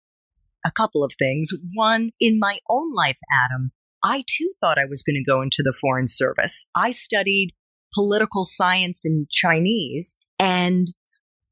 a 0.65 0.71
couple 0.71 1.03
of 1.03 1.13
things. 1.17 1.51
One, 1.73 2.11
in 2.19 2.39
my 2.39 2.59
own 2.69 2.93
life, 2.93 3.17
Adam, 3.45 3.71
I 4.03 4.23
too 4.27 4.53
thought 4.59 4.79
I 4.79 4.89
was 4.89 5.03
going 5.03 5.15
to 5.15 5.29
go 5.29 5.41
into 5.41 5.61
the 5.63 5.77
Foreign 5.79 6.07
Service. 6.07 6.65
I 6.75 6.91
studied 6.91 7.53
political 7.93 8.45
science 8.45 9.05
and 9.05 9.29
Chinese 9.29 10.17
and 10.39 10.87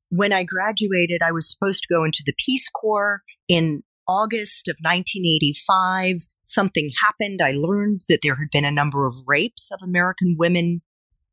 when 0.09 0.33
I 0.33 0.43
graduated, 0.43 1.21
I 1.23 1.31
was 1.31 1.49
supposed 1.49 1.83
to 1.83 1.93
go 1.93 2.03
into 2.03 2.23
the 2.25 2.33
Peace 2.37 2.69
Corps 2.69 3.21
in 3.47 3.83
August 4.07 4.67
of 4.67 4.77
1985. 4.81 6.27
Something 6.41 6.91
happened. 7.03 7.41
I 7.41 7.51
learned 7.51 8.01
that 8.09 8.19
there 8.23 8.35
had 8.35 8.49
been 8.51 8.65
a 8.65 8.71
number 8.71 9.05
of 9.05 9.13
rapes 9.27 9.69
of 9.71 9.79
American 9.83 10.35
women 10.37 10.81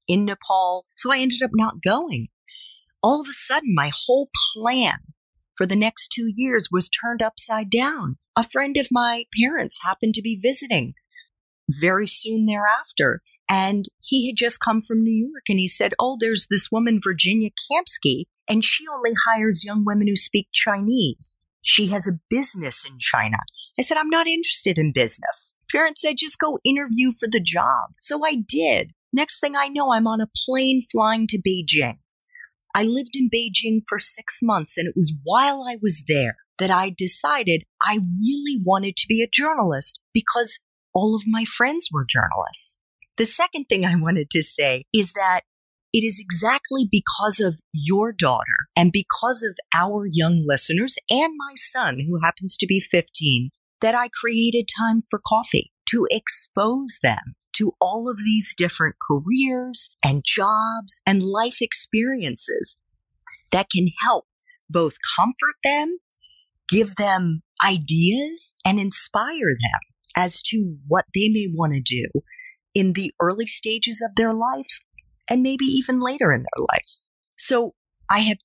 in 0.07 0.25
Nepal. 0.25 0.85
So 0.95 1.11
I 1.11 1.19
ended 1.19 1.43
up 1.43 1.51
not 1.55 1.83
going. 1.83 2.29
All 3.03 3.21
of 3.21 3.29
a 3.29 3.33
sudden, 3.33 3.75
my 3.75 3.91
whole 4.07 4.29
plan 4.55 4.99
for 5.57 5.67
the 5.67 5.77
next 5.77 6.09
two 6.09 6.31
years 6.35 6.69
was 6.71 6.91
turned 6.91 7.23
upside 7.23 7.71
down. 7.71 8.19
A 8.37 8.43
friend 8.43 8.77
of 8.77 8.89
my 8.91 9.25
parents 9.41 9.81
happened 9.85 10.15
to 10.15 10.23
be 10.23 10.39
visiting 10.41 10.95
very 11.69 12.07
soon 12.07 12.47
thereafter. 12.47 13.23
And 13.49 13.87
he 14.03 14.27
had 14.27 14.37
just 14.37 14.61
come 14.61 14.83
from 14.83 15.03
New 15.03 15.29
York 15.31 15.45
and 15.49 15.59
he 15.59 15.69
said, 15.69 15.95
Oh, 15.99 16.17
there's 16.21 16.49
this 16.51 16.69
woman, 16.71 17.01
Virginia 17.03 17.51
Kamsky, 17.51 18.25
and 18.49 18.65
she 18.65 18.85
only 18.89 19.13
hires 19.27 19.65
young 19.65 19.85
women 19.85 20.09
who 20.09 20.17
speak 20.17 20.49
Chinese. 20.53 21.39
She 21.63 21.89
has 21.89 22.07
a 22.07 22.21
business 22.31 22.87
in 22.89 22.99
China. 22.99 23.39
I 23.79 23.83
said, 23.83 23.97
I'm 23.97 24.09
not 24.09 24.27
interested 24.27 24.79
in 24.79 24.93
business. 24.93 25.55
Parents 25.71 26.01
said, 26.01 26.17
just 26.17 26.39
go 26.39 26.59
interview 26.65 27.13
for 27.19 27.29
the 27.31 27.41
job. 27.41 27.91
So 28.01 28.25
I 28.25 28.37
did. 28.37 28.93
Next 29.13 29.41
thing 29.41 29.55
I 29.57 29.69
know, 29.69 29.93
I'm 29.93 30.07
on 30.07 30.21
a 30.21 30.29
plane 30.47 30.83
flying 30.91 31.27
to 31.29 31.39
Beijing. 31.39 31.99
I 32.75 32.85
lived 32.85 33.17
in 33.17 33.31
Beijing 33.31 33.81
for 33.89 33.99
six 33.99 34.41
months, 34.43 34.77
and 34.77 34.87
it 34.87 34.95
was 34.95 35.15
while 35.25 35.65
I 35.69 35.77
was 35.81 36.05
there 36.07 36.37
that 36.59 36.71
I 36.71 36.95
decided 36.97 37.65
I 37.83 37.95
really 37.97 38.61
wanted 38.65 38.97
to 38.97 39.07
be 39.09 39.23
a 39.23 39.29
journalist 39.31 39.99
because 40.13 40.61
all 40.95 41.15
of 41.15 41.23
my 41.27 41.45
friends 41.45 41.89
were 41.93 42.07
journalists. 42.09 42.81
The 43.17 43.27
second 43.27 43.65
thing 43.65 43.85
I 43.85 43.95
wanted 43.97 44.31
to 44.31 44.43
say 44.43 44.85
is 44.93 45.13
that 45.13 45.43
it 45.97 46.05
is 46.05 46.21
exactly 46.21 46.87
because 46.91 47.41
of 47.41 47.59
your 47.73 48.13
daughter 48.13 48.69
and 48.77 48.93
because 48.93 49.43
of 49.43 49.57
our 49.75 50.07
young 50.07 50.45
listeners 50.47 50.99
and 51.09 51.33
my 51.39 51.55
son, 51.55 52.01
who 52.07 52.21
happens 52.23 52.59
to 52.59 52.67
be 52.67 52.81
15, 52.81 53.49
that 53.81 53.95
I 53.95 54.11
created 54.13 54.69
time 54.79 55.05
for 55.09 55.19
coffee 55.27 55.73
to 55.87 56.07
expose 56.11 56.99
them 57.03 57.35
to 57.55 57.73
all 57.81 58.11
of 58.11 58.19
these 58.19 58.55
different 58.55 58.97
careers 59.09 59.89
and 60.05 60.23
jobs 60.23 61.01
and 61.07 61.23
life 61.23 61.63
experiences 61.63 62.77
that 63.51 63.71
can 63.71 63.89
help 64.03 64.27
both 64.69 64.97
comfort 65.17 65.55
them, 65.65 65.97
give 66.69 66.97
them 66.97 67.41
ideas, 67.67 68.55
and 68.67 68.79
inspire 68.79 69.49
them 69.49 69.81
as 70.15 70.43
to 70.43 70.77
what 70.87 71.07
they 71.15 71.31
may 71.31 71.47
want 71.51 71.73
to 71.73 71.81
do 71.81 72.21
in 72.75 72.93
the 72.93 73.15
early 73.19 73.47
stages 73.47 74.05
of 74.07 74.15
their 74.17 74.35
life 74.35 74.85
and 75.29 75.43
maybe 75.43 75.65
even 75.65 76.01
later 76.01 76.33
in 76.33 76.41
their 76.41 76.67
life. 76.73 76.97
So 77.39 77.75
I 78.11 78.21
have 78.21 78.39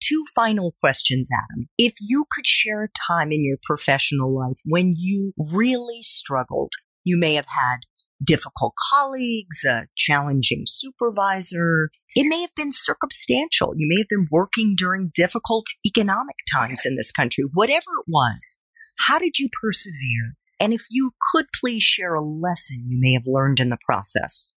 two 0.00 0.24
final 0.34 0.74
questions, 0.80 1.30
Adam. 1.32 1.68
If 1.76 1.94
you 2.00 2.24
could 2.30 2.46
share 2.46 2.84
a 2.84 2.88
time 3.06 3.32
in 3.32 3.44
your 3.44 3.58
professional 3.62 4.34
life 4.34 4.60
when 4.64 4.94
you 4.96 5.32
really 5.36 6.02
struggled, 6.02 6.72
you 7.04 7.18
may 7.18 7.34
have 7.34 7.46
had 7.46 7.78
difficult 8.22 8.74
colleagues, 8.92 9.64
a 9.64 9.86
challenging 9.96 10.64
supervisor. 10.66 11.90
It 12.14 12.28
may 12.28 12.40
have 12.40 12.54
been 12.54 12.72
circumstantial. 12.72 13.74
You 13.76 13.86
may 13.88 14.00
have 14.00 14.08
been 14.08 14.28
working 14.30 14.74
during 14.76 15.12
difficult 15.14 15.66
economic 15.86 16.36
times 16.52 16.82
in 16.84 16.96
this 16.96 17.12
country. 17.12 17.44
Whatever 17.52 17.90
it 18.00 18.06
was, 18.08 18.58
how 19.06 19.18
did 19.18 19.38
you 19.38 19.48
persevere? 19.60 20.34
And 20.60 20.72
if 20.72 20.86
you 20.90 21.12
could 21.30 21.46
please 21.60 21.82
share 21.82 22.14
a 22.14 22.24
lesson 22.24 22.86
you 22.88 22.98
may 23.00 23.12
have 23.12 23.26
learned 23.26 23.60
in 23.60 23.68
the 23.68 23.78
process. 23.88 24.52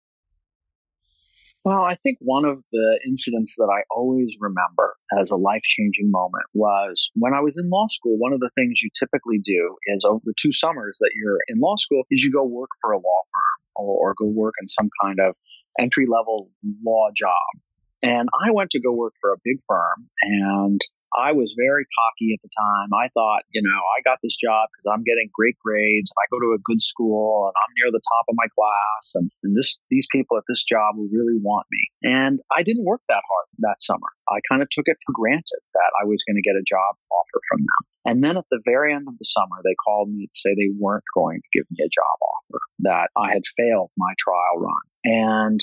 Well, 1.63 1.81
I 1.81 1.93
think 1.93 2.17
one 2.21 2.45
of 2.45 2.63
the 2.71 2.99
incidents 3.05 3.55
that 3.57 3.69
I 3.71 3.83
always 3.91 4.35
remember 4.39 4.95
as 5.19 5.29
a 5.29 5.37
life 5.37 5.61
changing 5.61 6.09
moment 6.09 6.45
was 6.53 7.11
when 7.13 7.35
I 7.35 7.41
was 7.41 7.55
in 7.61 7.69
law 7.69 7.85
school. 7.87 8.17
One 8.17 8.33
of 8.33 8.39
the 8.39 8.49
things 8.57 8.81
you 8.81 8.89
typically 8.97 9.37
do 9.37 9.77
is 9.85 10.03
over 10.03 10.21
the 10.25 10.33
two 10.39 10.51
summers 10.51 10.97
that 10.99 11.11
you're 11.15 11.37
in 11.49 11.59
law 11.59 11.75
school 11.75 12.01
is 12.09 12.23
you 12.23 12.31
go 12.31 12.43
work 12.43 12.69
for 12.81 12.93
a 12.93 12.97
law 12.97 13.21
firm 13.31 13.61
or, 13.75 14.09
or 14.09 14.15
go 14.17 14.25
work 14.25 14.55
in 14.59 14.67
some 14.67 14.89
kind 15.03 15.19
of 15.19 15.35
entry 15.79 16.07
level 16.07 16.49
law 16.83 17.09
job. 17.15 17.61
And 18.01 18.27
I 18.43 18.49
went 18.51 18.71
to 18.71 18.81
go 18.81 18.91
work 18.91 19.13
for 19.21 19.31
a 19.31 19.41
big 19.43 19.57
firm 19.67 20.09
and 20.23 20.81
I 21.17 21.31
was 21.33 21.55
very 21.57 21.85
cocky 21.85 22.33
at 22.33 22.41
the 22.41 22.49
time. 22.51 22.89
I 22.95 23.07
thought, 23.09 23.43
you 23.51 23.61
know, 23.61 23.79
I 23.97 24.01
got 24.07 24.19
this 24.23 24.35
job 24.35 24.69
because 24.71 24.87
I'm 24.87 25.03
getting 25.03 25.29
great 25.33 25.59
grades 25.59 26.11
and 26.11 26.19
I 26.19 26.27
go 26.31 26.39
to 26.39 26.55
a 26.55 26.63
good 26.63 26.81
school 26.81 27.51
and 27.51 27.55
I'm 27.55 27.73
near 27.75 27.91
the 27.91 28.03
top 28.03 28.25
of 28.29 28.35
my 28.39 28.47
class 28.53 29.15
and, 29.15 29.31
and 29.43 29.55
this 29.55 29.77
these 29.89 30.07
people 30.11 30.37
at 30.37 30.47
this 30.47 30.63
job 30.63 30.95
will 30.95 31.11
really 31.11 31.37
want 31.41 31.67
me. 31.71 31.83
And 32.03 32.39
I 32.51 32.63
didn't 32.63 32.85
work 32.85 33.01
that 33.09 33.23
hard 33.27 33.47
that 33.59 33.81
summer. 33.81 34.07
I 34.29 34.39
kind 34.47 34.61
of 34.61 34.69
took 34.69 34.87
it 34.87 34.97
for 35.05 35.11
granted 35.13 35.61
that 35.73 35.91
I 35.99 36.05
was 36.07 36.23
going 36.23 36.39
to 36.39 36.45
get 36.45 36.55
a 36.55 36.63
job 36.63 36.95
offer 37.11 37.39
from 37.49 37.59
them. 37.59 37.81
And 38.05 38.23
then 38.23 38.37
at 38.37 38.45
the 38.49 38.61
very 38.65 38.93
end 38.93 39.07
of 39.07 39.17
the 39.17 39.25
summer, 39.25 39.59
they 39.63 39.75
called 39.75 40.09
me 40.09 40.27
to 40.27 40.39
say 40.39 40.55
they 40.55 40.71
weren't 40.77 41.03
going 41.13 41.41
to 41.41 41.49
give 41.53 41.67
me 41.69 41.83
a 41.83 41.89
job 41.89 42.17
offer, 42.23 42.59
that 42.87 43.09
I 43.17 43.31
had 43.33 43.43
failed 43.57 43.91
my 43.97 44.13
trial 44.17 44.57
run. 44.57 44.85
And 45.03 45.59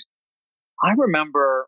I 0.82 0.94
remember 0.96 1.66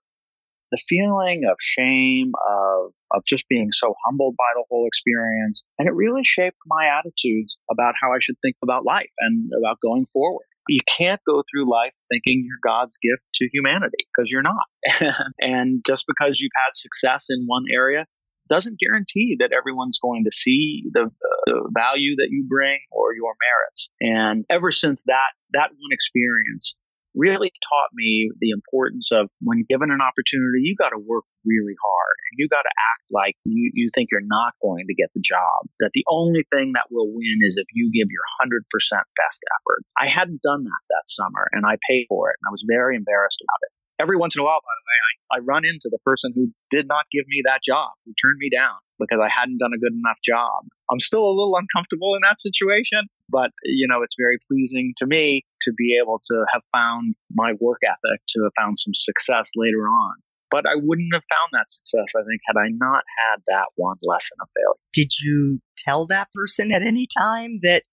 the 0.70 0.82
feeling 0.88 1.42
of 1.50 1.56
shame, 1.60 2.32
of, 2.48 2.92
of 3.10 3.22
just 3.26 3.48
being 3.48 3.70
so 3.72 3.94
humbled 4.04 4.36
by 4.36 4.50
the 4.54 4.64
whole 4.70 4.86
experience. 4.86 5.64
And 5.78 5.88
it 5.88 5.94
really 5.94 6.22
shaped 6.24 6.58
my 6.66 6.86
attitudes 6.86 7.58
about 7.70 7.94
how 8.00 8.12
I 8.12 8.18
should 8.20 8.36
think 8.42 8.56
about 8.62 8.84
life 8.84 9.10
and 9.18 9.50
about 9.58 9.78
going 9.82 10.06
forward. 10.06 10.44
You 10.68 10.80
can't 10.86 11.20
go 11.26 11.42
through 11.50 11.70
life 11.70 11.94
thinking 12.12 12.44
you're 12.46 12.60
God's 12.62 12.98
gift 12.98 13.22
to 13.36 13.48
humanity 13.52 14.06
because 14.14 14.30
you're 14.30 14.42
not. 14.42 15.14
and 15.40 15.82
just 15.86 16.04
because 16.06 16.38
you've 16.38 16.52
had 16.54 16.70
success 16.74 17.26
in 17.30 17.44
one 17.46 17.64
area 17.72 18.06
doesn't 18.50 18.78
guarantee 18.80 19.36
that 19.38 19.52
everyone's 19.56 19.98
going 20.02 20.24
to 20.24 20.32
see 20.32 20.82
the, 20.92 21.08
the, 21.46 21.70
value 21.72 22.16
that 22.16 22.28
you 22.30 22.44
bring 22.48 22.78
or 22.90 23.14
your 23.14 23.32
merits. 23.38 23.88
And 24.00 24.44
ever 24.50 24.72
since 24.72 25.04
that, 25.06 25.30
that 25.52 25.70
one 25.70 25.92
experience, 25.92 26.74
really 27.14 27.52
taught 27.62 27.90
me 27.92 28.30
the 28.40 28.50
importance 28.50 29.10
of 29.12 29.28
when 29.40 29.64
given 29.68 29.90
an 29.90 30.00
opportunity, 30.00 30.62
you 30.62 30.76
got 30.76 30.90
to 30.90 30.98
work 30.98 31.24
really 31.44 31.74
hard 31.80 32.16
and 32.30 32.34
you 32.38 32.48
got 32.48 32.62
to 32.62 32.74
act 32.94 33.06
like 33.10 33.34
you, 33.44 33.70
you 33.74 33.90
think 33.94 34.10
you're 34.10 34.24
not 34.24 34.54
going 34.62 34.86
to 34.86 34.94
get 34.94 35.10
the 35.14 35.20
job. 35.20 35.66
That 35.80 35.90
the 35.94 36.04
only 36.08 36.44
thing 36.50 36.72
that 36.74 36.90
will 36.90 37.08
win 37.10 37.38
is 37.42 37.56
if 37.56 37.66
you 37.74 37.90
give 37.90 38.08
your 38.10 38.26
100% 38.42 38.62
best 38.70 39.40
effort. 39.58 39.82
I 39.98 40.06
hadn't 40.08 40.42
done 40.42 40.64
that 40.64 40.82
that 40.90 41.06
summer 41.08 41.48
and 41.52 41.66
I 41.66 41.76
paid 41.88 42.06
for 42.08 42.30
it 42.30 42.36
and 42.40 42.48
I 42.48 42.52
was 42.52 42.64
very 42.66 42.96
embarrassed 42.96 43.42
about 43.42 43.60
it. 43.66 43.72
Every 44.00 44.16
once 44.16 44.34
in 44.34 44.40
a 44.40 44.44
while, 44.44 44.60
by 44.64 44.76
the 44.80 44.86
way, 44.88 44.98
I, 45.04 45.12
I 45.36 45.38
run 45.44 45.64
into 45.66 45.90
the 45.90 46.00
person 46.04 46.32
who 46.34 46.48
did 46.70 46.88
not 46.88 47.04
give 47.12 47.28
me 47.28 47.42
that 47.44 47.60
job, 47.62 47.92
who 48.06 48.14
turned 48.16 48.38
me 48.38 48.48
down 48.48 48.80
because 49.00 49.20
I 49.20 49.28
hadn't 49.28 49.58
done 49.58 49.72
a 49.74 49.78
good 49.78 49.92
enough 49.92 50.20
job. 50.22 50.68
I'm 50.90 51.00
still 51.00 51.24
a 51.24 51.34
little 51.34 51.56
uncomfortable 51.56 52.14
in 52.14 52.20
that 52.22 52.40
situation, 52.40 53.08
but 53.28 53.50
you 53.64 53.88
know, 53.88 54.02
it's 54.02 54.16
very 54.18 54.38
pleasing 54.46 54.92
to 54.98 55.06
me 55.06 55.44
to 55.62 55.72
be 55.72 55.98
able 56.02 56.20
to 56.30 56.44
have 56.52 56.62
found 56.72 57.14
my 57.32 57.54
work 57.60 57.80
ethic, 57.84 58.20
to 58.36 58.42
have 58.44 58.52
found 58.58 58.78
some 58.78 58.94
success 58.94 59.52
later 59.56 59.88
on. 59.88 60.14
But 60.50 60.66
I 60.66 60.74
wouldn't 60.74 61.14
have 61.14 61.22
found 61.30 61.50
that 61.52 61.70
success, 61.70 62.12
I 62.16 62.22
think, 62.26 62.40
had 62.46 62.58
I 62.58 62.68
not 62.70 63.04
had 63.30 63.42
that 63.46 63.66
one 63.76 63.96
lesson 64.02 64.36
of 64.42 64.48
failure. 64.54 64.78
Did 64.92 65.12
you 65.22 65.60
tell 65.78 66.06
that 66.06 66.28
person 66.34 66.72
at 66.72 66.82
any 66.82 67.06
time 67.06 67.60
that, 67.62 67.84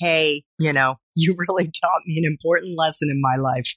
hey, 0.00 0.44
you 0.58 0.72
know, 0.72 0.96
you 1.14 1.36
really 1.48 1.64
taught 1.66 2.02
me 2.06 2.16
an 2.16 2.24
important 2.24 2.78
lesson 2.78 3.08
in 3.10 3.20
my 3.20 3.36
life? 3.36 3.74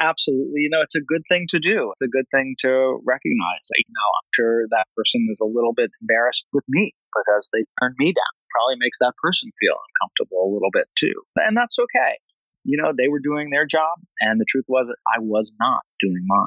Absolutely. 0.00 0.60
You 0.60 0.70
know, 0.70 0.82
it's 0.82 0.96
a 0.96 1.00
good 1.00 1.22
thing 1.28 1.46
to 1.50 1.60
do. 1.60 1.90
It's 1.92 2.02
a 2.02 2.08
good 2.08 2.26
thing 2.34 2.56
to 2.60 3.00
recognize. 3.04 3.68
You 3.76 3.84
know, 3.88 4.08
I'm 4.18 4.28
sure 4.34 4.66
that 4.70 4.86
person 4.96 5.26
is 5.30 5.40
a 5.40 5.46
little 5.46 5.72
bit 5.72 5.90
embarrassed 6.02 6.46
with 6.52 6.64
me 6.68 6.94
because 7.14 7.48
they 7.52 7.64
turned 7.80 7.94
me 7.98 8.12
down. 8.12 8.34
Probably 8.50 8.76
makes 8.78 8.98
that 8.98 9.14
person 9.22 9.50
feel 9.60 9.74
uncomfortable 9.74 10.44
a 10.44 10.52
little 10.52 10.70
bit 10.72 10.88
too. 10.98 11.14
And 11.36 11.56
that's 11.56 11.78
okay. 11.78 12.18
You 12.64 12.80
know, 12.82 12.92
they 12.96 13.08
were 13.08 13.20
doing 13.20 13.50
their 13.50 13.66
job, 13.66 13.98
and 14.20 14.40
the 14.40 14.46
truth 14.48 14.64
was, 14.68 14.94
I 15.14 15.20
was 15.20 15.52
not 15.60 15.82
doing 16.00 16.24
mine. 16.26 16.46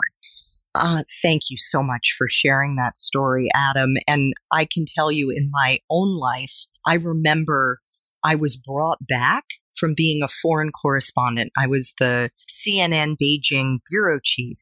Uh, 0.74 1.04
thank 1.22 1.50
you 1.50 1.58
so 1.58 1.84
much 1.84 2.14
for 2.18 2.28
sharing 2.28 2.76
that 2.76 2.98
story, 2.98 3.50
Adam. 3.56 3.96
And 4.08 4.34
I 4.52 4.66
can 4.66 4.86
tell 4.88 5.12
you 5.12 5.30
in 5.30 5.50
my 5.52 5.80
own 5.90 6.18
life, 6.18 6.66
I 6.86 6.96
remember 6.96 7.80
I 8.24 8.36
was 8.36 8.58
brought 8.58 9.08
back 9.08 9.46
from 9.78 9.94
being 9.96 10.24
a 10.24 10.28
foreign 10.28 10.72
correspondent. 10.72 11.52
I 11.58 11.68
was 11.68 11.94
the 12.00 12.32
CNN 12.50 13.16
Beijing 13.22 13.80
bureau 13.90 14.20
chief 14.24 14.58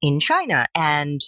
in 0.00 0.20
China. 0.20 0.66
And 0.74 1.20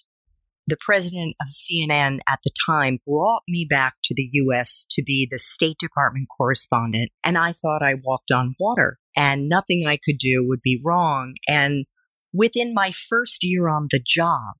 the 0.66 0.76
president 0.80 1.36
of 1.40 1.48
CNN 1.48 2.20
at 2.28 2.40
the 2.42 2.50
time 2.66 2.98
brought 3.06 3.42
me 3.48 3.66
back 3.68 3.94
to 4.04 4.14
the 4.14 4.28
US 4.32 4.86
to 4.92 5.02
be 5.02 5.28
the 5.30 5.38
State 5.38 5.76
Department 5.78 6.28
correspondent. 6.34 7.10
And 7.22 7.36
I 7.36 7.52
thought 7.52 7.82
I 7.82 7.94
walked 8.02 8.30
on 8.30 8.54
water 8.58 8.98
and 9.16 9.48
nothing 9.48 9.86
I 9.86 9.98
could 10.02 10.18
do 10.18 10.44
would 10.46 10.62
be 10.62 10.80
wrong. 10.82 11.34
And 11.48 11.86
within 12.32 12.74
my 12.74 12.92
first 12.92 13.44
year 13.44 13.68
on 13.68 13.88
the 13.90 14.02
job, 14.04 14.56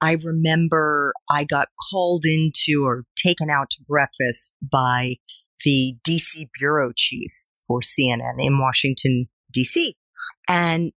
I 0.00 0.16
remember 0.22 1.12
I 1.30 1.44
got 1.44 1.68
called 1.90 2.24
into 2.24 2.84
or 2.84 3.04
taken 3.16 3.50
out 3.50 3.70
to 3.70 3.82
breakfast 3.82 4.54
by 4.62 5.14
the 5.64 5.96
DC 6.06 6.48
bureau 6.58 6.92
chief 6.94 7.30
for 7.66 7.80
CNN 7.80 8.36
in 8.38 8.58
Washington, 8.58 9.28
DC. 9.56 9.94
And 10.48 10.92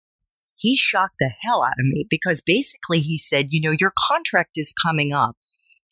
he 0.55 0.75
shocked 0.75 1.15
the 1.19 1.31
hell 1.41 1.63
out 1.65 1.79
of 1.79 1.85
me 1.85 2.05
because 2.09 2.41
basically 2.41 2.99
he 2.99 3.17
said, 3.17 3.47
you 3.49 3.61
know, 3.61 3.75
your 3.79 3.93
contract 3.97 4.51
is 4.55 4.73
coming 4.85 5.11
up 5.11 5.35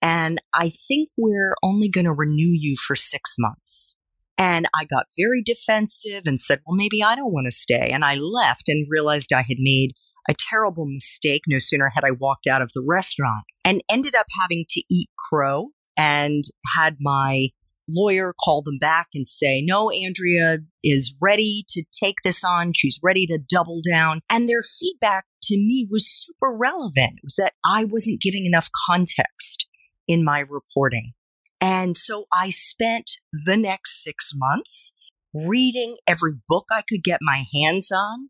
and 0.02 0.40
I 0.54 0.70
think 0.70 1.10
we're 1.18 1.56
only 1.64 1.90
going 1.90 2.06
to 2.06 2.14
renew 2.14 2.56
you 2.58 2.76
for 2.78 2.96
six 2.96 3.36
months. 3.38 3.96
And 4.38 4.68
I 4.74 4.86
got 4.86 5.08
very 5.20 5.42
defensive 5.44 6.24
and 6.26 6.40
said, 6.40 6.62
well, 6.66 6.78
maybe 6.78 7.04
I 7.04 7.16
don't 7.16 7.34
want 7.34 7.48
to 7.48 7.56
stay. 7.56 7.92
And 7.94 8.06
I 8.06 8.16
left 8.16 8.70
and 8.70 8.88
realized 8.90 9.34
I 9.34 9.42
had 9.42 9.58
made 9.60 9.92
a 10.30 10.34
terrible 10.34 10.86
mistake. 10.86 11.42
No 11.48 11.58
sooner 11.60 11.92
had 11.94 12.06
I 12.06 12.12
walked 12.12 12.48
out 12.48 12.62
of 12.62 12.72
the 12.74 12.84
restaurant 12.88 13.44
and 13.66 13.82
ended 13.90 14.16
up 14.16 14.28
having 14.42 14.64
to 14.70 14.82
eat 14.90 15.10
crow 15.30 15.70
and 15.98 16.44
had 16.74 16.98
my 17.02 17.50
lawyer 17.90 18.34
call 18.44 18.62
them 18.62 18.78
back 18.80 19.08
and 19.14 19.28
say, 19.28 19.62
no, 19.62 19.90
Andrea 19.90 20.60
is 20.84 21.16
ready 21.22 21.64
to 21.70 21.84
take 21.92 22.18
this 22.24 22.44
on. 22.44 22.72
She's 22.76 23.00
ready 23.04 23.26
to 23.28 23.38
double 23.38 23.82
down. 23.88 24.22
And 24.30 24.48
their 24.48 24.64
feedback 24.64 25.26
to 25.44 25.58
me 25.58 25.88
was 25.90 26.10
super 26.10 26.56
relevant. 26.56 27.14
It 27.18 27.24
was 27.24 27.36
that 27.38 27.54
I 27.66 27.86
wasn't 27.86 28.22
giving 28.22 28.46
enough 28.46 28.70
context 28.90 29.66
in 30.08 30.24
my 30.24 30.40
reporting. 30.40 31.14
And 31.62 31.98
so 31.98 32.26
I 32.34 32.50
spent 32.50 33.12
the 33.46 33.58
next 33.58 34.04
six 34.04 34.32
months 34.36 34.94
reading 35.34 35.98
every 36.08 36.34
book 36.48 36.68
I 36.72 36.82
could 36.82 37.04
get 37.04 37.20
my 37.22 37.44
hands 37.54 37.92
on, 37.92 38.30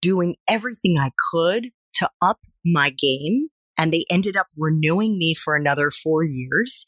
doing 0.00 0.36
everything 0.48 0.96
I 0.98 1.10
could 1.32 1.66
to 1.94 2.08
up 2.20 2.40
my 2.64 2.90
game. 2.90 3.48
And 3.76 3.92
they 3.92 4.04
ended 4.10 4.36
up 4.36 4.48
renewing 4.56 5.18
me 5.18 5.34
for 5.34 5.54
another 5.54 5.90
four 5.90 6.22
years. 6.24 6.84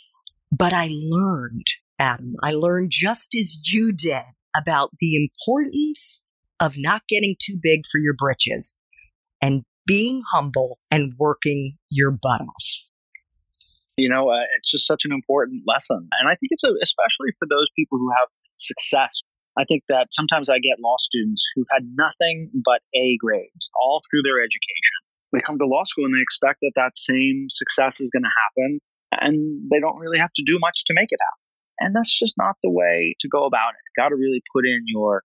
But 0.51 0.73
I 0.73 0.89
learned 0.91 1.67
Adam. 1.99 2.35
I 2.43 2.53
learned 2.53 2.91
just 2.93 3.35
as 3.35 3.59
you 3.65 3.93
did 3.93 4.25
about 4.57 4.91
the 5.01 5.17
importance 5.17 6.23
of 6.61 6.75
not 6.77 7.03
getting 7.09 7.37
too 7.41 7.59
big 7.61 7.83
for 7.91 7.99
your 7.99 8.15
britches 8.15 8.79
and 9.43 9.65
being 9.87 10.23
humble 10.33 10.79
and 10.91 11.15
working 11.19 11.77
your 11.91 12.11
butt 12.11 12.41
off. 12.41 12.67
You 13.97 14.09
know, 14.09 14.31
uh, 14.31 14.43
it's 14.59 14.71
just 14.71 14.87
such 14.87 15.05
an 15.05 15.13
important 15.13 15.63
lesson. 15.67 16.09
And 16.21 16.29
I 16.29 16.35
think 16.35 16.51
it's 16.51 16.65
a, 16.65 16.73
especially 16.83 17.31
for 17.39 17.47
those 17.49 17.69
people 17.77 17.99
who 17.99 18.11
have 18.11 18.29
success. 18.57 19.23
I 19.57 19.65
think 19.65 19.85
that 19.89 20.09
sometimes 20.11 20.49
I 20.49 20.59
get 20.59 20.81
law 20.81 20.97
students 20.99 21.47
who've 21.55 21.71
had 21.71 21.87
nothing 21.95 22.51
but 22.65 22.81
A 22.95 23.17
grades 23.21 23.71
all 23.81 24.03
through 24.11 24.23
their 24.23 24.43
education. 24.43 24.99
They 25.33 25.41
come 25.41 25.59
to 25.59 25.67
law 25.67 25.85
school 25.85 26.07
and 26.07 26.15
they 26.15 26.23
expect 26.23 26.59
that 26.63 26.73
that 26.75 26.99
same 26.99 27.47
success 27.51 28.01
is 28.01 28.11
going 28.11 28.25
to 28.25 28.35
happen 28.35 28.81
and 29.13 29.71
they 29.71 29.79
don't 29.79 29.99
really 29.99 30.19
have 30.19 30.33
to 30.37 30.43
do 30.45 30.59
much 30.59 30.85
to 30.87 30.95
make 30.95 31.11
it 31.11 31.21
happen. 31.23 31.44
And 31.79 31.95
that's 31.95 32.17
just 32.17 32.35
not 32.39 32.57
the 32.63 32.71
way 32.71 33.17
to 33.21 33.29
go 33.29 33.47
about 33.47 33.71
it. 33.71 34.01
Got 34.01 34.11
to 34.11 34.17
really 34.17 34.43
put 34.55 34.65
in 34.65 34.85
your 34.87 35.23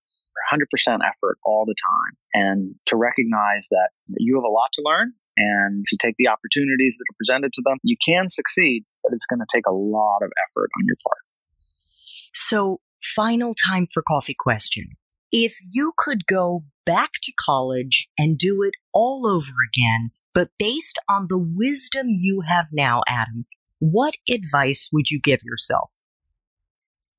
100% 0.51 0.63
effort 0.87 1.37
all 1.43 1.65
the 1.65 1.75
time 1.75 2.17
and 2.33 2.75
to 2.87 2.95
recognize 2.95 3.67
that 3.69 3.89
you 4.17 4.35
have 4.35 4.43
a 4.43 4.51
lot 4.51 4.69
to 4.73 4.81
learn. 4.83 5.13
And 5.37 5.83
if 5.85 5.91
you 5.91 5.97
take 5.99 6.15
the 6.17 6.27
opportunities 6.27 6.97
that 6.97 7.05
are 7.13 7.17
presented 7.17 7.53
to 7.53 7.61
them, 7.63 7.77
you 7.83 7.95
can 8.05 8.27
succeed, 8.27 8.83
but 9.03 9.13
it's 9.13 9.25
going 9.25 9.39
to 9.39 9.45
take 9.51 9.67
a 9.69 9.73
lot 9.73 10.19
of 10.21 10.31
effort 10.49 10.69
on 10.77 10.85
your 10.85 10.97
part. 11.05 11.21
So, 12.33 12.81
final 13.01 13.55
time 13.55 13.87
for 13.91 14.03
coffee 14.03 14.35
question. 14.37 14.97
If 15.31 15.55
you 15.71 15.93
could 15.97 16.25
go 16.25 16.65
back 16.85 17.11
to 17.23 17.31
college 17.39 18.09
and 18.17 18.37
do 18.37 18.63
it 18.63 18.73
all 18.93 19.27
over 19.27 19.53
again, 19.71 20.09
but 20.33 20.49
based 20.57 20.97
on 21.09 21.27
the 21.29 21.37
wisdom 21.37 22.07
you 22.09 22.41
have 22.47 22.67
now, 22.73 23.01
Adam, 23.07 23.45
what 23.79 24.15
advice 24.29 24.89
would 24.91 25.09
you 25.09 25.19
give 25.21 25.41
yourself? 25.45 25.91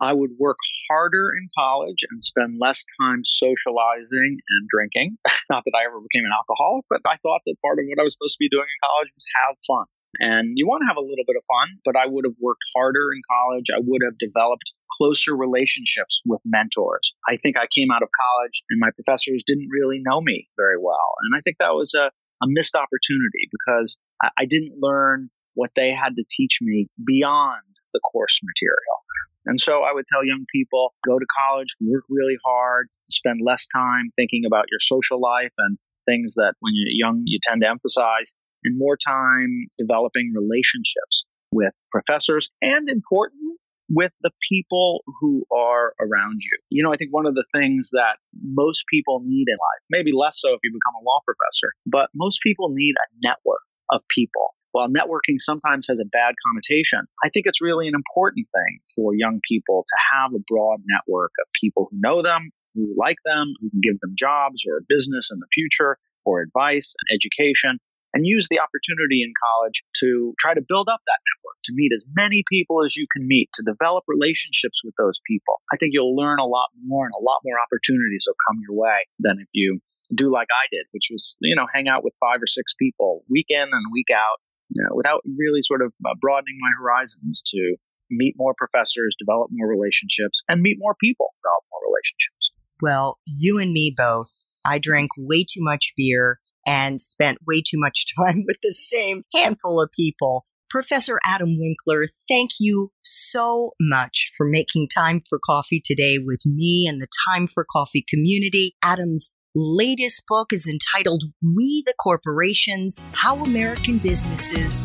I 0.00 0.12
would 0.12 0.32
work 0.38 0.56
harder 0.88 1.32
in 1.36 1.48
college 1.56 2.04
and 2.10 2.24
spend 2.24 2.58
less 2.58 2.84
time 3.00 3.22
socializing 3.24 4.40
and 4.40 4.68
drinking. 4.68 5.18
Not 5.50 5.64
that 5.64 5.76
I 5.76 5.86
ever 5.86 6.00
became 6.00 6.24
an 6.24 6.32
alcoholic, 6.32 6.86
but 6.88 7.02
I 7.04 7.16
thought 7.20 7.42
that 7.44 7.60
part 7.60 7.78
of 7.78 7.84
what 7.88 8.00
I 8.00 8.04
was 8.04 8.14
supposed 8.14 8.40
to 8.40 8.44
be 8.44 8.48
doing 8.48 8.64
in 8.64 8.80
college 8.84 9.10
was 9.14 9.26
have 9.36 9.56
fun. 9.66 9.86
And 10.18 10.58
you 10.58 10.66
want 10.66 10.82
to 10.82 10.88
have 10.88 10.96
a 10.96 11.04
little 11.04 11.22
bit 11.26 11.36
of 11.38 11.44
fun, 11.46 11.78
but 11.84 11.94
I 11.94 12.06
would 12.06 12.24
have 12.24 12.34
worked 12.40 12.64
harder 12.74 13.12
in 13.14 13.22
college. 13.30 13.70
I 13.70 13.78
would 13.78 14.02
have 14.02 14.18
developed 14.18 14.72
closer 14.98 15.36
relationships 15.36 16.20
with 16.26 16.40
mentors. 16.44 17.14
I 17.28 17.36
think 17.36 17.56
I 17.56 17.70
came 17.70 17.92
out 17.92 18.02
of 18.02 18.10
college 18.10 18.64
and 18.70 18.80
my 18.80 18.90
professors 18.90 19.44
didn't 19.46 19.68
really 19.70 20.00
know 20.02 20.20
me 20.20 20.48
very 20.56 20.76
well. 20.80 21.14
And 21.22 21.36
I 21.36 21.40
think 21.40 21.58
that 21.60 21.74
was 21.74 21.94
a, 21.94 22.10
a 22.42 22.46
missed 22.48 22.74
opportunity 22.74 23.46
because 23.52 23.96
I, 24.20 24.30
I 24.38 24.44
didn't 24.46 24.80
learn 24.80 25.30
what 25.54 25.70
they 25.76 25.92
had 25.92 26.16
to 26.16 26.24
teach 26.28 26.58
me 26.60 26.88
beyond 27.06 27.62
the 27.94 28.00
course 28.00 28.40
material. 28.42 28.98
And 29.46 29.60
so 29.60 29.82
I 29.82 29.92
would 29.92 30.04
tell 30.12 30.24
young 30.24 30.44
people 30.52 30.94
go 31.06 31.18
to 31.18 31.26
college, 31.38 31.74
work 31.80 32.04
really 32.08 32.36
hard, 32.44 32.88
spend 33.10 33.40
less 33.44 33.66
time 33.74 34.10
thinking 34.16 34.44
about 34.46 34.66
your 34.70 34.80
social 34.80 35.20
life 35.20 35.52
and 35.58 35.78
things 36.06 36.34
that 36.34 36.54
when 36.60 36.72
you're 36.74 37.08
young 37.08 37.22
you 37.26 37.38
tend 37.42 37.62
to 37.62 37.68
emphasize, 37.68 38.34
and 38.64 38.78
more 38.78 38.96
time 38.96 39.68
developing 39.78 40.32
relationships 40.34 41.24
with 41.52 41.72
professors 41.90 42.50
and 42.62 42.88
importantly, 42.88 43.56
with 43.88 44.12
the 44.22 44.30
people 44.48 45.02
who 45.20 45.44
are 45.50 45.94
around 46.00 46.38
you. 46.38 46.56
You 46.70 46.84
know, 46.84 46.92
I 46.92 46.96
think 46.96 47.12
one 47.12 47.26
of 47.26 47.34
the 47.34 47.44
things 47.52 47.90
that 47.92 48.18
most 48.40 48.84
people 48.88 49.20
need 49.24 49.46
in 49.48 49.54
life, 49.54 49.82
maybe 49.90 50.12
less 50.14 50.38
so 50.38 50.50
if 50.54 50.60
you 50.62 50.70
become 50.70 51.02
a 51.02 51.04
law 51.04 51.18
professor, 51.26 51.72
but 51.86 52.08
most 52.14 52.40
people 52.42 52.68
need 52.70 52.94
a 52.94 53.26
network 53.26 53.62
of 53.90 54.02
people 54.08 54.54
while 54.72 54.88
networking 54.88 55.38
sometimes 55.38 55.86
has 55.88 55.98
a 56.00 56.04
bad 56.04 56.34
connotation, 56.46 57.00
I 57.24 57.28
think 57.28 57.46
it's 57.46 57.60
really 57.60 57.88
an 57.88 57.94
important 57.94 58.46
thing 58.52 58.80
for 58.94 59.14
young 59.14 59.40
people 59.46 59.84
to 59.86 59.96
have 60.12 60.32
a 60.34 60.44
broad 60.46 60.80
network 60.86 61.32
of 61.40 61.50
people 61.60 61.88
who 61.90 61.98
know 62.00 62.22
them, 62.22 62.50
who 62.74 62.94
like 62.96 63.18
them, 63.24 63.48
who 63.60 63.70
can 63.70 63.80
give 63.82 63.98
them 64.00 64.14
jobs 64.16 64.64
or 64.68 64.78
a 64.78 64.86
business 64.88 65.30
in 65.32 65.38
the 65.38 65.48
future 65.52 65.98
or 66.24 66.40
advice 66.40 66.94
and 66.98 67.16
education 67.16 67.78
and 68.12 68.26
use 68.26 68.48
the 68.50 68.58
opportunity 68.58 69.22
in 69.22 69.32
college 69.38 69.82
to 70.02 70.34
try 70.38 70.54
to 70.54 70.60
build 70.66 70.88
up 70.90 71.00
that 71.06 71.22
network, 71.30 71.58
to 71.64 71.72
meet 71.74 71.92
as 71.94 72.04
many 72.14 72.42
people 72.50 72.84
as 72.84 72.96
you 72.96 73.06
can 73.06 73.26
meet, 73.26 73.48
to 73.54 73.62
develop 73.62 74.04
relationships 74.08 74.82
with 74.84 74.94
those 74.98 75.20
people. 75.26 75.62
I 75.72 75.76
think 75.76 75.92
you'll 75.94 76.16
learn 76.16 76.38
a 76.40 76.46
lot 76.46 76.74
more 76.82 77.06
and 77.06 77.14
a 77.14 77.22
lot 77.22 77.40
more 77.44 77.56
opportunities 77.62 78.26
will 78.26 78.38
come 78.48 78.58
your 78.66 78.76
way 78.76 79.06
than 79.20 79.38
if 79.38 79.48
you 79.52 79.78
do 80.12 80.32
like 80.32 80.48
I 80.50 80.66
did, 80.70 80.86
which 80.90 81.08
was, 81.10 81.36
you 81.40 81.54
know, 81.54 81.66
hang 81.72 81.86
out 81.86 82.02
with 82.02 82.14
five 82.18 82.42
or 82.42 82.48
six 82.48 82.74
people 82.74 83.22
week 83.30 83.46
in 83.48 83.62
and 83.62 83.92
week 83.92 84.10
out 84.12 84.42
know, 84.76 84.94
without 84.94 85.22
really 85.24 85.62
sort 85.62 85.82
of 85.82 85.92
uh, 86.04 86.14
broadening 86.20 86.58
my 86.60 86.70
horizons 86.78 87.42
to 87.48 87.76
meet 88.10 88.34
more 88.36 88.54
professors, 88.56 89.14
develop 89.18 89.50
more 89.52 89.68
relationships, 89.68 90.42
and 90.48 90.60
meet 90.60 90.76
more 90.78 90.94
people, 91.00 91.34
develop 91.42 91.64
more 91.70 91.80
relationships. 91.90 92.50
Well, 92.82 93.18
you 93.26 93.58
and 93.58 93.72
me 93.72 93.94
both. 93.96 94.30
I 94.64 94.78
drank 94.78 95.10
way 95.16 95.44
too 95.44 95.62
much 95.62 95.92
beer 95.96 96.40
and 96.66 97.00
spent 97.00 97.38
way 97.46 97.62
too 97.66 97.78
much 97.78 98.04
time 98.16 98.44
with 98.46 98.58
the 98.62 98.72
same 98.72 99.24
handful 99.34 99.80
of 99.80 99.90
people. 99.94 100.46
Professor 100.68 101.18
Adam 101.24 101.58
Winkler, 101.58 102.08
thank 102.28 102.52
you 102.60 102.92
so 103.02 103.72
much 103.80 104.30
for 104.36 104.46
making 104.48 104.86
time 104.86 105.20
for 105.28 105.40
coffee 105.44 105.82
today 105.84 106.16
with 106.18 106.42
me 106.46 106.86
and 106.88 107.02
the 107.02 107.08
Time 107.28 107.48
for 107.52 107.66
Coffee 107.68 108.04
community. 108.08 108.76
Adam's 108.80 109.32
latest 109.54 110.24
book 110.28 110.52
is 110.52 110.68
entitled 110.68 111.24
We 111.42 111.82
the 111.84 111.94
Corporations 111.98 113.00
How 113.12 113.42
American 113.42 113.98
Businesses 113.98 114.78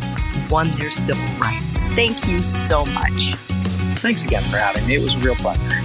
Won 0.49 0.71
Their 0.71 0.91
Civil 0.91 1.25
Rights. 1.39 1.87
Thank 1.89 2.27
you 2.27 2.39
so 2.39 2.85
much. 2.85 3.35
Thanks 3.99 4.23
again 4.23 4.41
for 4.43 4.57
having 4.57 4.87
me. 4.87 4.95
It 4.95 5.01
was 5.01 5.13
a 5.13 5.19
real 5.19 5.35
pleasure. 5.35 5.84